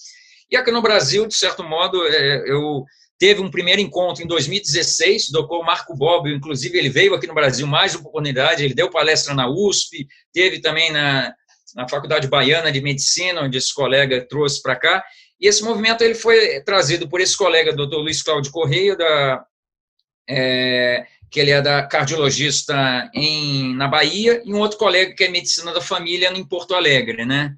E 0.53 0.57
aqui 0.57 0.71
no 0.71 0.83
Brasil, 0.83 1.27
de 1.27 1.35
certo 1.35 1.65
modo, 1.65 2.07
é, 2.07 2.45
eu 2.47 2.85
teve 3.19 3.41
um 3.41 3.51
primeiro 3.51 3.81
encontro 3.81 4.23
em 4.23 4.27
2016, 4.27 5.31
o 5.31 5.33
doutor 5.33 5.65
Marco 5.65 5.97
Bobbio, 5.97 6.37
inclusive 6.37 6.77
ele 6.77 6.91
veio 6.91 7.15
aqui 7.15 7.27
no 7.27 7.33
Brasil 7.33 7.67
mais 7.67 7.95
oportunidade, 7.95 8.63
ele 8.63 8.75
deu 8.75 8.91
palestra 8.91 9.33
na 9.33 9.49
USP, 9.49 10.07
teve 10.31 10.61
também 10.61 10.93
na, 10.93 11.33
na 11.75 11.89
Faculdade 11.89 12.29
Baiana 12.29 12.71
de 12.71 12.83
Medicina, 12.83 13.41
onde 13.41 13.57
esse 13.57 13.73
colega 13.73 14.27
trouxe 14.29 14.61
para 14.61 14.77
cá, 14.77 15.03
e 15.41 15.49
esse 15.49 15.65
movimento 15.65 16.05
ele 16.05 16.15
foi 16.15 16.61
trazido 16.61 17.09
por 17.09 17.23
esse 17.23 17.35
colega, 17.35 17.73
doutor 17.73 18.03
Luiz 18.03 18.23
Cláudio 18.23 18.53
Correia, 18.53 18.95
da, 18.95 19.43
é, 20.29 21.07
que 21.31 21.41
ele 21.41 21.51
é 21.51 21.63
da 21.63 21.83
cardiologista 21.83 23.11
em, 23.15 23.75
na 23.75 23.89
Bahia, 23.89 24.43
e 24.45 24.53
um 24.53 24.59
outro 24.59 24.77
colega 24.77 25.15
que 25.15 25.25
é 25.25 25.31
medicina 25.31 25.73
da 25.73 25.81
família 25.81 26.31
em 26.31 26.45
Porto 26.45 26.75
Alegre, 26.75 27.25
né? 27.25 27.55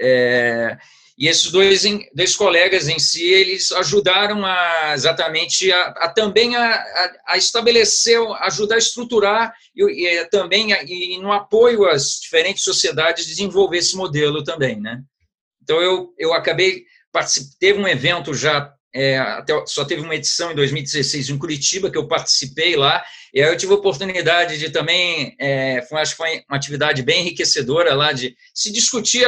É, 0.00 0.78
e 1.18 1.26
esses 1.26 1.50
dois, 1.50 1.82
dois 2.14 2.36
colegas 2.36 2.86
em 2.86 3.00
si, 3.00 3.24
eles 3.24 3.72
ajudaram 3.72 4.46
a, 4.46 4.92
exatamente 4.94 5.70
a, 5.72 5.86
a 5.88 6.08
também 6.08 6.54
a, 6.54 6.84
a, 7.26 7.36
estabelecer, 7.36 8.20
ajudar 8.42 8.76
a 8.76 8.78
estruturar 8.78 9.52
e, 9.74 10.06
e 10.06 10.24
também 10.26 10.70
e 10.70 11.18
no 11.18 11.32
apoio 11.32 11.86
às 11.86 12.20
diferentes 12.20 12.62
sociedades 12.62 13.26
desenvolver 13.26 13.78
esse 13.78 13.96
modelo 13.96 14.44
também, 14.44 14.80
né? 14.80 15.02
Então 15.60 15.82
eu, 15.82 16.14
eu 16.16 16.32
acabei 16.32 16.84
teve 17.58 17.80
um 17.80 17.88
evento 17.88 18.32
já 18.32 18.72
é, 18.94 19.18
até, 19.18 19.52
só 19.66 19.84
teve 19.84 20.02
uma 20.02 20.14
edição 20.14 20.52
em 20.52 20.54
2016 20.54 21.30
em 21.30 21.38
Curitiba 21.38 21.90
que 21.90 21.98
eu 21.98 22.06
participei 22.06 22.76
lá 22.76 23.04
e 23.34 23.42
aí 23.42 23.50
eu 23.50 23.56
tive 23.56 23.72
a 23.72 23.76
oportunidade 23.76 24.56
de 24.56 24.70
também 24.70 25.34
é, 25.38 25.82
foi, 25.82 26.00
acho 26.00 26.12
que 26.12 26.16
foi 26.16 26.44
uma 26.48 26.56
atividade 26.56 27.02
bem 27.02 27.22
enriquecedora 27.22 27.92
lá 27.94 28.12
de 28.12 28.36
se 28.54 28.72
discutir 28.72 29.26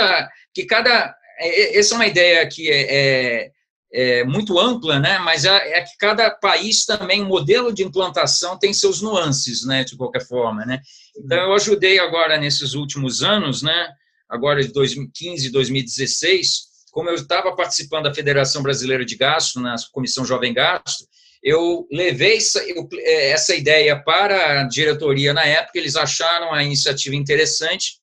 que 0.54 0.64
cada 0.64 1.14
essa 1.40 1.94
é 1.94 1.96
uma 1.96 2.06
ideia 2.06 2.46
que 2.46 2.70
é, 2.70 2.86
é, 2.90 3.50
é 3.92 4.24
muito 4.24 4.58
ampla, 4.58 4.98
né? 4.98 5.18
mas 5.18 5.44
é, 5.44 5.78
é, 5.78 5.82
que 5.82 5.96
cada 5.98 6.30
país 6.30 6.84
também, 6.84 7.22
o 7.22 7.28
modelo 7.28 7.72
de 7.72 7.82
implantação 7.82 8.58
tem 8.58 8.72
seus 8.72 9.00
nuances, 9.00 9.64
né? 9.64 9.84
de 9.84 9.96
qualquer 9.96 10.26
forma. 10.26 10.64
Né? 10.64 10.80
Então, 11.16 11.38
eu 11.38 11.54
ajudei 11.54 11.98
agora 11.98 12.38
nesses 12.38 12.74
últimos 12.74 13.22
anos, 13.22 13.62
né? 13.62 13.88
agora 14.28 14.62
de 14.62 14.72
2015 14.72 15.46
e 15.46 15.50
2016, 15.50 16.70
como 16.92 17.08
eu 17.08 17.14
estava 17.14 17.54
participando 17.54 18.04
da 18.04 18.14
Federação 18.14 18.62
Brasileira 18.62 19.04
de 19.04 19.16
Gasto, 19.16 19.60
na 19.60 19.76
Comissão 19.92 20.24
Jovem 20.24 20.52
Gasto, 20.52 21.04
eu 21.42 21.86
levei 21.90 22.36
essa, 22.36 22.62
eu, 22.64 22.86
essa 23.02 23.54
ideia 23.54 23.98
para 24.00 24.60
a 24.60 24.64
diretoria 24.64 25.32
na 25.32 25.44
época, 25.44 25.78
eles 25.78 25.96
acharam 25.96 26.52
a 26.52 26.62
iniciativa 26.62 27.16
interessante, 27.16 27.98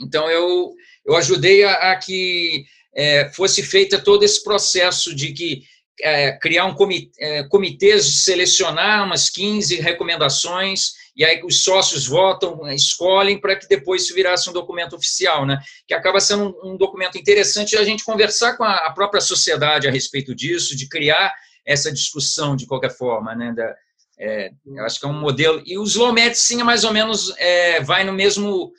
então 0.00 0.28
eu 0.28 0.72
eu 1.04 1.16
ajudei 1.16 1.64
a, 1.64 1.92
a 1.92 1.96
que 1.96 2.64
é, 2.94 3.30
fosse 3.30 3.62
feita 3.62 3.98
todo 3.98 4.22
esse 4.22 4.42
processo 4.42 5.14
de 5.14 5.32
que 5.32 5.62
é, 6.00 6.32
criar 6.32 6.64
um 6.64 6.74
comitê, 6.74 7.10
é, 7.18 7.44
comitês 7.44 8.06
de 8.06 8.18
selecionar 8.18 9.04
umas 9.04 9.30
15 9.30 9.76
recomendações 9.76 10.92
e 11.16 11.24
aí 11.24 11.40
os 11.44 11.62
sócios 11.62 12.06
votam, 12.06 12.68
escolhem 12.72 13.38
para 13.38 13.54
que 13.56 13.68
depois 13.68 14.02
isso 14.02 14.14
virasse 14.14 14.50
um 14.50 14.52
documento 14.52 14.96
oficial, 14.96 15.46
né? 15.46 15.60
Que 15.86 15.94
acaba 15.94 16.20
sendo 16.20 16.56
um, 16.64 16.72
um 16.72 16.76
documento 16.76 17.16
interessante 17.16 17.76
a 17.76 17.84
gente 17.84 18.04
conversar 18.04 18.56
com 18.56 18.64
a, 18.64 18.78
a, 18.78 18.92
própria 18.92 19.20
sociedade 19.20 19.86
a 19.86 19.92
respeito 19.92 20.34
disso, 20.34 20.76
de 20.76 20.88
criar 20.88 21.32
essa 21.64 21.92
discussão 21.92 22.56
de 22.56 22.66
qualquer 22.66 22.90
forma, 22.90 23.32
né? 23.34 23.54
Da, 23.56 23.76
é, 24.18 24.50
acho 24.80 24.98
que 24.98 25.06
é 25.06 25.08
um 25.08 25.20
modelo 25.20 25.62
e 25.64 25.78
o 25.78 25.84
slow 25.84 26.14
sim 26.34 26.60
é 26.60 26.64
mais 26.64 26.84
ou 26.84 26.92
menos 26.92 27.32
é, 27.36 27.80
vai 27.80 28.04
no 28.04 28.12
mesmo 28.12 28.72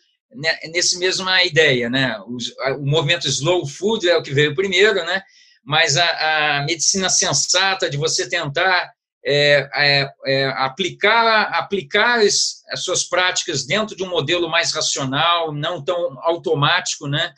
nesse 0.71 0.97
mesma 0.97 1.43
ideia, 1.43 1.89
né? 1.89 2.17
O, 2.19 2.85
movimento 2.85 3.27
slow 3.27 3.65
food 3.65 4.07
é 4.07 4.17
o 4.17 4.23
que 4.23 4.33
veio 4.33 4.55
primeiro, 4.55 5.03
né? 5.05 5.21
Mas 5.63 5.97
a, 5.97 6.59
a 6.59 6.65
medicina 6.65 7.09
sensata 7.09 7.89
de 7.89 7.97
você 7.97 8.29
tentar 8.29 8.91
é, 9.25 9.67
é, 9.75 10.09
é, 10.27 10.45
aplicar 10.57 11.43
aplicar 11.53 12.19
as, 12.19 12.63
as, 12.69 12.83
suas 12.83 13.03
práticas 13.03 13.65
dentro 13.65 13.95
de 13.95 14.03
um 14.03 14.09
modelo 14.09 14.49
mais 14.49 14.71
racional, 14.71 15.51
não 15.51 15.83
tão 15.83 16.17
automático, 16.21 17.07
né? 17.07 17.33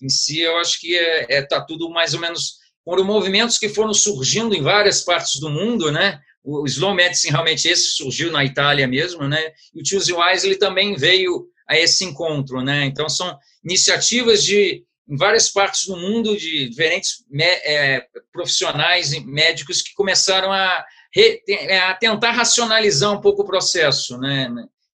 Em 0.00 0.08
si, 0.08 0.40
eu 0.40 0.56
acho 0.58 0.80
que 0.80 0.96
é, 0.96 1.26
é 1.38 1.42
tá 1.42 1.60
tudo 1.60 1.90
mais 1.90 2.14
ou 2.14 2.20
menos 2.20 2.60
foram 2.84 3.04
movimentos 3.04 3.58
que 3.58 3.68
foram 3.68 3.94
surgindo 3.94 4.54
em 4.54 4.62
várias 4.62 5.02
partes 5.02 5.40
do 5.40 5.48
mundo, 5.48 5.90
né? 5.90 6.20
o 6.44 6.66
slow 6.66 6.94
medicine 6.94 7.30
realmente 7.30 7.68
esse 7.68 7.94
surgiu 7.94 8.32
na 8.32 8.44
Itália 8.44 8.86
mesmo, 8.86 9.28
né? 9.28 9.52
E 9.74 9.80
o 9.80 9.86
Choose 9.86 10.12
Wise 10.12 10.46
ele 10.46 10.56
também 10.56 10.96
veio 10.96 11.46
a 11.72 11.78
esse 11.78 12.04
encontro, 12.04 12.62
né? 12.62 12.84
Então 12.84 13.08
são 13.08 13.38
iniciativas 13.64 14.44
de 14.44 14.84
em 15.08 15.16
várias 15.16 15.50
partes 15.50 15.86
do 15.86 15.96
mundo 15.96 16.36
de 16.36 16.68
diferentes 16.68 17.24
é, 17.34 18.06
profissionais 18.32 19.10
médicos 19.24 19.82
que 19.82 19.94
começaram 19.94 20.52
a, 20.52 20.84
é, 21.16 21.78
a, 21.78 21.94
tentar 21.94 22.30
racionalizar 22.32 23.12
um 23.12 23.20
pouco 23.20 23.42
o 23.42 23.46
processo, 23.46 24.16
né? 24.18 24.48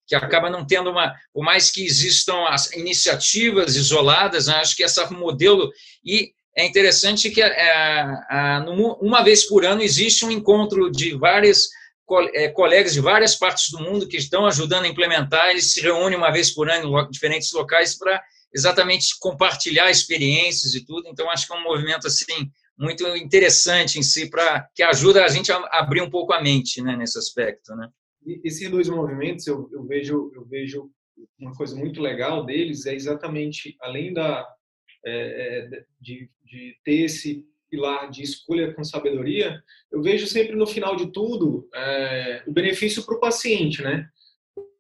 Que 0.06 0.14
acaba 0.14 0.48
não 0.48 0.66
tendo 0.66 0.90
uma, 0.90 1.14
por 1.32 1.44
mais 1.44 1.70
que 1.70 1.84
existam 1.84 2.46
as 2.48 2.72
iniciativas 2.72 3.76
isoladas, 3.76 4.46
né? 4.46 4.54
acho 4.54 4.74
que 4.74 4.82
esse 4.82 5.04
modelo 5.10 5.70
e 6.04 6.32
é 6.56 6.64
interessante 6.64 7.30
que 7.30 7.42
é, 7.42 8.06
uma 9.00 9.22
vez 9.22 9.46
por 9.46 9.64
ano 9.64 9.82
existe 9.82 10.24
um 10.24 10.30
encontro 10.30 10.90
de 10.90 11.14
várias 11.14 11.68
colegas 12.54 12.94
de 12.94 13.00
várias 13.00 13.36
partes 13.36 13.70
do 13.70 13.80
mundo 13.80 14.08
que 14.08 14.16
estão 14.16 14.46
ajudando 14.46 14.84
a 14.84 14.88
implementar, 14.88 15.50
eles 15.50 15.72
se 15.72 15.80
reúnem 15.80 16.16
uma 16.16 16.30
vez 16.30 16.50
por 16.50 16.70
ano 16.70 16.98
em 16.98 17.10
diferentes 17.10 17.52
locais 17.52 17.96
para 17.96 18.22
exatamente 18.54 19.18
compartilhar 19.20 19.90
experiências 19.90 20.74
e 20.74 20.84
tudo. 20.84 21.08
Então, 21.08 21.30
acho 21.30 21.46
que 21.46 21.52
é 21.52 21.56
um 21.56 21.64
movimento 21.64 22.06
assim 22.06 22.50
muito 22.78 23.04
interessante 23.16 23.98
em 23.98 24.02
si, 24.02 24.30
para 24.30 24.68
que 24.74 24.82
ajuda 24.82 25.24
a 25.24 25.28
gente 25.28 25.50
a 25.50 25.56
abrir 25.72 26.00
um 26.00 26.10
pouco 26.10 26.32
a 26.32 26.40
mente 26.40 26.80
né, 26.80 26.96
nesse 26.96 27.18
aspecto. 27.18 27.74
Né? 27.74 27.88
Esses 28.44 28.70
dois 28.70 28.88
movimentos, 28.88 29.46
eu, 29.46 29.68
eu, 29.72 29.84
vejo, 29.84 30.32
eu 30.34 30.44
vejo 30.46 30.90
uma 31.38 31.52
coisa 31.54 31.74
muito 31.74 32.00
legal 32.00 32.46
deles, 32.46 32.86
é 32.86 32.94
exatamente, 32.94 33.76
além 33.80 34.12
da, 34.12 34.46
é 35.04 35.68
de, 36.00 36.30
de 36.44 36.76
ter 36.84 37.02
esse 37.02 37.44
pilar 37.70 38.10
de 38.10 38.22
escolha 38.22 38.72
com 38.72 38.84
sabedoria, 38.84 39.62
eu 39.90 40.02
vejo 40.02 40.26
sempre 40.26 40.56
no 40.56 40.66
final 40.66 40.96
de 40.96 41.12
tudo 41.12 41.68
é, 41.74 42.42
o 42.46 42.52
benefício 42.52 43.02
para 43.04 43.16
o 43.16 43.20
paciente, 43.20 43.82
né? 43.82 44.06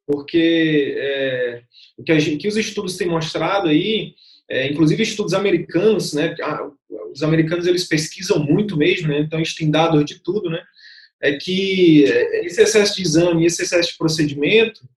Porque 0.06 0.94
é, 0.96 1.62
o 1.96 2.02
que, 2.02 2.18
gente, 2.18 2.38
que, 2.38 2.48
os 2.48 2.56
estudos 2.56 2.96
têm 2.96 3.08
mostrado 3.08 3.68
aí, 3.68 4.14
é, 4.48 4.66
inclusive 4.66 5.02
estudos 5.02 5.34
americanos, 5.34 6.14
né? 6.14 6.34
Os 7.12 7.22
americanos 7.22 7.66
eles 7.66 7.84
pesquisam 7.84 8.38
muito 8.38 8.76
mesmo, 8.76 9.08
né? 9.08 9.20
Então 9.20 9.38
eles 9.38 9.54
têm 9.54 9.70
dados 9.70 10.04
de 10.04 10.20
tudo, 10.20 10.48
né? 10.48 10.62
É 11.20 11.36
que 11.36 12.04
esse 12.44 12.62
excesso 12.62 12.96
de 12.96 13.02
exame, 13.02 13.44
esse 13.44 13.62
excesso 13.62 13.90
de 13.90 13.98
procedimento, 13.98 14.88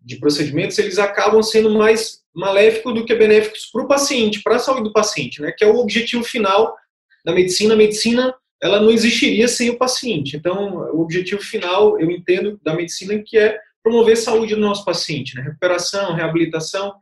de 0.00 0.16
procedimentos, 0.16 0.78
eles 0.78 0.98
acabam 0.98 1.42
sendo 1.42 1.70
mais 1.70 2.20
maléficos 2.34 2.94
do 2.94 3.04
que 3.04 3.14
benéficos 3.14 3.66
para 3.66 3.82
o 3.82 3.88
paciente, 3.88 4.42
para 4.42 4.56
a 4.56 4.58
saúde 4.58 4.84
do 4.84 4.92
paciente, 4.92 5.40
né? 5.40 5.52
Que 5.52 5.64
é 5.64 5.66
o 5.66 5.78
objetivo 5.78 6.22
final 6.22 6.76
da 7.24 7.32
medicina. 7.32 7.74
A 7.74 7.76
medicina 7.76 8.34
ela 8.62 8.80
não 8.80 8.90
existiria 8.90 9.48
sem 9.48 9.70
o 9.70 9.78
paciente. 9.78 10.36
Então, 10.36 10.76
o 10.92 11.00
objetivo 11.00 11.40
final, 11.40 11.98
eu 11.98 12.10
entendo, 12.10 12.60
da 12.62 12.74
medicina 12.74 13.18
que 13.24 13.38
é 13.38 13.58
promover 13.82 14.12
a 14.12 14.16
saúde 14.16 14.54
do 14.54 14.60
nosso 14.60 14.84
paciente, 14.84 15.34
né? 15.34 15.42
recuperação, 15.42 16.14
reabilitação, 16.14 16.92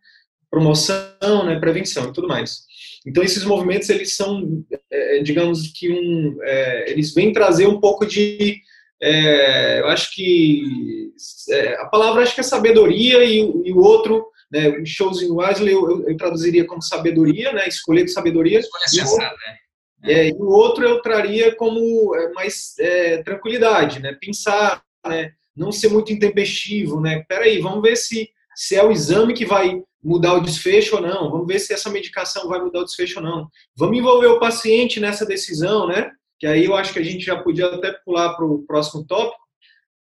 promoção, 0.48 1.44
né? 1.44 1.58
prevenção 1.58 2.08
e 2.08 2.12
tudo 2.12 2.28
mais. 2.28 2.62
Então, 3.04 3.22
esses 3.22 3.44
movimentos, 3.44 3.88
eles 3.88 4.14
são, 4.14 4.64
é, 4.90 5.18
digamos 5.20 5.72
que, 5.72 5.90
um, 5.90 6.38
é, 6.42 6.90
eles 6.92 7.12
vêm 7.12 7.32
trazer 7.32 7.66
um 7.66 7.80
pouco 7.80 8.06
de, 8.06 8.60
é, 9.02 9.80
eu 9.80 9.88
acho 9.88 10.14
que, 10.14 11.10
é, 11.50 11.74
a 11.80 11.86
palavra 11.86 12.22
acho 12.22 12.34
que 12.34 12.40
é 12.40 12.44
sabedoria 12.44 13.24
e, 13.24 13.38
e 13.38 13.72
o 13.72 13.78
outro, 13.78 14.26
né, 14.50 14.68
o 14.68 14.86
Chosen 14.86 15.30
Wisely, 15.30 15.72
eu, 15.72 15.90
eu, 15.90 16.08
eu, 16.08 16.16
traduziria 16.16 16.64
como 16.64 16.82
sabedoria, 16.82 17.52
né, 17.52 17.66
escolher 17.66 18.02
com 18.02 18.08
sabedoria. 18.08 18.60
Escolha 18.60 18.88
sensata, 18.88 19.36
né? 19.46 19.56
É, 20.04 20.28
e 20.28 20.32
o 20.34 20.46
outro 20.46 20.84
eu 20.84 21.02
traria 21.02 21.54
como 21.54 22.14
é, 22.14 22.32
mais 22.32 22.74
é, 22.78 23.22
tranquilidade, 23.22 24.00
né? 24.00 24.16
Pensar, 24.20 24.82
né? 25.06 25.32
Não 25.56 25.72
ser 25.72 25.88
muito 25.88 26.12
intempestivo, 26.12 27.00
né? 27.00 27.24
Peraí, 27.28 27.58
vamos 27.58 27.82
ver 27.82 27.96
se, 27.96 28.30
se 28.54 28.76
é 28.76 28.84
o 28.84 28.92
exame 28.92 29.34
que 29.34 29.44
vai 29.44 29.82
mudar 30.02 30.34
o 30.34 30.40
desfecho 30.40 30.96
ou 30.96 31.02
não. 31.02 31.30
Vamos 31.30 31.46
ver 31.46 31.58
se 31.58 31.72
essa 31.72 31.90
medicação 31.90 32.48
vai 32.48 32.60
mudar 32.60 32.80
o 32.80 32.84
desfecho 32.84 33.18
ou 33.18 33.24
não. 33.24 33.48
Vamos 33.76 33.98
envolver 33.98 34.28
o 34.28 34.38
paciente 34.38 35.00
nessa 35.00 35.26
decisão, 35.26 35.86
né? 35.88 36.12
Que 36.38 36.46
aí 36.46 36.64
eu 36.64 36.76
acho 36.76 36.92
que 36.92 37.00
a 37.00 37.04
gente 37.04 37.24
já 37.24 37.36
podia 37.36 37.66
até 37.66 37.92
pular 38.04 38.34
para 38.34 38.44
o 38.44 38.64
próximo 38.64 39.04
tópico, 39.04 39.42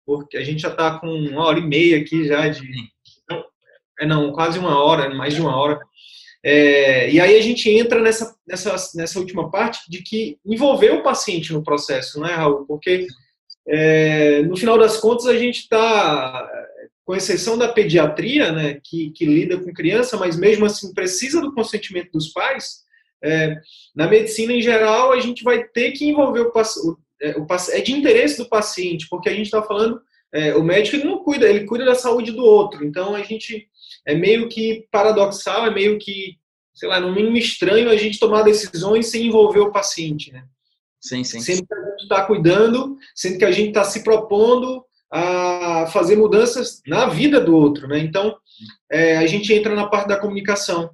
porque 0.04 0.36
a 0.36 0.44
gente 0.44 0.60
já 0.60 0.68
está 0.68 0.98
com 0.98 1.08
uma 1.08 1.44
hora 1.44 1.58
e 1.58 1.66
meia 1.66 1.98
aqui 1.98 2.26
já 2.26 2.46
de... 2.48 2.68
É, 3.98 4.06
não, 4.06 4.30
quase 4.32 4.58
uma 4.58 4.78
hora, 4.78 5.12
mais 5.14 5.34
de 5.34 5.40
uma 5.40 5.56
hora. 5.56 5.80
É, 6.48 7.10
e 7.10 7.18
aí 7.18 7.36
a 7.36 7.42
gente 7.42 7.68
entra 7.68 8.00
nessa, 8.00 8.36
nessa, 8.46 8.76
nessa 8.94 9.18
última 9.18 9.50
parte 9.50 9.90
de 9.90 10.00
que 10.00 10.38
envolver 10.46 10.90
o 10.92 11.02
paciente 11.02 11.52
no 11.52 11.60
processo, 11.60 12.20
né, 12.20 12.34
Raul? 12.34 12.64
Porque 12.66 13.04
é, 13.66 14.42
no 14.42 14.56
final 14.56 14.78
das 14.78 14.96
contas 14.96 15.26
a 15.26 15.36
gente 15.36 15.62
está, 15.62 16.48
com 17.04 17.16
exceção 17.16 17.58
da 17.58 17.66
pediatria, 17.66 18.52
né, 18.52 18.80
que, 18.80 19.10
que, 19.10 19.24
lida 19.24 19.58
com 19.58 19.72
criança, 19.72 20.16
mas 20.16 20.36
mesmo 20.36 20.64
assim 20.64 20.94
precisa 20.94 21.40
do 21.40 21.52
consentimento 21.52 22.12
dos 22.12 22.28
pais, 22.28 22.84
é, 23.24 23.56
na 23.92 24.06
medicina 24.06 24.52
em 24.52 24.62
geral 24.62 25.10
a 25.10 25.18
gente 25.18 25.42
vai 25.42 25.64
ter 25.64 25.90
que 25.92 26.08
envolver 26.08 26.42
o, 26.42 26.52
o, 26.52 26.96
é, 27.20 27.34
é 27.72 27.80
de 27.80 27.92
interesse 27.92 28.38
do 28.38 28.48
paciente, 28.48 29.08
porque 29.10 29.28
a 29.28 29.34
gente 29.34 29.46
está 29.46 29.64
falando, 29.64 30.00
é, 30.32 30.54
o 30.54 30.62
médico 30.62 30.94
ele 30.94 31.06
não 31.06 31.24
cuida, 31.24 31.48
ele 31.48 31.64
cuida 31.64 31.84
da 31.84 31.96
saúde 31.96 32.30
do 32.30 32.44
outro, 32.44 32.84
então 32.84 33.16
a 33.16 33.22
gente 33.24 33.68
é 34.06 34.14
meio 34.14 34.48
que 34.48 34.86
paradoxal, 34.90 35.66
é 35.66 35.74
meio 35.74 35.98
que, 35.98 36.36
sei 36.74 36.88
lá, 36.88 37.00
no 37.00 37.12
mínimo 37.12 37.36
estranho 37.36 37.90
a 37.90 37.96
gente 37.96 38.18
tomar 38.18 38.42
decisões 38.42 39.08
sem 39.08 39.26
envolver 39.26 39.60
o 39.60 39.72
paciente, 39.72 40.32
né? 40.32 40.44
Sim, 41.00 41.24
sim. 41.24 41.40
Sendo 41.40 41.66
que 41.66 41.74
a 41.74 41.90
gente 41.90 42.02
está 42.02 42.24
cuidando, 42.24 42.96
sendo 43.14 43.38
que 43.38 43.44
a 43.44 43.50
gente 43.50 43.68
está 43.68 43.84
se 43.84 44.02
propondo 44.02 44.84
a 45.10 45.86
fazer 45.92 46.16
mudanças 46.16 46.80
na 46.86 47.06
vida 47.06 47.40
do 47.40 47.54
outro, 47.54 47.86
né? 47.86 47.98
Então, 47.98 48.36
é, 48.90 49.16
a 49.16 49.26
gente 49.26 49.52
entra 49.52 49.74
na 49.74 49.86
parte 49.86 50.08
da 50.08 50.18
comunicação. 50.18 50.90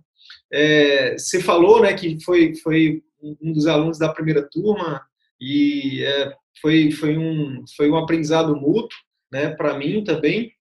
É, 0.52 1.16
você 1.16 1.40
falou, 1.40 1.80
né, 1.80 1.94
que 1.94 2.22
foi, 2.22 2.54
foi 2.56 3.02
um 3.22 3.52
dos 3.52 3.66
alunos 3.66 3.98
da 3.98 4.12
primeira 4.12 4.42
turma 4.42 5.02
e 5.40 6.04
é, 6.04 6.32
foi, 6.60 6.90
foi, 6.90 7.16
um, 7.16 7.64
foi 7.74 7.90
um 7.90 7.96
aprendizado 7.96 8.54
mútuo, 8.54 8.98
né, 9.32 9.48
para 9.48 9.78
mim 9.78 10.04
também. 10.04 10.52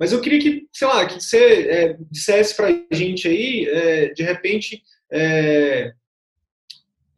Mas 0.00 0.12
eu 0.12 0.20
queria 0.22 0.40
que, 0.40 0.66
sei 0.72 0.88
lá, 0.88 1.04
que 1.04 1.22
você 1.22 1.38
é, 1.68 1.96
dissesse 2.10 2.56
para 2.56 2.68
a 2.68 2.94
gente 2.94 3.28
aí, 3.28 3.66
é, 3.68 4.08
de 4.14 4.22
repente, 4.22 4.82
é, 5.12 5.92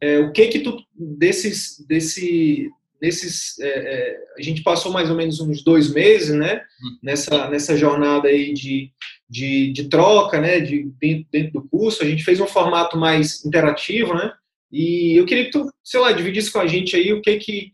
é, 0.01 0.19
o 0.19 0.33
que 0.33 0.49
que 0.49 0.59
tu, 0.59 0.77
desses, 0.93 1.79
desse, 1.87 2.69
desses, 2.99 3.57
é, 3.61 3.69
é, 3.69 4.17
a 4.37 4.41
gente 4.41 4.61
passou 4.63 4.91
mais 4.91 5.09
ou 5.09 5.15
menos 5.15 5.39
uns 5.39 5.63
dois 5.63 5.93
meses, 5.93 6.35
né, 6.35 6.61
hum. 6.83 6.97
nessa, 7.01 7.49
nessa 7.49 7.77
jornada 7.77 8.27
aí 8.27 8.51
de, 8.51 8.91
de, 9.29 9.71
de 9.71 9.87
troca, 9.87 10.41
né, 10.41 10.59
de, 10.59 10.91
dentro, 10.99 11.27
dentro 11.31 11.53
do 11.53 11.69
curso, 11.69 12.03
a 12.03 12.05
gente 12.05 12.25
fez 12.25 12.41
um 12.41 12.47
formato 12.47 12.97
mais 12.97 13.45
interativo, 13.45 14.13
né, 14.13 14.33
e 14.69 15.15
eu 15.17 15.25
queria 15.25 15.45
que 15.45 15.51
tu, 15.51 15.71
sei 15.81 16.01
lá, 16.01 16.11
dividisse 16.11 16.51
com 16.51 16.59
a 16.59 16.67
gente 16.67 16.97
aí 16.97 17.13
o 17.13 17.21
que 17.21 17.37
que, 17.37 17.71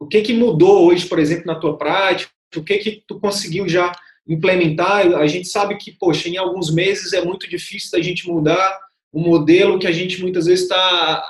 o 0.00 0.08
que 0.08 0.22
que 0.22 0.32
mudou 0.32 0.88
hoje, 0.88 1.06
por 1.06 1.20
exemplo, 1.20 1.46
na 1.46 1.54
tua 1.54 1.78
prática, 1.78 2.34
o 2.54 2.62
que 2.62 2.78
que 2.78 3.04
tu 3.06 3.18
conseguiu 3.18 3.68
já 3.68 3.92
implementar? 4.26 5.06
A 5.16 5.26
gente 5.26 5.48
sabe 5.48 5.76
que, 5.76 5.92
poxa, 5.92 6.28
em 6.28 6.36
alguns 6.36 6.72
meses 6.72 7.12
é 7.12 7.24
muito 7.24 7.48
difícil 7.48 7.90
da 7.92 8.02
gente 8.02 8.26
mudar 8.28 8.78
o 9.12 9.20
modelo 9.20 9.78
que 9.78 9.86
a 9.86 9.92
gente 9.92 10.20
muitas 10.20 10.46
vezes 10.46 10.64
está 10.64 11.24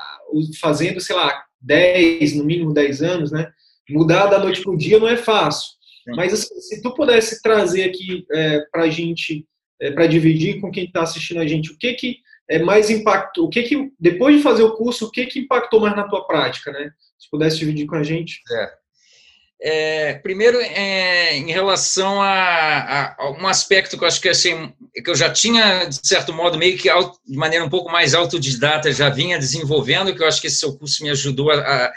fazendo, 0.60 1.00
sei 1.00 1.14
lá, 1.14 1.44
10, 1.60 2.34
no 2.34 2.44
mínimo 2.44 2.72
10 2.72 3.02
anos, 3.02 3.32
né? 3.32 3.50
Mudar 3.88 4.26
da 4.26 4.38
noite 4.38 4.62
para 4.62 4.72
o 4.72 4.76
dia 4.76 4.98
não 4.98 5.08
é 5.08 5.16
fácil. 5.16 5.76
Mas 6.08 6.32
assim, 6.32 6.60
se 6.60 6.82
tu 6.82 6.94
pudesse 6.94 7.42
trazer 7.42 7.84
aqui 7.84 8.24
é, 8.32 8.60
para 8.70 8.84
a 8.84 8.88
gente, 8.88 9.46
é, 9.80 9.90
para 9.90 10.06
dividir 10.06 10.60
com 10.60 10.70
quem 10.70 10.84
está 10.84 11.02
assistindo 11.02 11.40
a 11.40 11.46
gente, 11.46 11.72
o 11.72 11.78
que 11.78 11.94
que 11.94 12.16
é 12.48 12.60
mais 12.60 12.90
impactou, 12.90 13.46
o 13.46 13.48
que 13.48 13.62
que, 13.64 13.90
depois 13.98 14.36
de 14.36 14.42
fazer 14.42 14.62
o 14.62 14.76
curso, 14.76 15.06
o 15.06 15.10
que 15.10 15.26
que 15.26 15.40
impactou 15.40 15.80
mais 15.80 15.96
na 15.96 16.08
tua 16.08 16.24
prática, 16.26 16.70
né? 16.70 16.90
Se 17.18 17.28
pudesse 17.28 17.58
dividir 17.58 17.86
com 17.86 17.96
a 17.96 18.04
gente. 18.04 18.40
É. 18.52 18.70
É, 19.60 20.14
primeiro, 20.14 20.60
é, 20.60 21.36
em 21.36 21.50
relação 21.50 22.20
a, 22.20 23.14
a, 23.18 23.30
um 23.40 23.46
aspecto 23.46 23.96
que 23.96 24.04
eu 24.04 24.08
acho 24.08 24.20
que, 24.20 24.28
assim, 24.28 24.72
que 24.92 25.08
eu 25.08 25.14
já 25.14 25.30
tinha, 25.30 25.86
de 25.86 26.06
certo 26.06 26.32
modo, 26.32 26.58
meio 26.58 26.76
que 26.76 26.90
auto, 26.90 27.18
de 27.26 27.38
maneira 27.38 27.64
um 27.64 27.70
pouco 27.70 27.90
mais 27.90 28.14
autodidata, 28.14 28.92
já 28.92 29.08
vinha 29.08 29.38
desenvolvendo, 29.38 30.14
que 30.14 30.22
eu 30.22 30.28
acho 30.28 30.40
que 30.40 30.46
esse 30.46 30.58
seu 30.58 30.76
curso 30.76 31.02
me 31.02 31.10
ajudou 31.10 31.50
a, 31.50 31.92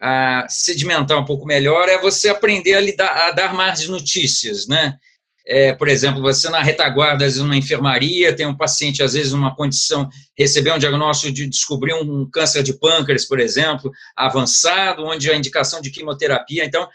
a 0.00 0.46
sedimentar 0.48 1.18
um 1.18 1.24
pouco 1.24 1.44
melhor, 1.44 1.88
é 1.88 1.98
você 1.98 2.28
aprender 2.28 2.74
a, 2.74 2.80
lidar, 2.80 3.28
a 3.28 3.30
dar 3.32 3.52
mais 3.52 3.88
notícias, 3.88 4.68
né? 4.68 4.96
É, 5.46 5.72
por 5.72 5.88
exemplo, 5.88 6.22
você 6.22 6.48
na 6.48 6.62
retaguarda, 6.62 7.24
vezes, 7.24 7.40
numa 7.40 7.56
enfermaria, 7.56 8.34
tem 8.34 8.46
um 8.46 8.56
paciente, 8.56 9.02
às 9.02 9.14
vezes, 9.14 9.32
numa 9.32 9.54
condição, 9.54 10.08
receber 10.38 10.72
um 10.72 10.78
diagnóstico 10.78 11.32
de 11.32 11.46
descobrir 11.48 11.94
um 11.94 12.28
câncer 12.30 12.62
de 12.62 12.74
pâncreas, 12.74 13.24
por 13.24 13.40
exemplo, 13.40 13.90
avançado, 14.16 15.04
onde 15.04 15.30
a 15.30 15.36
indicação 15.36 15.80
de 15.80 15.90
quimioterapia. 15.90 16.64
Então, 16.64 16.88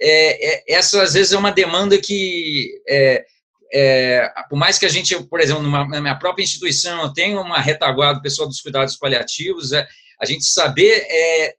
é, 0.00 0.72
é, 0.72 0.74
essa, 0.74 1.02
às 1.02 1.14
vezes, 1.14 1.32
é 1.32 1.38
uma 1.38 1.52
demanda 1.52 1.96
que, 1.96 2.72
é, 2.88 3.24
é, 3.72 4.32
por 4.50 4.56
mais 4.56 4.78
que 4.78 4.86
a 4.86 4.88
gente, 4.88 5.16
por 5.24 5.40
exemplo, 5.40 5.62
numa, 5.62 5.86
na 5.86 6.00
minha 6.00 6.16
própria 6.16 6.42
instituição, 6.42 7.02
eu 7.02 7.12
tenho 7.12 7.40
uma 7.40 7.60
retaguarda, 7.60 8.20
pessoal 8.20 8.48
dos 8.48 8.60
cuidados 8.60 8.96
paliativos, 8.96 9.72
é, 9.72 9.86
a 10.20 10.26
gente 10.26 10.44
saber 10.44 11.04
é, 11.08 11.54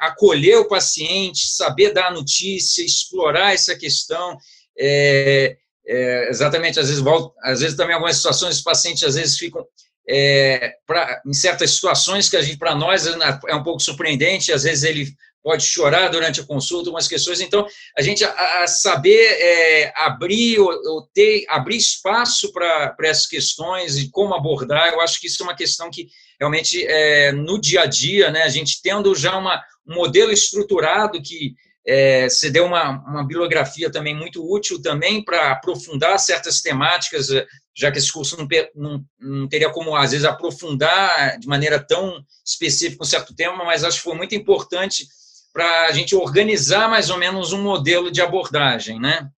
acolher 0.00 0.58
o 0.58 0.68
paciente, 0.68 1.48
saber 1.48 1.92
dar 1.92 2.08
a 2.08 2.12
notícia, 2.12 2.84
explorar 2.84 3.54
essa 3.54 3.76
questão. 3.76 4.36
É, 4.78 5.56
é, 5.86 6.28
exatamente, 6.28 6.80
às 6.80 6.88
vezes, 6.88 7.02
volta, 7.02 7.34
às 7.42 7.60
vezes 7.60 7.76
também 7.76 7.94
algumas 7.94 8.16
situações 8.16 8.56
os 8.56 8.62
pacientes 8.62 9.02
às 9.02 9.14
vezes 9.14 9.38
ficam 9.38 9.64
é, 10.08 10.74
pra, 10.86 11.20
em 11.26 11.32
certas 11.32 11.72
situações 11.72 12.28
que 12.28 12.36
a 12.36 12.42
gente 12.42 12.58
para 12.58 12.74
nós 12.74 13.06
é 13.06 13.54
um 13.54 13.62
pouco 13.62 13.80
surpreendente, 13.80 14.52
às 14.52 14.62
vezes 14.62 14.84
ele 14.84 15.12
pode 15.42 15.62
chorar 15.64 16.08
durante 16.08 16.40
a 16.40 16.44
consulta, 16.44 16.88
algumas 16.88 17.06
questões. 17.06 17.40
Então, 17.40 17.64
a 17.96 18.02
gente 18.02 18.24
a, 18.24 18.62
a 18.62 18.66
saber 18.66 19.16
é, 19.16 19.92
abrir 19.94 20.58
ou, 20.58 20.68
ou, 20.68 21.08
ter 21.14 21.44
abrir 21.48 21.76
espaço 21.76 22.52
para 22.52 22.96
essas 23.02 23.28
questões 23.28 23.96
e 23.96 24.10
como 24.10 24.34
abordar, 24.34 24.92
eu 24.92 25.00
acho 25.00 25.20
que 25.20 25.28
isso 25.28 25.42
é 25.42 25.46
uma 25.46 25.54
questão 25.54 25.88
que 25.88 26.08
realmente 26.40 26.84
é, 26.84 27.30
no 27.30 27.60
dia 27.60 27.82
a 27.82 27.86
dia, 27.86 28.30
né, 28.30 28.42
a 28.42 28.48
gente 28.48 28.82
tendo 28.82 29.14
já 29.14 29.38
uma, 29.38 29.62
um 29.86 29.94
modelo 29.94 30.32
estruturado 30.32 31.22
que 31.22 31.54
é, 31.86 32.28
você 32.28 32.50
deu 32.50 32.66
uma, 32.66 32.90
uma 33.06 33.22
bibliografia 33.22 33.90
também 33.90 34.14
muito 34.14 34.44
útil 34.44 34.82
também 34.82 35.24
para 35.24 35.52
aprofundar 35.52 36.18
certas 36.18 36.60
temáticas, 36.60 37.28
já 37.76 37.92
que 37.92 37.98
esse 37.98 38.12
curso 38.12 38.36
não, 38.36 38.48
não, 38.74 39.04
não, 39.20 39.48
teria 39.48 39.70
como, 39.70 39.94
às 39.94 40.10
vezes, 40.10 40.26
aprofundar 40.26 41.38
de 41.38 41.46
maneira 41.46 41.78
tão 41.78 42.24
específica 42.44 43.04
um 43.04 43.06
certo 43.06 43.34
tema, 43.36 43.64
mas 43.64 43.84
acho 43.84 43.98
que 43.98 44.04
foi 44.04 44.16
muito 44.16 44.34
importante 44.34 45.06
para 45.52 45.86
a 45.86 45.92
gente 45.92 46.14
organizar 46.16 46.88
mais 46.88 47.08
ou 47.08 47.18
menos 47.18 47.52
um 47.52 47.62
modelo 47.62 48.10
de 48.10 48.20
abordagem, 48.20 48.98
né? 48.98 49.28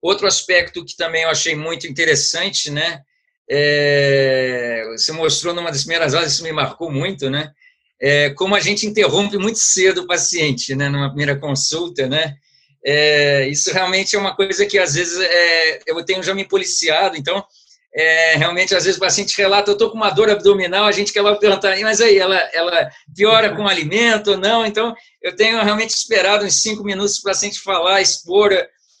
Outro 0.00 0.26
aspecto 0.26 0.84
que 0.84 0.96
também 0.96 1.24
eu 1.24 1.30
achei 1.30 1.56
muito 1.56 1.86
interessante, 1.86 2.70
né? 2.70 3.02
É, 3.50 4.84
você 4.92 5.10
mostrou 5.12 5.52
numa 5.52 5.70
das 5.70 5.82
primeiras 5.82 6.14
aulas, 6.14 6.32
isso 6.32 6.44
me 6.44 6.52
marcou 6.52 6.90
muito, 6.90 7.28
né? 7.28 7.52
É, 8.00 8.30
como 8.30 8.54
a 8.54 8.60
gente 8.60 8.86
interrompe 8.86 9.36
muito 9.36 9.58
cedo 9.58 10.02
o 10.02 10.06
paciente, 10.06 10.74
né? 10.74 10.88
Numa 10.88 11.08
primeira 11.08 11.36
consulta, 11.36 12.06
né? 12.06 12.36
É, 12.84 13.46
isso 13.48 13.72
realmente 13.72 14.16
é 14.16 14.18
uma 14.18 14.34
coisa 14.34 14.64
que 14.64 14.78
às 14.78 14.94
vezes 14.94 15.18
é, 15.20 15.80
eu 15.86 16.02
tenho 16.02 16.22
já 16.22 16.34
me 16.34 16.46
policiado, 16.46 17.16
então 17.16 17.44
é, 17.92 18.36
realmente, 18.36 18.74
às 18.74 18.84
vezes 18.84 18.96
o 18.96 19.00
paciente 19.00 19.36
relata, 19.36 19.70
eu 19.70 19.72
estou 19.72 19.90
com 19.90 19.96
uma 19.96 20.10
dor 20.10 20.30
abdominal, 20.30 20.84
a 20.84 20.92
gente 20.92 21.12
quer 21.12 21.22
logo 21.22 21.40
perguntar, 21.40 21.76
mas 21.80 22.00
aí, 22.00 22.18
ela, 22.18 22.38
ela 22.52 22.88
piora 23.16 23.54
com 23.54 23.66
alimento 23.66 24.32
ou 24.32 24.38
não? 24.38 24.64
Então, 24.64 24.94
eu 25.20 25.34
tenho 25.34 25.62
realmente 25.62 25.90
esperado 25.90 26.44
uns 26.44 26.62
cinco 26.62 26.84
minutos 26.84 27.18
para 27.18 27.30
o 27.30 27.34
paciente 27.34 27.58
falar, 27.58 28.00
expor, 28.00 28.52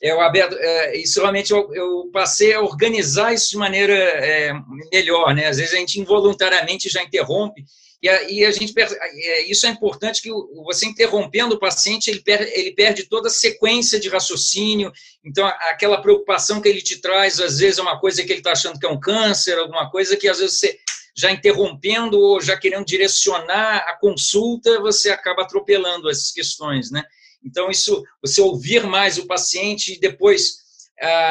é, 0.02 0.14
o 0.14 0.20
aberto, 0.20 0.56
é, 0.58 0.96
isso 0.96 1.20
realmente 1.20 1.52
eu, 1.52 1.72
eu, 1.72 2.10
passei 2.12 2.52
a 2.52 2.60
organizar 2.60 3.32
isso 3.32 3.50
de 3.50 3.56
maneira 3.58 3.94
é, 3.94 4.52
melhor, 4.92 5.34
né? 5.34 5.46
Às 5.46 5.58
vezes 5.58 5.72
a 5.72 5.76
gente 5.76 6.00
involuntariamente 6.00 6.88
já 6.88 7.02
interrompe, 7.02 7.64
e 8.02 8.08
a, 8.08 8.30
e 8.30 8.44
a 8.44 8.50
gente 8.50 8.72
é, 8.78 9.50
isso 9.50 9.66
é 9.66 9.68
importante 9.68 10.22
que 10.22 10.30
você 10.64 10.86
interrompendo 10.86 11.54
o 11.54 11.58
paciente 11.58 12.08
ele 12.08 12.20
perde, 12.20 12.50
ele 12.54 12.72
perde 12.72 13.04
toda 13.04 13.28
a 13.28 13.30
sequência 13.30 14.00
de 14.00 14.08
raciocínio. 14.08 14.90
Então 15.24 15.46
aquela 15.46 16.00
preocupação 16.00 16.60
que 16.60 16.68
ele 16.68 16.80
te 16.80 17.00
traz 17.00 17.38
às 17.38 17.58
vezes 17.58 17.78
é 17.78 17.82
uma 17.82 18.00
coisa 18.00 18.24
que 18.24 18.32
ele 18.32 18.40
está 18.40 18.52
achando 18.52 18.78
que 18.78 18.86
é 18.86 18.90
um 18.90 18.98
câncer, 18.98 19.58
alguma 19.58 19.90
coisa 19.90 20.16
que 20.16 20.28
às 20.28 20.38
vezes 20.38 20.58
você 20.58 20.78
já 21.14 21.30
interrompendo 21.30 22.18
ou 22.18 22.40
já 22.40 22.56
querendo 22.56 22.86
direcionar 22.86 23.84
a 23.86 23.94
consulta 23.96 24.80
você 24.80 25.10
acaba 25.10 25.42
atropelando 25.42 26.08
essas 26.08 26.30
questões, 26.30 26.90
né? 26.90 27.04
Então 27.44 27.70
isso 27.70 28.02
você 28.22 28.40
ouvir 28.40 28.86
mais 28.86 29.18
o 29.18 29.26
paciente 29.26 29.94
e 29.94 30.00
depois 30.00 30.69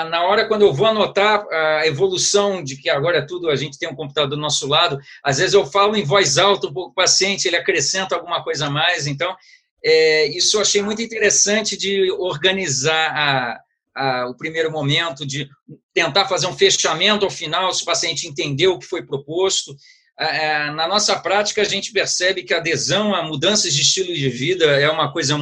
na 0.10 0.24
hora 0.24 0.48
quando 0.48 0.64
eu 0.64 0.74
vou 0.74 0.88
anotar 0.88 1.46
a 1.52 1.86
evolução 1.86 2.64
de 2.64 2.76
que 2.76 2.90
agora 2.90 3.20
é 3.20 3.26
tudo, 3.26 3.50
a 3.50 3.56
gente 3.56 3.78
tem 3.78 3.88
um 3.88 3.96
computador 3.96 4.32
do 4.32 4.42
nosso 4.42 4.68
lado, 4.68 5.00
às 5.24 5.38
vezes 5.38 5.54
eu 5.54 5.66
falo 5.66 5.96
em 5.96 6.04
voz 6.04 6.38
alta 6.40 6.68
um 6.68 6.74
pouco 6.74 6.92
o 6.92 6.94
paciente, 6.94 7.48
ele 7.48 7.56
acrescenta 7.56 8.16
alguma 8.16 8.44
coisa 8.44 8.66
a 8.66 8.70
mais, 8.70 9.06
então 9.06 9.36
é, 9.84 10.28
isso 10.28 10.58
eu 10.58 10.62
achei 10.62 10.82
muito 10.82 11.02
interessante 11.02 11.78
de 11.78 12.12
organizar 12.12 13.12
a, 13.16 13.60
a, 13.96 14.28
o 14.28 14.36
primeiro 14.36 14.72
momento, 14.72 15.26
de 15.26 15.48
tentar 15.94 16.26
fazer 16.28 16.48
um 16.48 16.58
fechamento 16.58 17.26
ao 17.26 17.32
final, 17.32 17.72
se 17.74 17.84
o 17.84 17.86
paciente 17.86 18.28
entendeu 18.28 18.74
o 18.74 18.80
que 18.80 18.86
foi 18.86 19.06
proposto. 19.06 19.76
É, 20.20 20.70
na 20.72 20.88
nossa 20.88 21.18
prática, 21.18 21.62
a 21.62 21.66
gente 21.66 21.94
percebe 21.94 22.44
que 22.44 22.54
a 22.54 22.58
adesão 22.58 23.16
a 23.16 23.24
mudanças 23.24 23.74
de 23.74 23.82
estilo 23.82 24.14
de 24.14 24.30
vida 24.30 24.66
é 24.66 24.90
uma 24.90 25.14
coisa. 25.14 25.38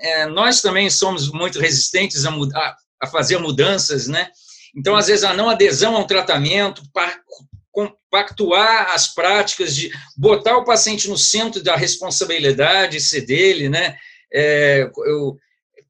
É, 0.00 0.26
nós 0.26 0.62
também 0.62 0.88
somos 0.88 1.30
muito 1.30 1.60
resistentes 1.60 2.24
a 2.24 2.30
mudar 2.30 2.76
a 3.00 3.06
fazer 3.06 3.38
mudanças, 3.38 4.06
né? 4.06 4.28
Então, 4.74 4.94
às 4.94 5.06
vezes, 5.06 5.24
a 5.24 5.32
não 5.32 5.48
adesão 5.48 5.96
a 5.96 6.00
um 6.00 6.06
tratamento, 6.06 6.82
compactuar 7.70 8.92
as 8.94 9.08
práticas 9.08 9.74
de 9.74 9.90
botar 10.16 10.56
o 10.56 10.64
paciente 10.64 11.08
no 11.08 11.16
centro 11.16 11.62
da 11.62 11.76
responsabilidade 11.76 13.00
ser 13.00 13.22
dele, 13.22 13.68
né? 13.68 13.96
É, 14.32 14.90
eu 15.06 15.36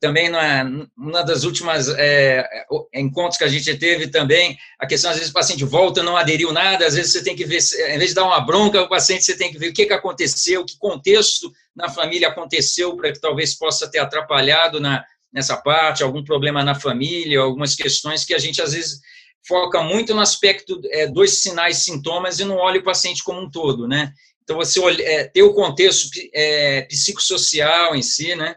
também 0.00 0.28
na 0.28 0.64
uma 0.96 1.22
das 1.22 1.44
últimas 1.44 1.88
é, 1.88 2.46
encontros 2.92 3.38
que 3.38 3.44
a 3.44 3.48
gente 3.48 3.74
teve 3.76 4.08
também 4.08 4.58
a 4.78 4.86
questão 4.86 5.10
às 5.10 5.16
vezes 5.16 5.30
o 5.30 5.34
paciente 5.34 5.64
volta 5.64 6.02
não 6.02 6.16
aderiu 6.16 6.52
nada 6.52 6.86
às 6.86 6.94
vezes 6.94 7.12
você 7.12 7.24
tem 7.24 7.34
que 7.34 7.46
ver 7.46 7.60
em 7.88 7.98
vez 7.98 8.10
de 8.10 8.14
dar 8.14 8.24
uma 8.24 8.40
bronca 8.40 8.82
o 8.82 8.88
paciente 8.88 9.24
você 9.24 9.36
tem 9.36 9.50
que 9.50 9.58
ver 9.58 9.68
o 9.68 9.72
que 9.72 9.86
que 9.86 9.92
aconteceu 9.92 10.66
que 10.66 10.78
contexto 10.78 11.50
na 11.74 11.88
família 11.88 12.28
aconteceu 12.28 12.94
para 12.94 13.10
que 13.10 13.20
talvez 13.20 13.54
possa 13.54 13.90
ter 13.90 13.98
atrapalhado 13.98 14.80
na 14.80 15.02
nessa 15.36 15.54
parte, 15.54 16.02
algum 16.02 16.24
problema 16.24 16.64
na 16.64 16.74
família, 16.74 17.40
algumas 17.40 17.74
questões 17.74 18.24
que 18.24 18.32
a 18.32 18.38
gente 18.38 18.62
às 18.62 18.72
vezes 18.72 19.00
foca 19.46 19.82
muito 19.82 20.14
no 20.14 20.22
aspecto 20.22 20.80
é, 20.90 21.06
dos 21.06 21.42
sinais, 21.42 21.84
sintomas 21.84 22.40
e 22.40 22.44
não 22.44 22.56
olha 22.56 22.80
o 22.80 22.84
paciente 22.84 23.22
como 23.22 23.42
um 23.42 23.50
todo, 23.50 23.86
né? 23.86 24.14
Então 24.42 24.56
você 24.56 24.80
olha, 24.80 25.02
é, 25.02 25.24
ter 25.24 25.42
o 25.42 25.52
contexto 25.52 26.08
é, 26.32 26.82
psicossocial 26.88 27.94
em 27.94 28.00
si, 28.00 28.34
né? 28.34 28.56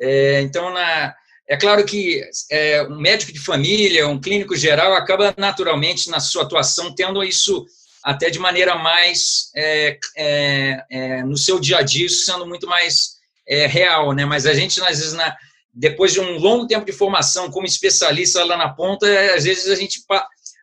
É, 0.00 0.40
então 0.40 0.72
na 0.72 1.14
é 1.46 1.58
claro 1.58 1.84
que 1.84 2.22
é, 2.50 2.82
um 2.84 2.98
médico 2.98 3.30
de 3.30 3.38
família, 3.38 4.08
um 4.08 4.18
clínico 4.18 4.56
geral, 4.56 4.94
acaba 4.94 5.34
naturalmente 5.36 6.08
na 6.08 6.18
sua 6.18 6.44
atuação 6.44 6.94
tendo 6.94 7.22
isso 7.22 7.66
até 8.02 8.30
de 8.30 8.38
maneira 8.38 8.76
mais 8.76 9.50
é, 9.54 9.98
é, 10.16 11.22
no 11.22 11.36
seu 11.36 11.60
dia 11.60 11.78
a 11.78 11.82
dia, 11.82 12.08
sendo 12.08 12.46
muito 12.46 12.66
mais 12.66 13.16
real, 13.46 14.14
né? 14.14 14.24
Mas 14.24 14.46
a 14.46 14.54
gente 14.54 14.80
às 14.80 15.00
vezes 15.00 15.12
na, 15.12 15.36
depois 15.74 16.12
de 16.12 16.20
um 16.20 16.38
longo 16.38 16.66
tempo 16.66 16.86
de 16.86 16.92
formação 16.92 17.50
como 17.50 17.66
especialista 17.66 18.44
lá 18.44 18.56
na 18.56 18.68
ponta, 18.68 19.06
às 19.34 19.44
vezes 19.44 19.68
a 19.68 19.74
gente 19.74 20.00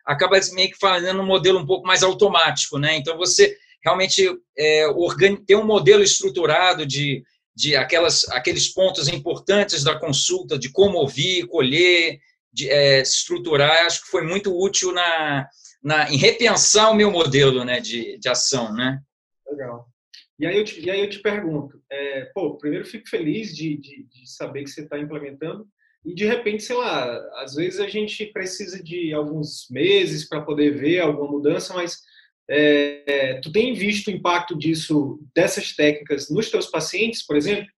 acaba 0.06 0.40
meio 0.52 0.70
que 0.70 0.78
fazendo 0.78 1.20
um 1.20 1.26
modelo 1.26 1.58
um 1.58 1.66
pouco 1.66 1.86
mais 1.86 2.02
automático, 2.02 2.78
né? 2.78 2.96
Então 2.96 3.16
você 3.16 3.56
realmente 3.84 4.26
é, 4.56 4.88
um 4.88 5.64
modelo 5.64 6.02
estruturado 6.02 6.86
de, 6.86 7.22
de 7.54 7.76
aquelas, 7.76 8.26
aqueles 8.30 8.68
pontos 8.68 9.08
importantes 9.08 9.84
da 9.84 9.98
consulta, 9.98 10.58
de 10.58 10.70
como 10.70 10.98
ouvir, 10.98 11.46
colher, 11.46 12.18
de, 12.52 12.70
é, 12.70 13.02
estruturar, 13.02 13.86
acho 13.86 14.02
que 14.02 14.10
foi 14.10 14.22
muito 14.22 14.56
útil 14.56 14.92
na, 14.92 15.46
na, 15.82 16.10
em 16.10 16.16
repensar 16.16 16.90
o 16.90 16.94
meu 16.94 17.10
modelo 17.10 17.64
né, 17.64 17.80
de, 17.80 18.18
de 18.18 18.28
ação, 18.28 18.72
né? 18.72 19.00
Legal. 19.46 19.91
E 20.42 20.46
aí 20.46 20.58
eu 20.58 20.64
te, 20.64 20.84
e 20.84 20.90
aí 20.90 21.00
eu 21.00 21.08
te 21.08 21.20
pergunto, 21.20 21.80
é, 21.88 22.24
pô, 22.34 22.58
primeiro 22.58 22.84
fico 22.84 23.08
feliz 23.08 23.54
de, 23.54 23.76
de, 23.76 24.02
de 24.02 24.28
saber 24.28 24.64
que 24.64 24.70
você 24.70 24.80
está 24.80 24.98
implementando 24.98 25.64
e 26.04 26.12
de 26.12 26.26
repente, 26.26 26.64
sei 26.64 26.74
lá, 26.74 27.16
às 27.36 27.54
vezes 27.54 27.78
a 27.78 27.86
gente 27.86 28.26
precisa 28.26 28.82
de 28.82 29.14
alguns 29.14 29.68
meses 29.70 30.28
para 30.28 30.40
poder 30.40 30.72
ver 30.72 30.98
alguma 30.98 31.30
mudança, 31.30 31.72
mas 31.74 32.00
é, 32.50 33.38
tu 33.40 33.52
tem 33.52 33.72
visto 33.72 34.08
o 34.08 34.10
impacto 34.10 34.58
disso, 34.58 35.20
dessas 35.32 35.76
técnicas 35.76 36.28
nos 36.28 36.50
teus 36.50 36.66
pacientes, 36.66 37.24
por 37.24 37.36
exemplo? 37.36 37.68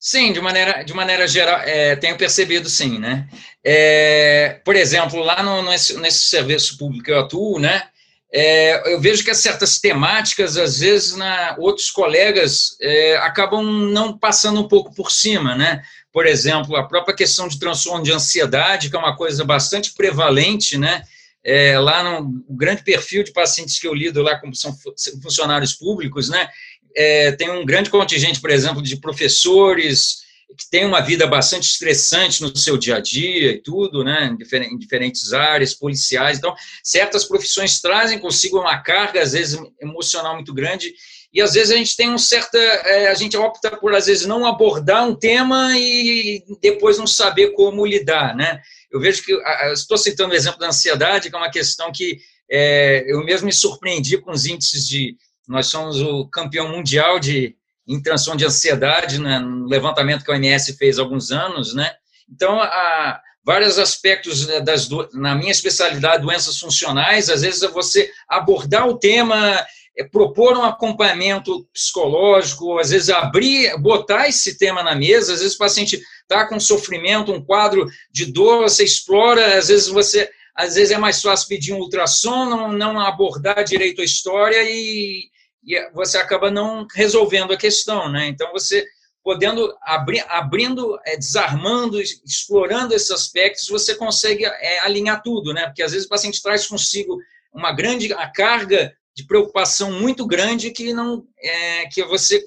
Sim, 0.00 0.32
de 0.32 0.40
maneira, 0.40 0.82
de 0.82 0.92
maneira 0.92 1.28
geral, 1.28 1.60
é, 1.60 1.94
tenho 1.94 2.18
percebido 2.18 2.68
sim, 2.68 2.98
né? 2.98 3.28
É, 3.64 4.60
por 4.64 4.74
exemplo, 4.74 5.20
lá 5.20 5.40
no, 5.40 5.62
nesse, 5.70 5.96
nesse 6.00 6.22
serviço 6.22 6.76
público 6.76 7.04
que 7.04 7.12
eu 7.12 7.20
atuo, 7.20 7.60
né? 7.60 7.88
É, 8.32 8.92
eu 8.92 9.00
vejo 9.00 9.24
que 9.24 9.34
certas 9.34 9.78
temáticas, 9.78 10.56
às 10.58 10.80
vezes, 10.80 11.16
na, 11.16 11.56
outros 11.58 11.90
colegas 11.90 12.76
é, 12.80 13.16
acabam 13.18 13.64
não 13.64 14.16
passando 14.16 14.60
um 14.60 14.68
pouco 14.68 14.94
por 14.94 15.10
cima, 15.10 15.54
né? 15.54 15.82
Por 16.12 16.26
exemplo, 16.26 16.76
a 16.76 16.86
própria 16.86 17.16
questão 17.16 17.48
de 17.48 17.58
transtorno 17.58 18.04
de 18.04 18.12
ansiedade, 18.12 18.90
que 18.90 18.96
é 18.96 18.98
uma 18.98 19.16
coisa 19.16 19.44
bastante 19.44 19.94
prevalente, 19.94 20.76
né? 20.76 21.02
É, 21.42 21.78
lá 21.78 22.02
no 22.02 22.44
grande 22.50 22.82
perfil 22.82 23.22
de 23.22 23.32
pacientes 23.32 23.78
que 23.78 23.86
eu 23.86 23.94
lido 23.94 24.20
lá, 24.20 24.38
como 24.38 24.54
são 24.54 24.76
funcionários 25.22 25.72
públicos, 25.72 26.28
né? 26.28 26.48
É, 26.94 27.32
tem 27.32 27.50
um 27.50 27.64
grande 27.64 27.88
contingente, 27.88 28.40
por 28.40 28.50
exemplo, 28.50 28.82
de 28.82 28.96
professores, 28.96 30.18
que 30.56 30.70
tem 30.70 30.84
uma 30.84 31.00
vida 31.00 31.26
bastante 31.26 31.68
estressante 31.68 32.42
no 32.42 32.56
seu 32.56 32.76
dia 32.76 32.96
a 32.96 33.00
dia 33.00 33.52
e 33.52 33.62
tudo, 33.62 34.02
né, 34.02 34.34
em 34.70 34.78
diferentes 34.78 35.32
áreas, 35.32 35.74
policiais. 35.74 36.38
Então, 36.38 36.54
certas 36.82 37.24
profissões 37.24 37.80
trazem 37.80 38.18
consigo 38.18 38.58
uma 38.58 38.78
carga, 38.78 39.22
às 39.22 39.32
vezes, 39.32 39.60
emocional 39.80 40.34
muito 40.34 40.54
grande, 40.54 40.92
e 41.32 41.42
às 41.42 41.52
vezes 41.52 41.70
a 41.70 41.76
gente 41.76 41.94
tem 41.94 42.10
um 42.10 42.16
certa. 42.16 42.58
É, 42.58 43.08
a 43.08 43.14
gente 43.14 43.36
opta 43.36 43.76
por, 43.76 43.94
às 43.94 44.06
vezes, 44.06 44.26
não 44.26 44.46
abordar 44.46 45.06
um 45.06 45.14
tema 45.14 45.76
e 45.76 46.42
depois 46.60 46.96
não 46.96 47.06
saber 47.06 47.50
como 47.52 47.84
lidar, 47.84 48.34
né? 48.34 48.60
Eu 48.90 48.98
vejo 48.98 49.22
que. 49.22 49.32
Estou 49.72 49.98
citando 49.98 50.32
o 50.32 50.36
exemplo 50.36 50.58
da 50.58 50.68
ansiedade, 50.68 51.28
que 51.28 51.36
é 51.36 51.38
uma 51.38 51.50
questão 51.50 51.92
que 51.92 52.18
é, 52.50 53.04
eu 53.06 53.22
mesmo 53.24 53.46
me 53.46 53.52
surpreendi 53.52 54.16
com 54.16 54.30
os 54.30 54.46
índices 54.46 54.88
de 54.88 55.16
nós 55.46 55.66
somos 55.66 56.00
o 56.00 56.26
campeão 56.28 56.68
mundial 56.68 57.18
de 57.18 57.56
em 57.88 58.02
transtorno 58.02 58.38
de 58.38 58.44
ansiedade, 58.44 59.18
né, 59.18 59.38
no 59.38 59.66
levantamento 59.66 60.22
que 60.22 60.30
a 60.30 60.34
OMS 60.34 60.76
fez 60.76 60.98
há 60.98 61.02
alguns 61.02 61.30
anos, 61.30 61.74
né? 61.74 61.90
Então, 62.30 62.60
há 62.60 63.20
vários 63.42 63.78
aspectos 63.78 64.46
né, 64.46 64.60
das 64.60 64.86
na 65.14 65.34
minha 65.34 65.50
especialidade, 65.50 66.22
doenças 66.22 66.58
funcionais, 66.58 67.30
às 67.30 67.40
vezes 67.40 67.62
você 67.72 68.10
abordar 68.28 68.86
o 68.86 68.98
tema, 68.98 69.66
é 69.96 70.04
propor 70.04 70.56
um 70.56 70.64
acompanhamento 70.64 71.66
psicológico, 71.72 72.78
às 72.78 72.90
vezes 72.90 73.08
abrir, 73.08 73.74
botar 73.80 74.28
esse 74.28 74.58
tema 74.58 74.82
na 74.82 74.94
mesa, 74.94 75.32
às 75.32 75.40
vezes 75.40 75.54
o 75.54 75.58
paciente 75.58 75.98
está 76.22 76.46
com 76.46 76.60
sofrimento, 76.60 77.32
um 77.32 77.42
quadro 77.42 77.86
de 78.12 78.26
dor, 78.26 78.64
você 78.64 78.84
explora, 78.84 79.56
às 79.56 79.68
vezes 79.68 79.88
você 79.88 80.30
às 80.54 80.74
vezes 80.74 80.90
é 80.90 80.98
mais 80.98 81.22
fácil 81.22 81.46
pedir 81.46 81.72
um 81.72 81.78
ultrassom, 81.78 82.44
não, 82.44 82.72
não 82.72 83.00
abordar 83.00 83.62
direito 83.62 84.00
a 84.00 84.04
história 84.04 84.60
e, 84.64 85.28
e 85.64 85.90
você 85.90 86.18
acaba 86.18 86.50
não 86.50 86.86
resolvendo 86.94 87.52
a 87.52 87.56
questão, 87.56 88.10
né? 88.10 88.26
Então 88.28 88.50
você 88.52 88.86
podendo 89.22 89.76
abrir, 89.82 90.24
abrindo, 90.28 90.98
é, 91.04 91.16
desarmando, 91.16 92.00
explorando 92.00 92.94
esses 92.94 93.10
aspectos, 93.10 93.68
você 93.68 93.94
consegue 93.94 94.46
é, 94.46 94.80
alinhar 94.80 95.22
tudo, 95.22 95.52
né? 95.52 95.66
Porque 95.66 95.82
às 95.82 95.92
vezes 95.92 96.06
o 96.06 96.10
paciente 96.10 96.42
traz 96.42 96.66
consigo 96.66 97.18
uma 97.52 97.72
grande 97.72 98.12
a 98.12 98.30
carga 98.30 98.94
de 99.14 99.26
preocupação 99.26 99.92
muito 99.92 100.26
grande 100.26 100.70
que 100.70 100.92
não 100.92 101.26
é, 101.38 101.86
que 101.86 102.02
você 102.04 102.42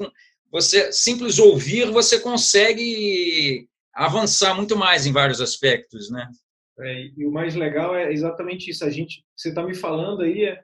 você 0.49 0.91
simples 0.91 1.39
ouvir 1.39 1.91
você 1.91 2.20
consegue 2.20 3.68
avançar 3.93 4.55
muito 4.55 4.76
mais 4.76 5.05
em 5.05 5.12
vários 5.12 5.41
aspectos, 5.41 6.09
né? 6.09 6.28
É, 6.80 7.09
e 7.16 7.26
o 7.26 7.32
mais 7.32 7.55
legal 7.55 7.95
é 7.95 8.12
exatamente 8.12 8.72
isso. 8.72 8.84
A 8.84 8.89
gente, 8.89 9.24
você 9.36 9.49
está 9.49 9.64
me 9.64 9.76
falando 9.76 10.22
aí 10.22 10.45
é, 10.45 10.64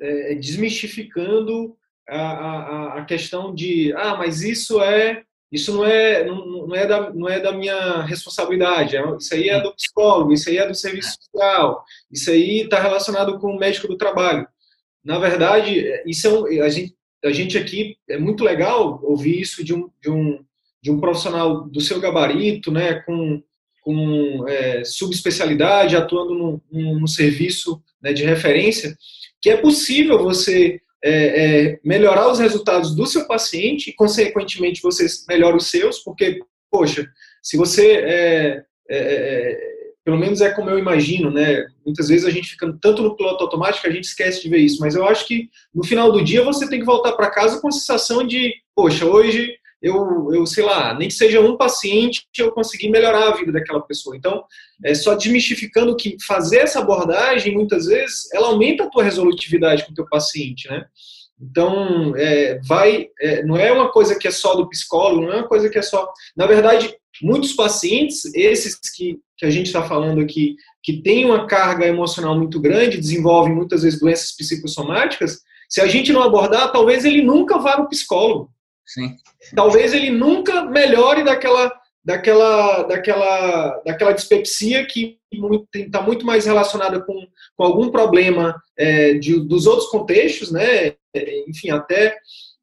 é, 0.00 0.34
desmistificando 0.34 1.76
a, 2.16 2.32
a, 2.32 2.98
a, 2.98 3.04
questão 3.04 3.54
de 3.54 3.92
ah, 3.96 4.16
mas 4.16 4.42
isso 4.42 4.80
é 4.80 5.22
isso 5.50 5.74
não 5.74 5.84
é 5.84 6.24
não, 6.24 6.66
não, 6.66 6.74
é 6.74 6.86
da 6.86 7.10
não 7.10 7.28
é 7.28 7.40
da 7.40 7.52
minha 7.52 8.02
responsabilidade. 8.02 8.96
É, 8.96 9.16
isso 9.16 9.34
aí 9.34 9.48
é 9.48 9.60
do 9.60 9.74
psicólogo, 9.74 10.32
isso 10.32 10.48
aí 10.48 10.58
é 10.58 10.66
do 10.66 10.74
serviço 10.74 11.18
social, 11.20 11.84
isso 12.10 12.30
aí 12.30 12.62
está 12.62 12.80
relacionado 12.80 13.38
com 13.38 13.48
o 13.48 13.58
médico 13.58 13.88
do 13.88 13.96
trabalho. 13.96 14.46
Na 15.04 15.18
verdade, 15.18 15.84
isso 16.06 16.26
é 16.26 16.30
um, 16.30 16.62
a 16.62 16.68
gente 16.68 16.94
a 17.24 17.30
gente 17.30 17.56
aqui 17.56 17.96
é 18.08 18.18
muito 18.18 18.42
legal 18.42 19.00
ouvir 19.04 19.40
isso 19.40 19.62
de 19.62 19.72
um, 19.72 19.88
de 20.02 20.10
um 20.10 20.44
de 20.82 20.90
um 20.90 20.98
profissional 20.98 21.68
do 21.68 21.80
seu 21.80 22.00
gabarito, 22.00 22.72
né, 22.72 22.94
com 22.94 23.42
com 23.82 24.46
é, 24.48 24.84
subespecialidade, 24.84 25.96
atuando 25.96 26.34
num, 26.34 26.60
num 26.70 27.06
serviço 27.06 27.82
né, 28.00 28.12
de 28.12 28.24
referência, 28.24 28.96
que 29.40 29.50
é 29.50 29.56
possível 29.56 30.22
você 30.22 30.80
é, 31.04 31.70
é, 31.72 31.80
melhorar 31.84 32.30
os 32.30 32.38
resultados 32.38 32.94
do 32.94 33.06
seu 33.06 33.26
paciente 33.26 33.90
e, 33.90 33.92
consequentemente, 33.92 34.82
você 34.82 35.06
melhora 35.28 35.56
os 35.56 35.68
seus, 35.68 35.98
porque, 35.98 36.40
poxa, 36.70 37.06
se 37.42 37.56
você, 37.56 37.92
é, 37.92 38.64
é, 38.88 38.98
é, 38.98 39.72
pelo 40.04 40.18
menos 40.18 40.40
é 40.40 40.50
como 40.50 40.70
eu 40.70 40.78
imagino, 40.78 41.30
né? 41.30 41.64
Muitas 41.84 42.08
vezes 42.08 42.24
a 42.24 42.30
gente 42.30 42.50
fica 42.50 42.72
tanto 42.80 43.02
no 43.02 43.16
piloto 43.16 43.42
automático 43.44 43.86
a 43.86 43.90
gente 43.90 44.04
esquece 44.04 44.42
de 44.42 44.48
ver 44.48 44.58
isso, 44.58 44.80
mas 44.80 44.94
eu 44.94 45.06
acho 45.06 45.26
que 45.26 45.48
no 45.74 45.84
final 45.84 46.10
do 46.12 46.22
dia 46.22 46.44
você 46.44 46.68
tem 46.68 46.78
que 46.80 46.86
voltar 46.86 47.12
para 47.12 47.30
casa 47.30 47.60
com 47.60 47.68
a 47.68 47.72
sensação 47.72 48.26
de, 48.26 48.52
poxa, 48.74 49.04
hoje 49.04 49.56
eu, 49.82 50.32
eu, 50.32 50.46
sei 50.46 50.64
lá, 50.64 50.94
nem 50.94 51.08
que 51.08 51.14
seja 51.14 51.40
um 51.40 51.56
paciente, 51.56 52.24
eu 52.38 52.52
consegui 52.52 52.88
melhorar 52.88 53.28
a 53.28 53.36
vida 53.36 53.50
daquela 53.50 53.80
pessoa. 53.80 54.16
Então, 54.16 54.44
é 54.84 54.94
só 54.94 55.14
desmistificando 55.14 55.96
que 55.96 56.16
fazer 56.24 56.58
essa 56.58 56.78
abordagem, 56.78 57.54
muitas 57.54 57.86
vezes, 57.86 58.32
ela 58.32 58.48
aumenta 58.48 58.84
a 58.84 58.88
tua 58.88 59.02
resolutividade 59.02 59.84
com 59.84 59.92
o 59.92 59.94
teu 59.94 60.06
paciente, 60.08 60.68
né? 60.70 60.84
Então, 61.40 62.14
é, 62.16 62.60
vai, 62.64 63.08
é, 63.20 63.42
não 63.42 63.56
é 63.56 63.72
uma 63.72 63.90
coisa 63.90 64.16
que 64.16 64.28
é 64.28 64.30
só 64.30 64.54
do 64.54 64.68
psicólogo, 64.68 65.22
não 65.22 65.32
é 65.32 65.36
uma 65.38 65.48
coisa 65.48 65.68
que 65.68 65.78
é 65.78 65.82
só. 65.82 66.08
Na 66.36 66.46
verdade, 66.46 66.94
muitos 67.20 67.52
pacientes, 67.52 68.24
esses 68.36 68.78
que, 68.94 69.18
que 69.36 69.44
a 69.44 69.50
gente 69.50 69.66
está 69.66 69.82
falando 69.82 70.20
aqui, 70.20 70.54
que 70.80 71.02
têm 71.02 71.24
uma 71.24 71.48
carga 71.48 71.86
emocional 71.86 72.38
muito 72.38 72.60
grande, 72.60 72.98
desenvolvem 72.98 73.52
muitas 73.52 73.82
vezes 73.82 73.98
doenças 73.98 74.30
psicossomáticas, 74.36 75.40
se 75.68 75.80
a 75.80 75.88
gente 75.88 76.12
não 76.12 76.22
abordar, 76.22 76.70
talvez 76.70 77.04
ele 77.04 77.22
nunca 77.22 77.58
vá 77.58 77.78
no 77.78 77.88
psicólogo. 77.88 78.50
Sim. 78.92 79.16
Talvez 79.54 79.94
ele 79.94 80.10
nunca 80.10 80.64
melhore 80.64 81.24
daquela, 81.24 81.72
daquela, 82.04 82.82
daquela, 82.82 83.82
daquela 83.86 84.12
dispepsia 84.12 84.86
que 84.86 85.18
está 85.74 86.02
muito 86.02 86.26
mais 86.26 86.44
relacionada 86.44 87.00
com, 87.00 87.26
com 87.56 87.64
algum 87.64 87.90
problema 87.90 88.60
é, 88.76 89.14
de, 89.14 89.40
dos 89.40 89.66
outros 89.66 89.88
contextos, 89.88 90.52
né? 90.52 90.94
Enfim, 91.48 91.70
até 91.70 92.16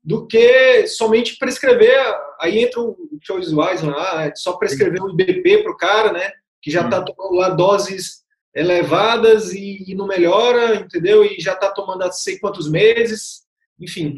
do 0.03 0.27
que 0.27 0.87
somente 0.87 1.37
prescrever. 1.37 1.99
Aí 2.39 2.59
entra 2.59 2.79
o 2.79 2.95
Charles 3.23 3.51
Wiseman 3.51 3.95
lá, 3.95 4.25
é 4.25 4.35
só 4.35 4.53
prescrever 4.53 5.01
um 5.01 5.09
IBP 5.09 5.63
para 5.63 5.71
o 5.71 5.77
cara, 5.77 6.13
né? 6.13 6.31
Que 6.61 6.69
já 6.69 6.85
está 6.85 6.99
hum. 6.99 7.05
tomando 7.05 7.35
lá 7.35 7.49
doses 7.49 8.19
elevadas 8.55 9.53
e, 9.53 9.83
e, 9.87 9.95
não 9.95 10.07
melhora, 10.07 10.75
entendeu? 10.75 11.23
E 11.23 11.39
já 11.39 11.53
está 11.53 11.71
tomando 11.71 12.03
há 12.03 12.11
sei 12.11 12.39
quantos 12.39 12.69
meses, 12.69 13.43
enfim. 13.79 14.15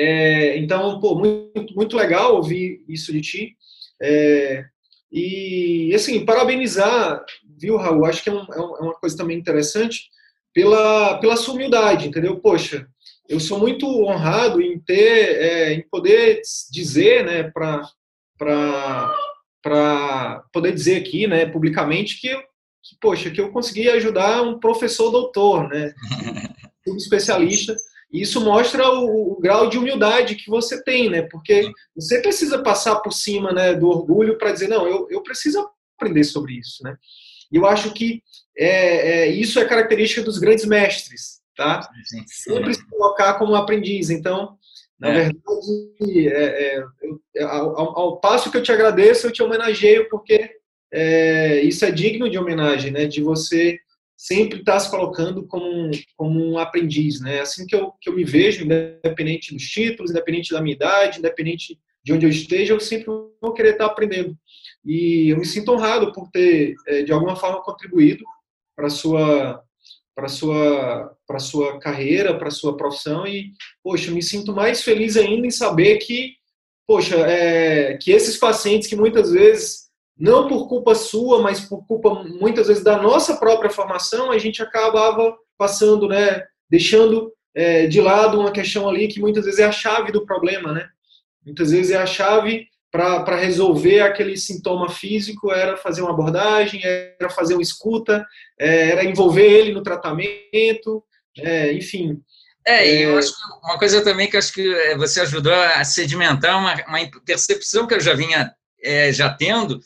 É, 0.00 0.56
então, 0.58 1.00
pô, 1.00 1.16
muito, 1.16 1.74
muito 1.74 1.96
legal 1.96 2.36
ouvir 2.36 2.84
isso 2.88 3.12
de 3.12 3.20
ti. 3.20 3.56
É, 4.00 4.64
e, 5.10 5.92
assim, 5.92 6.24
parabenizar, 6.24 7.24
viu, 7.58 7.76
Raul? 7.76 8.04
Acho 8.04 8.22
que 8.22 8.30
é, 8.30 8.32
um, 8.32 8.42
é, 8.42 8.58
é 8.58 8.82
uma 8.82 8.94
coisa 8.94 9.16
também 9.16 9.36
interessante 9.36 10.08
pela, 10.54 11.18
pela 11.18 11.36
sua 11.36 11.54
humildade, 11.54 12.06
entendeu? 12.06 12.38
Poxa, 12.38 12.86
eu 13.28 13.40
sou 13.40 13.58
muito 13.58 13.88
honrado 14.04 14.62
em 14.62 14.78
ter, 14.78 15.42
é, 15.42 15.72
em 15.72 15.82
poder 15.88 16.42
dizer, 16.70 17.24
né, 17.24 17.42
para 17.42 17.82
para 19.60 20.44
poder 20.52 20.72
dizer 20.72 20.96
aqui, 20.98 21.26
né, 21.26 21.44
publicamente 21.44 22.20
que, 22.20 22.32
que, 22.36 22.96
poxa, 23.00 23.28
que 23.28 23.40
eu 23.40 23.50
consegui 23.50 23.88
ajudar 23.90 24.42
um 24.42 24.60
professor 24.60 25.10
doutor, 25.10 25.68
né, 25.68 25.92
um 26.86 26.94
especialista 26.94 27.74
isso 28.12 28.40
mostra 28.40 28.88
o, 28.88 29.32
o, 29.32 29.40
grau 29.40 29.68
de 29.68 29.76
humildade 29.76 30.34
que 30.34 30.48
você 30.48 30.82
tem, 30.82 31.10
né? 31.10 31.22
Porque 31.22 31.70
você 31.94 32.20
precisa 32.20 32.62
passar 32.62 32.96
por 32.96 33.12
cima 33.12 33.52
né, 33.52 33.74
do 33.74 33.88
orgulho 33.88 34.38
para 34.38 34.52
dizer, 34.52 34.68
não, 34.68 34.86
eu, 34.86 35.06
eu 35.10 35.22
preciso 35.22 35.68
aprender 35.96 36.24
sobre 36.24 36.54
isso, 36.54 36.82
né? 36.82 36.96
E 37.52 37.56
eu 37.56 37.66
acho 37.66 37.92
que 37.92 38.22
é, 38.56 39.26
é, 39.26 39.26
isso 39.28 39.60
é 39.60 39.64
característica 39.64 40.22
dos 40.22 40.38
grandes 40.38 40.64
mestres, 40.64 41.40
tá? 41.54 41.82
Sim, 42.04 42.24
sim. 42.26 42.54
Sempre 42.54 42.74
se 42.74 42.86
colocar 42.88 43.34
como 43.34 43.54
aprendiz. 43.54 44.08
Então, 44.08 44.56
na 44.98 45.08
é. 45.08 45.14
verdade, 45.14 46.28
é, 46.28 46.76
é, 46.76 46.84
é, 47.36 47.42
ao, 47.44 47.98
ao, 47.98 48.20
passo 48.20 48.50
que 48.50 48.56
eu 48.56 48.62
te 48.62 48.72
agradeço, 48.72 49.26
eu 49.26 49.32
te 49.32 49.42
homenageio, 49.42 50.08
porque 50.08 50.56
isso 51.62 51.84
é 51.84 51.90
digno 51.90 52.30
de 52.30 52.38
homenagem, 52.38 52.90
né? 52.90 53.06
De 53.06 53.22
você 53.22 53.78
sempre 54.18 54.58
está 54.58 54.78
se 54.80 54.90
colocando 54.90 55.46
como 55.46 55.64
um, 55.64 55.90
como 56.16 56.44
um 56.44 56.58
aprendiz, 56.58 57.20
né? 57.20 57.40
Assim 57.40 57.64
que 57.64 57.76
eu, 57.76 57.92
que 58.00 58.10
eu 58.10 58.16
me 58.16 58.24
vejo, 58.24 58.64
independente 58.64 59.54
dos 59.54 59.62
títulos, 59.62 60.10
independente 60.10 60.52
da 60.52 60.60
minha 60.60 60.74
idade, 60.74 61.20
independente 61.20 61.78
de 62.02 62.12
onde 62.12 62.26
eu 62.26 62.30
esteja, 62.30 62.74
eu 62.74 62.80
sempre 62.80 63.06
vou 63.40 63.52
querer 63.54 63.72
estar 63.72 63.86
aprendendo. 63.86 64.36
E 64.84 65.28
eu 65.28 65.38
me 65.38 65.46
sinto 65.46 65.70
honrado 65.70 66.12
por 66.12 66.28
ter, 66.30 66.74
é, 66.88 67.04
de 67.04 67.12
alguma 67.12 67.36
forma, 67.36 67.62
contribuído 67.62 68.24
para 68.74 68.90
sua 68.90 69.62
para 70.16 70.26
sua 70.26 71.16
para 71.24 71.38
sua 71.38 71.78
carreira, 71.78 72.36
para 72.36 72.50
sua 72.50 72.76
profissão 72.76 73.24
e 73.24 73.52
poxa, 73.84 74.10
eu 74.10 74.14
me 74.14 74.22
sinto 74.22 74.52
mais 74.52 74.82
feliz 74.82 75.16
ainda 75.16 75.46
em 75.46 75.50
saber 75.50 75.98
que 75.98 76.34
poxa, 76.88 77.16
é, 77.18 77.96
que 77.98 78.10
esses 78.10 78.36
pacientes 78.36 78.88
que 78.88 78.96
muitas 78.96 79.30
vezes 79.30 79.87
não 80.18 80.48
por 80.48 80.68
culpa 80.68 80.94
sua, 80.94 81.40
mas 81.40 81.60
por 81.60 81.86
culpa 81.86 82.24
muitas 82.24 82.66
vezes 82.66 82.82
da 82.82 83.00
nossa 83.00 83.36
própria 83.36 83.70
formação, 83.70 84.30
a 84.30 84.38
gente 84.38 84.62
acabava 84.62 85.36
passando, 85.56 86.08
né, 86.08 86.44
deixando 86.68 87.32
é, 87.54 87.86
de 87.86 88.00
lado 88.00 88.38
uma 88.38 88.52
questão 88.52 88.88
ali 88.88 89.08
que 89.08 89.20
muitas 89.20 89.44
vezes 89.44 89.60
é 89.60 89.64
a 89.64 89.72
chave 89.72 90.12
do 90.12 90.24
problema, 90.26 90.72
né? 90.72 90.88
Muitas 91.44 91.70
vezes 91.70 91.92
é 91.92 91.96
a 91.96 92.06
chave 92.06 92.68
para 92.90 93.36
resolver 93.36 94.00
aquele 94.00 94.36
sintoma 94.36 94.88
físico, 94.88 95.52
era 95.52 95.76
fazer 95.76 96.02
uma 96.02 96.10
abordagem, 96.10 96.80
era 96.84 97.28
fazer 97.30 97.54
uma 97.54 97.62
escuta, 97.62 98.26
é, 98.58 98.90
era 98.90 99.04
envolver 99.04 99.44
ele 99.44 99.72
no 99.72 99.82
tratamento, 99.82 101.04
é, 101.36 101.72
enfim. 101.72 102.20
É, 102.66 102.86
e 102.86 103.02
eu 103.02 103.16
é. 103.16 103.18
acho 103.18 103.30
que 103.30 103.66
uma 103.66 103.78
coisa 103.78 104.02
também 104.02 104.28
que 104.28 104.36
acho 104.36 104.52
que 104.52 104.74
é, 104.74 104.96
você 104.96 105.20
ajudou 105.20 105.52
a 105.52 105.84
sedimentar 105.84 106.58
uma, 106.58 106.74
uma 106.86 107.10
percepção 107.24 107.86
que 107.86 107.94
eu 107.94 108.00
já 108.00 108.14
vinha 108.14 108.52
é, 108.82 109.12
já 109.12 109.30
tendo, 109.30 109.80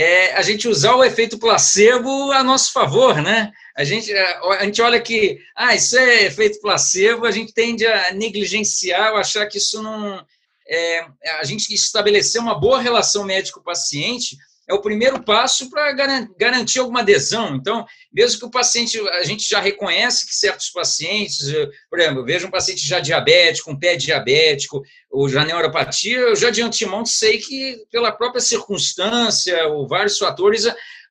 é, 0.00 0.32
a 0.34 0.42
gente 0.42 0.68
usar 0.68 0.94
o 0.94 1.02
efeito 1.02 1.40
placebo 1.40 2.30
a 2.30 2.44
nosso 2.44 2.72
favor, 2.72 3.20
né? 3.20 3.50
A 3.76 3.82
gente, 3.82 4.12
a 4.14 4.64
gente 4.64 4.80
olha 4.80 5.00
que, 5.00 5.40
ah, 5.56 5.74
isso 5.74 5.98
é 5.98 6.22
efeito 6.26 6.60
placebo, 6.60 7.26
a 7.26 7.32
gente 7.32 7.52
tende 7.52 7.84
a 7.84 8.14
negligenciar, 8.14 9.12
achar 9.14 9.44
que 9.46 9.58
isso 9.58 9.82
não. 9.82 10.24
É, 10.68 11.04
a 11.40 11.44
gente 11.44 11.74
estabelecer 11.74 12.40
uma 12.40 12.54
boa 12.54 12.80
relação 12.80 13.24
médico-paciente, 13.24 14.36
é 14.68 14.74
o 14.74 14.82
primeiro 14.82 15.22
passo 15.22 15.70
para 15.70 15.92
garantir 15.92 16.78
alguma 16.78 17.00
adesão. 17.00 17.56
Então, 17.56 17.86
mesmo 18.12 18.38
que 18.38 18.44
o 18.44 18.50
paciente, 18.50 19.00
a 19.08 19.22
gente 19.22 19.48
já 19.48 19.60
reconhece 19.60 20.26
que 20.26 20.34
certos 20.34 20.68
pacientes, 20.68 21.48
eh, 21.48 21.68
por 21.88 21.98
exemplo, 21.98 22.20
eu 22.20 22.24
vejo 22.26 22.46
um 22.46 22.50
paciente 22.50 22.86
já 22.86 23.00
diabético, 23.00 23.70
um 23.70 23.78
pé 23.78 23.96
diabético, 23.96 24.82
ou 25.10 25.26
já 25.26 25.42
neuropatia, 25.42 26.18
eu 26.18 26.36
já 26.36 26.50
de 26.50 26.60
antemão 26.60 27.06
sei 27.06 27.38
que, 27.38 27.82
pela 27.90 28.12
própria 28.12 28.42
circunstância, 28.42 29.66
ou 29.68 29.88
vários 29.88 30.18
fatores, 30.18 30.66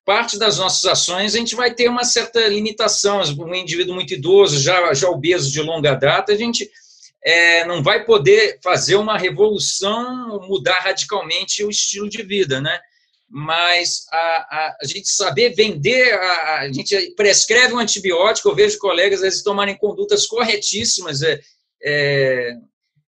parte 0.06 0.38
das 0.38 0.60
nossas 0.60 0.86
ações 0.86 1.34
a 1.34 1.38
gente 1.40 1.56
vai 1.56 1.74
ter 1.74 1.90
uma 1.90 2.04
certa 2.04 2.48
limitação. 2.48 3.22
Um 3.40 3.56
indivíduo 3.56 3.96
muito 3.96 4.14
idoso, 4.14 4.60
já, 4.60 4.94
já 4.94 5.10
obeso 5.10 5.52
de 5.52 5.62
longa 5.64 5.96
data, 5.96 6.32
a 6.32 6.38
gente 6.38 6.70
é, 7.26 7.66
não 7.66 7.82
vai 7.82 8.06
poder 8.06 8.60
fazer 8.64 8.98
uma 8.98 9.18
revolução, 9.18 10.40
mudar 10.48 10.80
radicalmente 10.80 11.64
o 11.64 11.72
estilo 11.72 12.08
de 12.08 12.22
vida, 12.22 12.62
né? 12.62 12.80
Mas 13.30 14.06
a, 14.12 14.18
a, 14.18 14.78
a 14.82 14.86
gente 14.86 15.10
saber 15.10 15.54
vender, 15.54 16.14
a, 16.14 16.60
a, 16.60 16.72
gente 16.72 17.14
prescreve 17.16 17.74
um 17.74 17.80
antibiótico, 17.80 18.48
eu 18.48 18.56
vejo 18.56 18.80
colegas 18.80 19.20
às 19.20 19.26
vezes 19.26 19.44
tomarem 19.44 19.78
condutas 19.78 20.26
corretíssimas, 20.26 21.22
é, 21.22 21.40
é, 21.84 22.58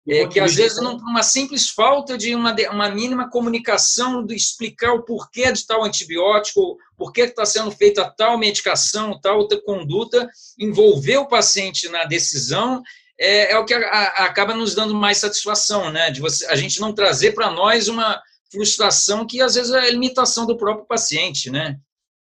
é 0.09 0.27
que 0.27 0.41
às 0.41 0.57
vezes 0.57 0.83
não, 0.83 0.97
uma 0.97 1.23
simples 1.23 1.71
falta 1.71 2.19
de 2.19 2.35
uma, 2.35 2.55
uma 2.73 2.91
mínima 2.91 3.31
comunicação 3.31 4.25
do 4.25 4.35
explicar 4.35 4.93
o 4.93 5.05
porquê 5.05 5.53
de 5.53 5.65
tal 5.65 5.85
antibiótico, 5.85 6.77
por 6.97 7.13
que 7.13 7.21
está 7.21 7.47
sendo 7.47 7.71
feita 7.71 8.13
tal 8.17 8.37
medicação, 8.37 9.21
tal 9.21 9.47
conduta, 9.65 10.29
envolver 10.59 11.19
o 11.19 11.29
paciente 11.29 11.89
na 11.89 12.05
decisão 12.05 12.83
é, 13.19 13.53
é 13.53 13.59
o 13.59 13.65
que 13.65 13.75
acaba 13.75 14.55
nos 14.55 14.75
dando 14.75 14.95
mais 14.95 15.19
satisfação, 15.19 15.91
né? 15.91 16.11
De 16.11 16.21
você, 16.21 16.47
a 16.47 16.55
gente 16.55 16.81
não 16.81 16.93
trazer 16.93 17.33
para 17.33 17.51
nós 17.51 17.89
uma 17.89 18.23
frustração 18.51 19.27
que 19.27 19.41
às 19.41 19.55
vezes 19.55 19.73
é 19.73 19.81
a 19.81 19.91
limitação 19.91 20.47
do 20.47 20.57
próprio 20.57 20.87
paciente, 20.87 21.51
né? 21.51 21.79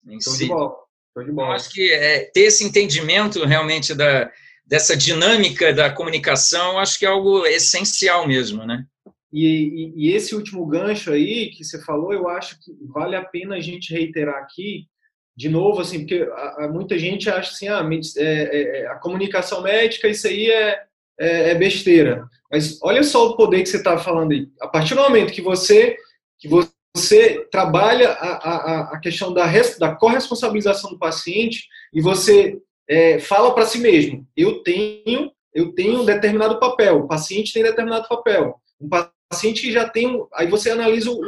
Em 0.08 0.22
Show 0.22 0.34
si. 0.34 0.44
de 0.44 0.48
bola. 0.48 0.76
Show 1.14 1.24
de 1.24 1.32
bola. 1.32 1.50
Eu 1.50 1.54
acho 1.54 1.70
que 1.72 1.92
é, 1.92 2.26
ter 2.34 2.42
esse 2.42 2.64
entendimento 2.64 3.44
realmente 3.46 3.94
da, 3.94 4.32
dessa 4.66 4.96
dinâmica 4.96 5.74
da 5.74 5.90
comunicação, 5.90 6.80
acho 6.80 6.98
que 6.98 7.06
é 7.06 7.10
algo 7.10 7.46
essencial 7.46 8.28
mesmo, 8.28 8.66
né? 8.66 8.86
E, 9.32 9.46
e, 9.46 9.94
e, 9.96 10.14
esse 10.14 10.34
último 10.34 10.66
gancho 10.66 11.12
aí 11.12 11.50
que 11.50 11.64
você 11.64 11.82
falou, 11.84 12.14
eu 12.14 12.30
acho 12.30 12.58
que 12.62 12.72
vale 12.88 13.18
a 13.18 13.24
pena 13.24 13.56
a 13.56 13.60
gente 13.60 13.94
reiterar 13.94 14.42
aqui, 14.42 14.88
de 15.36 15.50
novo, 15.50 15.82
assim, 15.82 16.00
porque 16.00 16.26
a, 16.32 16.66
a, 16.66 16.68
muita 16.70 16.98
gente 16.98 17.30
acha 17.30 17.52
assim, 17.52 17.68
ah, 17.68 17.86
é, 18.18 18.24
é, 18.24 18.82
é, 18.82 18.88
a 18.88 18.96
comunicação 18.96 19.62
médica, 19.62 20.08
isso 20.08 20.26
aí 20.28 20.50
é, 20.50 20.84
é, 21.20 21.52
é, 21.52 21.56
besteira. 21.56 22.26
Mas 22.50 22.82
olha 22.82 23.04
só 23.04 23.28
o 23.28 23.36
poder 23.36 23.62
que 23.62 23.68
você 23.68 23.78
está 23.78 23.98
falando 23.98 24.32
aí. 24.32 24.48
A 24.62 24.68
partir 24.68 24.96
do 24.96 25.02
momento 25.02 25.34
que 25.34 25.42
você, 25.42 25.98
que 26.40 26.48
você 26.48 27.46
trabalha 27.52 28.12
a, 28.12 28.50
a, 28.50 28.82
a 28.94 29.00
questão 29.00 29.34
da, 29.34 29.46
res, 29.46 29.78
da 29.78 29.96
corresponsabilização 29.96 30.92
do 30.92 31.00
paciente 31.00 31.68
e 31.94 32.02
você 32.02 32.60
é, 32.88 33.20
fala 33.20 33.54
para 33.54 33.66
si 33.66 33.80
mesmo, 33.80 34.26
eu 34.36 34.64
tenho, 34.64 35.32
eu 35.54 35.74
tenho 35.74 36.02
um 36.02 36.06
determinado 36.06 36.60
papel, 36.60 37.00
o 37.00 37.08
paciente 37.08 37.54
tem 37.54 37.64
determinado 37.64 38.08
papel. 38.08 38.62
Um 38.80 38.90
paciente 39.32 39.62
que 39.62 39.72
já 39.72 39.90
tem, 39.90 40.24
aí 40.34 40.48
você 40.48 40.70
analisa 40.70 41.12
o, 41.12 41.20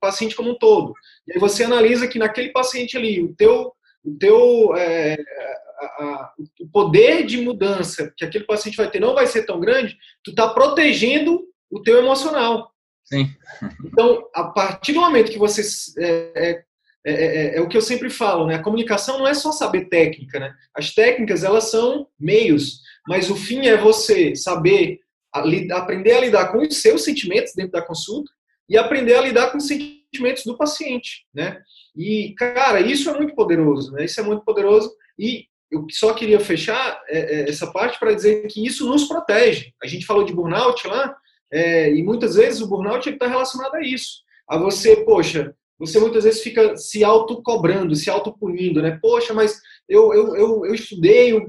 paciente 0.00 0.34
como 0.34 0.52
um 0.52 0.58
todo. 0.58 0.94
E 1.28 1.34
aí 1.34 1.38
você 1.38 1.64
analisa 1.64 2.08
que 2.08 2.18
naquele 2.18 2.50
paciente 2.50 2.96
ali, 2.96 3.22
o 3.22 3.34
teu, 3.34 3.72
o 4.02 4.16
teu 4.18 4.74
é, 4.74 5.18
a, 5.78 5.84
a, 5.84 6.32
o 6.60 6.68
poder 6.68 7.26
de 7.26 7.40
mudança 7.40 8.12
que 8.16 8.24
aquele 8.24 8.44
paciente 8.44 8.76
vai 8.76 8.90
ter 8.90 8.98
não 8.98 9.14
vai 9.14 9.26
ser 9.26 9.44
tão 9.44 9.60
grande, 9.60 9.96
tu 10.24 10.30
está 10.30 10.48
protegendo 10.48 11.44
o 11.70 11.82
teu 11.82 11.98
emocional. 11.98 12.72
Sim. 13.10 13.28
Então, 13.84 14.28
a 14.34 14.44
partir 14.44 14.92
do 14.92 15.00
momento 15.00 15.30
que 15.30 15.38
você 15.38 15.62
é 15.98 16.64
é, 17.04 17.12
é, 17.12 17.24
é, 17.24 17.56
é, 17.56 17.60
o 17.60 17.68
que 17.68 17.76
eu 17.76 17.80
sempre 17.80 18.10
falo, 18.10 18.46
né? 18.46 18.56
A 18.56 18.62
comunicação 18.62 19.18
não 19.18 19.26
é 19.26 19.32
só 19.32 19.52
saber 19.52 19.88
técnica, 19.88 20.38
né? 20.38 20.54
As 20.74 20.92
técnicas 20.92 21.42
elas 21.42 21.70
são 21.70 22.06
meios, 22.18 22.80
mas 23.08 23.30
o 23.30 23.36
fim 23.36 23.66
é 23.66 23.76
você 23.76 24.36
saber 24.36 25.00
a, 25.34 25.42
aprender 25.78 26.12
a 26.12 26.20
lidar 26.20 26.52
com 26.52 26.58
os 26.58 26.76
seus 26.76 27.02
sentimentos 27.02 27.54
dentro 27.54 27.72
da 27.72 27.82
consulta 27.82 28.30
e 28.68 28.76
aprender 28.76 29.14
a 29.14 29.22
lidar 29.22 29.50
com 29.50 29.58
os 29.58 29.66
sentimentos 29.66 30.44
do 30.44 30.58
paciente, 30.58 31.26
né? 31.34 31.60
E, 31.96 32.34
cara, 32.36 32.80
isso 32.80 33.08
é 33.08 33.16
muito 33.16 33.34
poderoso, 33.34 33.92
né? 33.92 34.04
Isso 34.04 34.20
é 34.20 34.22
muito 34.22 34.44
poderoso 34.44 34.92
e 35.18 35.46
eu 35.70 35.86
só 35.90 36.12
queria 36.12 36.40
fechar 36.40 37.00
é, 37.08 37.18
é, 37.18 37.48
essa 37.48 37.72
parte 37.72 37.98
para 37.98 38.12
dizer 38.12 38.46
que 38.48 38.66
isso 38.66 38.86
nos 38.86 39.04
protege. 39.04 39.72
A 39.82 39.86
gente 39.86 40.04
falou 40.04 40.24
de 40.24 40.34
burnout 40.34 40.86
lá, 40.86 41.16
é, 41.52 41.92
e 41.92 42.02
muitas 42.02 42.34
vezes 42.36 42.60
o 42.60 42.66
burnout 42.66 43.08
está 43.08 43.26
relacionado 43.26 43.74
a 43.74 43.82
isso. 43.82 44.22
A 44.48 44.56
você, 44.56 44.96
poxa, 45.04 45.54
você 45.78 45.98
muitas 45.98 46.24
vezes 46.24 46.42
fica 46.42 46.76
se 46.76 47.02
autocobrando, 47.02 47.96
se 47.96 48.10
autopunindo, 48.10 48.82
né? 48.82 48.98
Poxa, 49.00 49.32
mas 49.32 49.60
eu, 49.88 50.12
eu, 50.12 50.36
eu, 50.36 50.66
eu 50.66 50.74
estudei, 50.74 51.32
eu, 51.32 51.48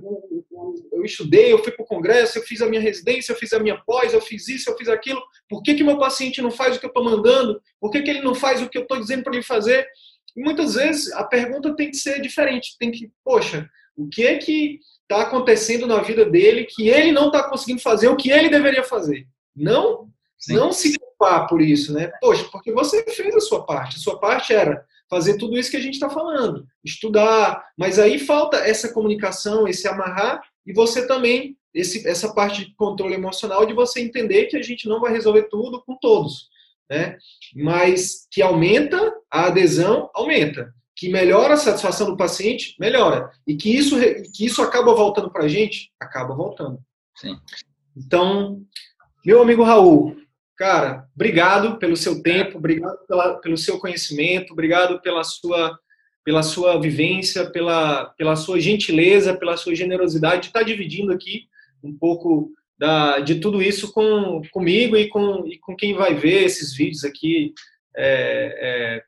eu 0.93 1.03
estudei, 1.03 1.51
eu 1.51 1.61
fui 1.61 1.71
para 1.71 1.83
o 1.83 1.87
congresso, 1.87 2.37
eu 2.37 2.43
fiz 2.43 2.61
a 2.61 2.67
minha 2.67 2.81
residência, 2.81 3.33
eu 3.33 3.35
fiz 3.35 3.51
a 3.51 3.59
minha 3.59 3.77
pós, 3.85 4.13
eu 4.13 4.21
fiz 4.21 4.47
isso, 4.47 4.69
eu 4.69 4.77
fiz 4.77 4.87
aquilo. 4.87 5.21
Por 5.49 5.61
que, 5.61 5.75
que 5.75 5.83
meu 5.83 5.97
paciente 5.97 6.41
não 6.41 6.49
faz 6.49 6.77
o 6.77 6.79
que 6.79 6.85
eu 6.85 6.89
estou 6.89 7.03
mandando? 7.03 7.61
Por 7.79 7.91
que, 7.91 8.01
que 8.01 8.09
ele 8.09 8.21
não 8.21 8.33
faz 8.33 8.61
o 8.61 8.69
que 8.69 8.77
eu 8.77 8.83
estou 8.83 8.99
dizendo 8.99 9.23
para 9.23 9.33
ele 9.33 9.43
fazer? 9.43 9.85
E 10.35 10.41
muitas 10.41 10.75
vezes 10.75 11.11
a 11.11 11.23
pergunta 11.23 11.75
tem 11.75 11.91
que 11.91 11.97
ser 11.97 12.21
diferente. 12.21 12.77
Tem 12.79 12.89
que, 12.89 13.11
poxa, 13.25 13.69
o 13.97 14.07
que 14.07 14.25
é 14.25 14.37
que 14.37 14.79
está 15.01 15.23
acontecendo 15.23 15.85
na 15.85 16.01
vida 16.01 16.23
dele 16.23 16.65
que 16.69 16.87
ele 16.87 17.11
não 17.11 17.27
está 17.27 17.49
conseguindo 17.49 17.81
fazer 17.81 18.07
o 18.07 18.15
que 18.15 18.31
ele 18.31 18.47
deveria 18.47 18.83
fazer? 18.83 19.27
Não, 19.55 20.09
não 20.49 20.71
se 20.71 20.97
culpar 20.97 21.47
por 21.47 21.61
isso, 21.61 21.93
né? 21.93 22.11
Poxa, 22.19 22.47
porque 22.51 22.71
você 22.71 23.03
fez 23.03 23.35
a 23.35 23.41
sua 23.41 23.65
parte. 23.65 23.97
A 23.97 23.99
sua 23.99 24.19
parte 24.19 24.53
era 24.53 24.85
fazer 25.09 25.37
tudo 25.37 25.57
isso 25.57 25.69
que 25.69 25.77
a 25.77 25.81
gente 25.81 25.95
está 25.95 26.09
falando, 26.09 26.65
estudar, 26.85 27.65
mas 27.77 27.99
aí 27.99 28.17
falta 28.17 28.55
essa 28.57 28.93
comunicação, 28.93 29.67
esse 29.67 29.85
amarrar 29.85 30.41
e 30.65 30.71
você 30.71 31.05
também 31.05 31.57
esse, 31.73 32.07
essa 32.07 32.33
parte 32.33 32.65
de 32.65 32.75
controle 32.75 33.13
emocional 33.13 33.65
de 33.65 33.73
você 33.73 34.01
entender 34.01 34.45
que 34.45 34.55
a 34.55 34.61
gente 34.61 34.87
não 34.87 35.01
vai 35.01 35.11
resolver 35.11 35.43
tudo 35.43 35.83
com 35.83 35.97
todos, 35.97 36.49
né? 36.89 37.17
Mas 37.55 38.27
que 38.31 38.41
aumenta 38.41 39.13
a 39.29 39.47
adesão, 39.47 40.09
aumenta. 40.13 40.73
Que 40.95 41.09
melhora 41.09 41.55
a 41.55 41.57
satisfação 41.57 42.07
do 42.07 42.17
paciente, 42.17 42.75
melhora. 42.79 43.31
E 43.47 43.55
que 43.55 43.75
isso, 43.75 43.97
que 44.33 44.45
isso 44.45 44.61
acaba 44.61 44.93
voltando 44.93 45.31
para 45.31 45.45
a 45.45 45.47
gente, 45.47 45.91
acaba 45.99 46.35
voltando. 46.35 46.79
Sim. 47.15 47.37
Então, 47.97 48.61
meu 49.25 49.41
amigo 49.41 49.63
Raul, 49.63 50.21
Cara, 50.61 51.07
obrigado 51.15 51.79
pelo 51.79 51.97
seu 51.97 52.21
tempo, 52.21 52.59
obrigado 52.59 52.99
pela, 53.07 53.33
pelo 53.39 53.57
seu 53.57 53.79
conhecimento, 53.79 54.53
obrigado 54.53 55.01
pela 55.01 55.23
sua, 55.23 55.75
pela 56.23 56.43
sua 56.43 56.79
vivência, 56.79 57.49
pela, 57.49 58.05
pela 58.15 58.35
sua 58.35 58.59
gentileza, 58.59 59.35
pela 59.35 59.57
sua 59.57 59.73
generosidade 59.73 60.41
de 60.41 60.47
estar 60.49 60.61
dividindo 60.61 61.11
aqui 61.11 61.47
um 61.83 61.97
pouco 61.97 62.51
da, 62.77 63.21
de 63.21 63.39
tudo 63.39 63.59
isso 63.59 63.91
com, 63.91 64.43
comigo 64.51 64.95
e 64.95 65.09
com, 65.09 65.47
e 65.47 65.57
com 65.57 65.75
quem 65.75 65.95
vai 65.95 66.13
ver 66.13 66.43
esses 66.43 66.75
vídeos 66.75 67.03
aqui 67.03 67.55
é, 67.97 69.01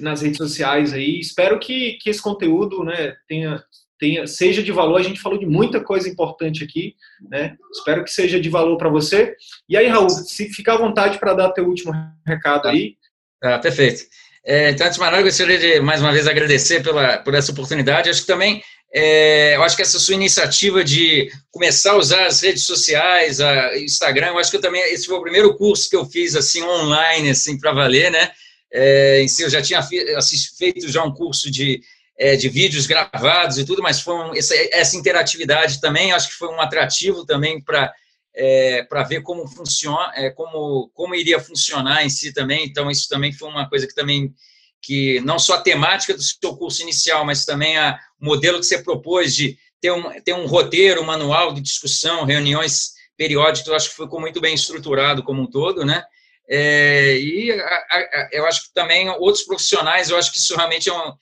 é, 0.00 0.02
nas 0.02 0.20
redes 0.20 0.38
sociais 0.38 0.92
aí. 0.92 1.20
Espero 1.20 1.60
que, 1.60 1.92
que 2.00 2.10
esse 2.10 2.20
conteúdo 2.20 2.82
né, 2.82 3.14
tenha, 3.28 3.62
tenha, 4.02 4.26
seja 4.26 4.60
de 4.60 4.72
valor. 4.72 4.98
A 4.98 5.02
gente 5.02 5.20
falou 5.20 5.38
de 5.38 5.46
muita 5.46 5.78
coisa 5.78 6.08
importante 6.08 6.64
aqui, 6.64 6.96
né? 7.30 7.56
Espero 7.72 8.02
que 8.02 8.10
seja 8.10 8.40
de 8.40 8.48
valor 8.48 8.76
para 8.76 8.90
você. 8.90 9.36
E 9.68 9.76
aí, 9.76 9.86
Raul, 9.86 10.10
se 10.10 10.52
ficar 10.52 10.74
à 10.74 10.78
vontade 10.78 11.18
para 11.18 11.34
dar 11.34 11.52
teu 11.52 11.64
último 11.64 11.92
recado 12.26 12.66
aí. 12.66 12.96
Ah, 13.40 13.60
perfeito. 13.60 14.02
É, 14.44 14.70
então, 14.70 14.84
antes 14.84 14.96
de 14.96 15.00
mais 15.00 15.12
nada, 15.12 15.22
eu 15.22 15.26
gostaria 15.26 15.56
de 15.56 15.80
mais 15.80 16.00
uma 16.00 16.10
vez 16.10 16.26
agradecer 16.26 16.82
pela, 16.82 17.18
por 17.18 17.32
essa 17.32 17.52
oportunidade. 17.52 18.10
Acho 18.10 18.22
que 18.22 18.26
também, 18.26 18.60
é, 18.92 19.54
eu 19.54 19.62
acho 19.62 19.76
que 19.76 19.82
essa 19.82 20.00
sua 20.00 20.16
iniciativa 20.16 20.82
de 20.82 21.30
começar 21.52 21.92
a 21.92 21.96
usar 21.96 22.26
as 22.26 22.40
redes 22.40 22.64
sociais, 22.64 23.40
a 23.40 23.78
Instagram, 23.78 24.30
eu 24.30 24.38
acho 24.38 24.50
que 24.50 24.56
eu 24.56 24.60
também, 24.60 24.82
esse 24.92 25.06
foi 25.06 25.16
o 25.16 25.22
primeiro 25.22 25.56
curso 25.56 25.88
que 25.88 25.94
eu 25.94 26.04
fiz, 26.06 26.34
assim, 26.34 26.60
online, 26.60 27.30
assim, 27.30 27.56
para 27.56 27.72
valer, 27.72 28.10
né? 28.10 28.32
É, 28.72 29.22
em 29.22 29.28
si, 29.28 29.42
eu 29.44 29.50
já 29.50 29.62
tinha 29.62 29.80
feito 29.80 30.88
já 30.88 31.04
um 31.04 31.14
curso 31.14 31.48
de 31.48 31.80
é, 32.18 32.36
de 32.36 32.48
vídeos 32.48 32.86
gravados 32.86 33.58
e 33.58 33.64
tudo, 33.64 33.82
mas 33.82 34.00
foi 34.00 34.14
um, 34.14 34.34
essa, 34.34 34.54
essa, 34.72 34.96
interatividade 34.96 35.80
também, 35.80 36.12
acho 36.12 36.28
que 36.28 36.34
foi 36.34 36.48
um 36.48 36.60
atrativo 36.60 37.24
também 37.24 37.62
para 37.62 37.92
é, 38.34 38.82
para 38.84 39.02
ver 39.02 39.22
como 39.22 39.46
funciona, 39.46 40.12
é, 40.14 40.30
como, 40.30 40.90
como 40.94 41.14
iria 41.14 41.38
funcionar 41.38 42.04
em 42.04 42.10
si 42.10 42.32
também. 42.32 42.64
Então, 42.64 42.90
isso 42.90 43.08
também 43.08 43.32
foi 43.32 43.48
uma 43.48 43.68
coisa 43.68 43.86
que 43.86 43.94
também, 43.94 44.32
que 44.80 45.20
não 45.20 45.38
só 45.38 45.54
a 45.54 45.60
temática 45.60 46.14
do 46.14 46.22
seu 46.22 46.56
curso 46.56 46.82
inicial, 46.82 47.24
mas 47.24 47.44
também 47.44 47.76
a, 47.76 47.98
o 48.20 48.24
modelo 48.24 48.58
que 48.58 48.66
você 48.66 48.82
propôs 48.82 49.34
de 49.34 49.58
ter 49.80 49.92
um, 49.92 50.10
ter 50.22 50.32
um 50.32 50.46
roteiro, 50.46 51.02
um 51.02 51.06
manual 51.06 51.52
de 51.52 51.60
discussão, 51.60 52.24
reuniões 52.24 52.92
periódicas, 53.16 53.68
eu 53.68 53.74
acho 53.74 53.90
que 53.90 53.96
ficou 53.96 54.20
muito 54.20 54.40
bem 54.40 54.54
estruturado 54.54 55.22
como 55.22 55.42
um 55.42 55.50
todo, 55.50 55.84
né? 55.84 56.02
É, 56.48 57.18
e 57.18 57.52
a, 57.52 57.64
a, 57.66 58.28
eu 58.32 58.46
acho 58.46 58.64
que 58.64 58.74
também 58.74 59.08
outros 59.10 59.44
profissionais, 59.44 60.10
eu 60.10 60.16
acho 60.16 60.32
que 60.32 60.38
isso 60.38 60.56
realmente 60.56 60.88
é 60.88 60.92
um, 60.92 61.12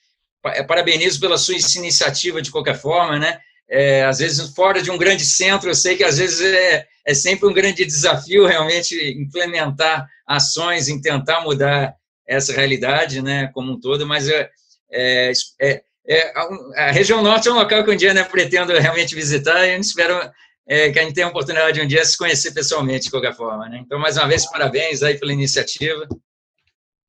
parabenizo 0.67 1.21
pela 1.21 1.39
sua 1.39 1.55
iniciativa 1.55 2.41
de 2.41 2.51
qualquer 2.51 2.79
forma, 2.79 3.19
né? 3.19 3.39
É, 3.69 4.05
às 4.05 4.19
vezes 4.19 4.53
fora 4.55 4.83
de 4.83 4.91
um 4.91 4.99
grande 4.99 5.25
centro, 5.25 5.71
eu 5.71 5.75
sei 5.75 5.97
que 5.97 6.03
às 6.03 6.19
vezes 6.19 6.41
é, 6.41 6.87
é 7.07 7.15
sempre 7.15 7.49
um 7.49 7.53
grande 7.53 7.85
desafio 7.85 8.45
realmente 8.45 8.97
implementar 9.17 10.09
ações 10.27 10.89
em 10.89 11.01
tentar 11.01 11.43
mudar 11.43 11.95
essa 12.27 12.53
realidade, 12.53 13.23
né, 13.23 13.49
como 13.55 13.73
um 13.73 13.81
todo, 13.81 14.07
mas 14.07 14.29
é, 14.29 14.51
é, 14.91 15.33
é, 15.61 15.83
é 16.09 16.33
a 16.77 16.91
região 16.91 17.23
norte 17.23 17.49
é 17.49 17.53
um 17.53 17.57
local 17.57 17.85
que 17.85 17.91
um 17.91 17.97
dia 17.97 18.13
né, 18.13 18.25
pretendo 18.25 18.73
realmente 18.73 19.15
visitar 19.15 19.67
e 19.67 19.79
espero 19.79 20.19
é, 20.67 20.91
que 20.91 20.99
a 20.99 21.03
gente 21.03 21.15
tenha 21.15 21.27
a 21.27 21.31
oportunidade 21.31 21.79
de 21.79 21.85
um 21.85 21.89
dia 21.89 22.05
se 22.05 22.17
conhecer 22.17 22.53
pessoalmente, 22.53 23.05
de 23.05 23.11
qualquer 23.11 23.35
forma. 23.35 23.69
Né? 23.69 23.83
Então, 23.85 23.99
mais 23.99 24.17
uma 24.17 24.29
vez, 24.29 24.49
parabéns 24.49 25.03
aí 25.03 25.19
pela 25.19 25.33
iniciativa. 25.33 26.09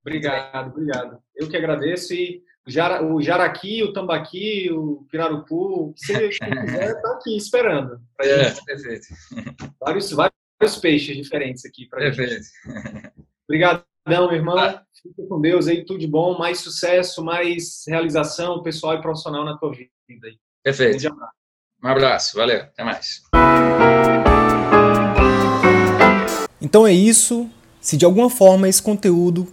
Obrigado, 0.00 0.70
obrigado. 0.70 1.18
Eu 1.36 1.48
que 1.48 1.56
agradeço 1.56 2.12
e 2.12 2.42
o 2.66 3.20
Jaraqui, 3.20 3.82
o 3.82 3.92
Tambaqui, 3.92 4.70
o 4.70 5.04
Pirarucu, 5.10 5.92
se 5.96 6.12
você 6.12 6.28
quiser, 6.28 6.90
está 6.96 7.12
aqui 7.12 7.36
esperando. 7.36 8.00
É, 8.20 8.50
perfeito. 8.64 9.06
Vários, 9.80 10.12
vários 10.12 10.78
peixes 10.80 11.16
diferentes 11.16 11.64
aqui 11.64 11.86
para 11.86 12.00
Perfeito. 12.00 12.34
Gente. 12.34 13.12
Obrigado, 13.48 13.84
meu 14.06 14.32
irmão. 14.32 14.56
Ah. 14.56 14.82
Fica 15.02 15.26
com 15.28 15.40
Deus 15.40 15.66
aí, 15.66 15.84
tudo 15.84 15.98
de 15.98 16.06
bom, 16.06 16.38
mais 16.38 16.60
sucesso, 16.60 17.24
mais 17.24 17.82
realização 17.88 18.62
pessoal 18.62 18.94
e 18.94 19.02
profissional 19.02 19.44
na 19.44 19.58
tua 19.58 19.72
vida. 19.72 19.90
Aí. 20.08 20.38
Perfeito. 20.62 21.12
Um 21.82 21.88
abraço, 21.88 22.36
valeu, 22.36 22.60
até 22.60 22.84
mais. 22.84 23.22
Então 26.60 26.86
é 26.86 26.92
isso. 26.92 27.50
Se 27.80 27.96
de 27.96 28.04
alguma 28.04 28.30
forma 28.30 28.68
esse 28.68 28.80
conteúdo 28.80 29.52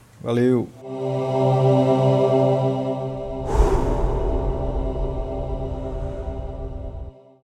Valeu! 0.23 0.67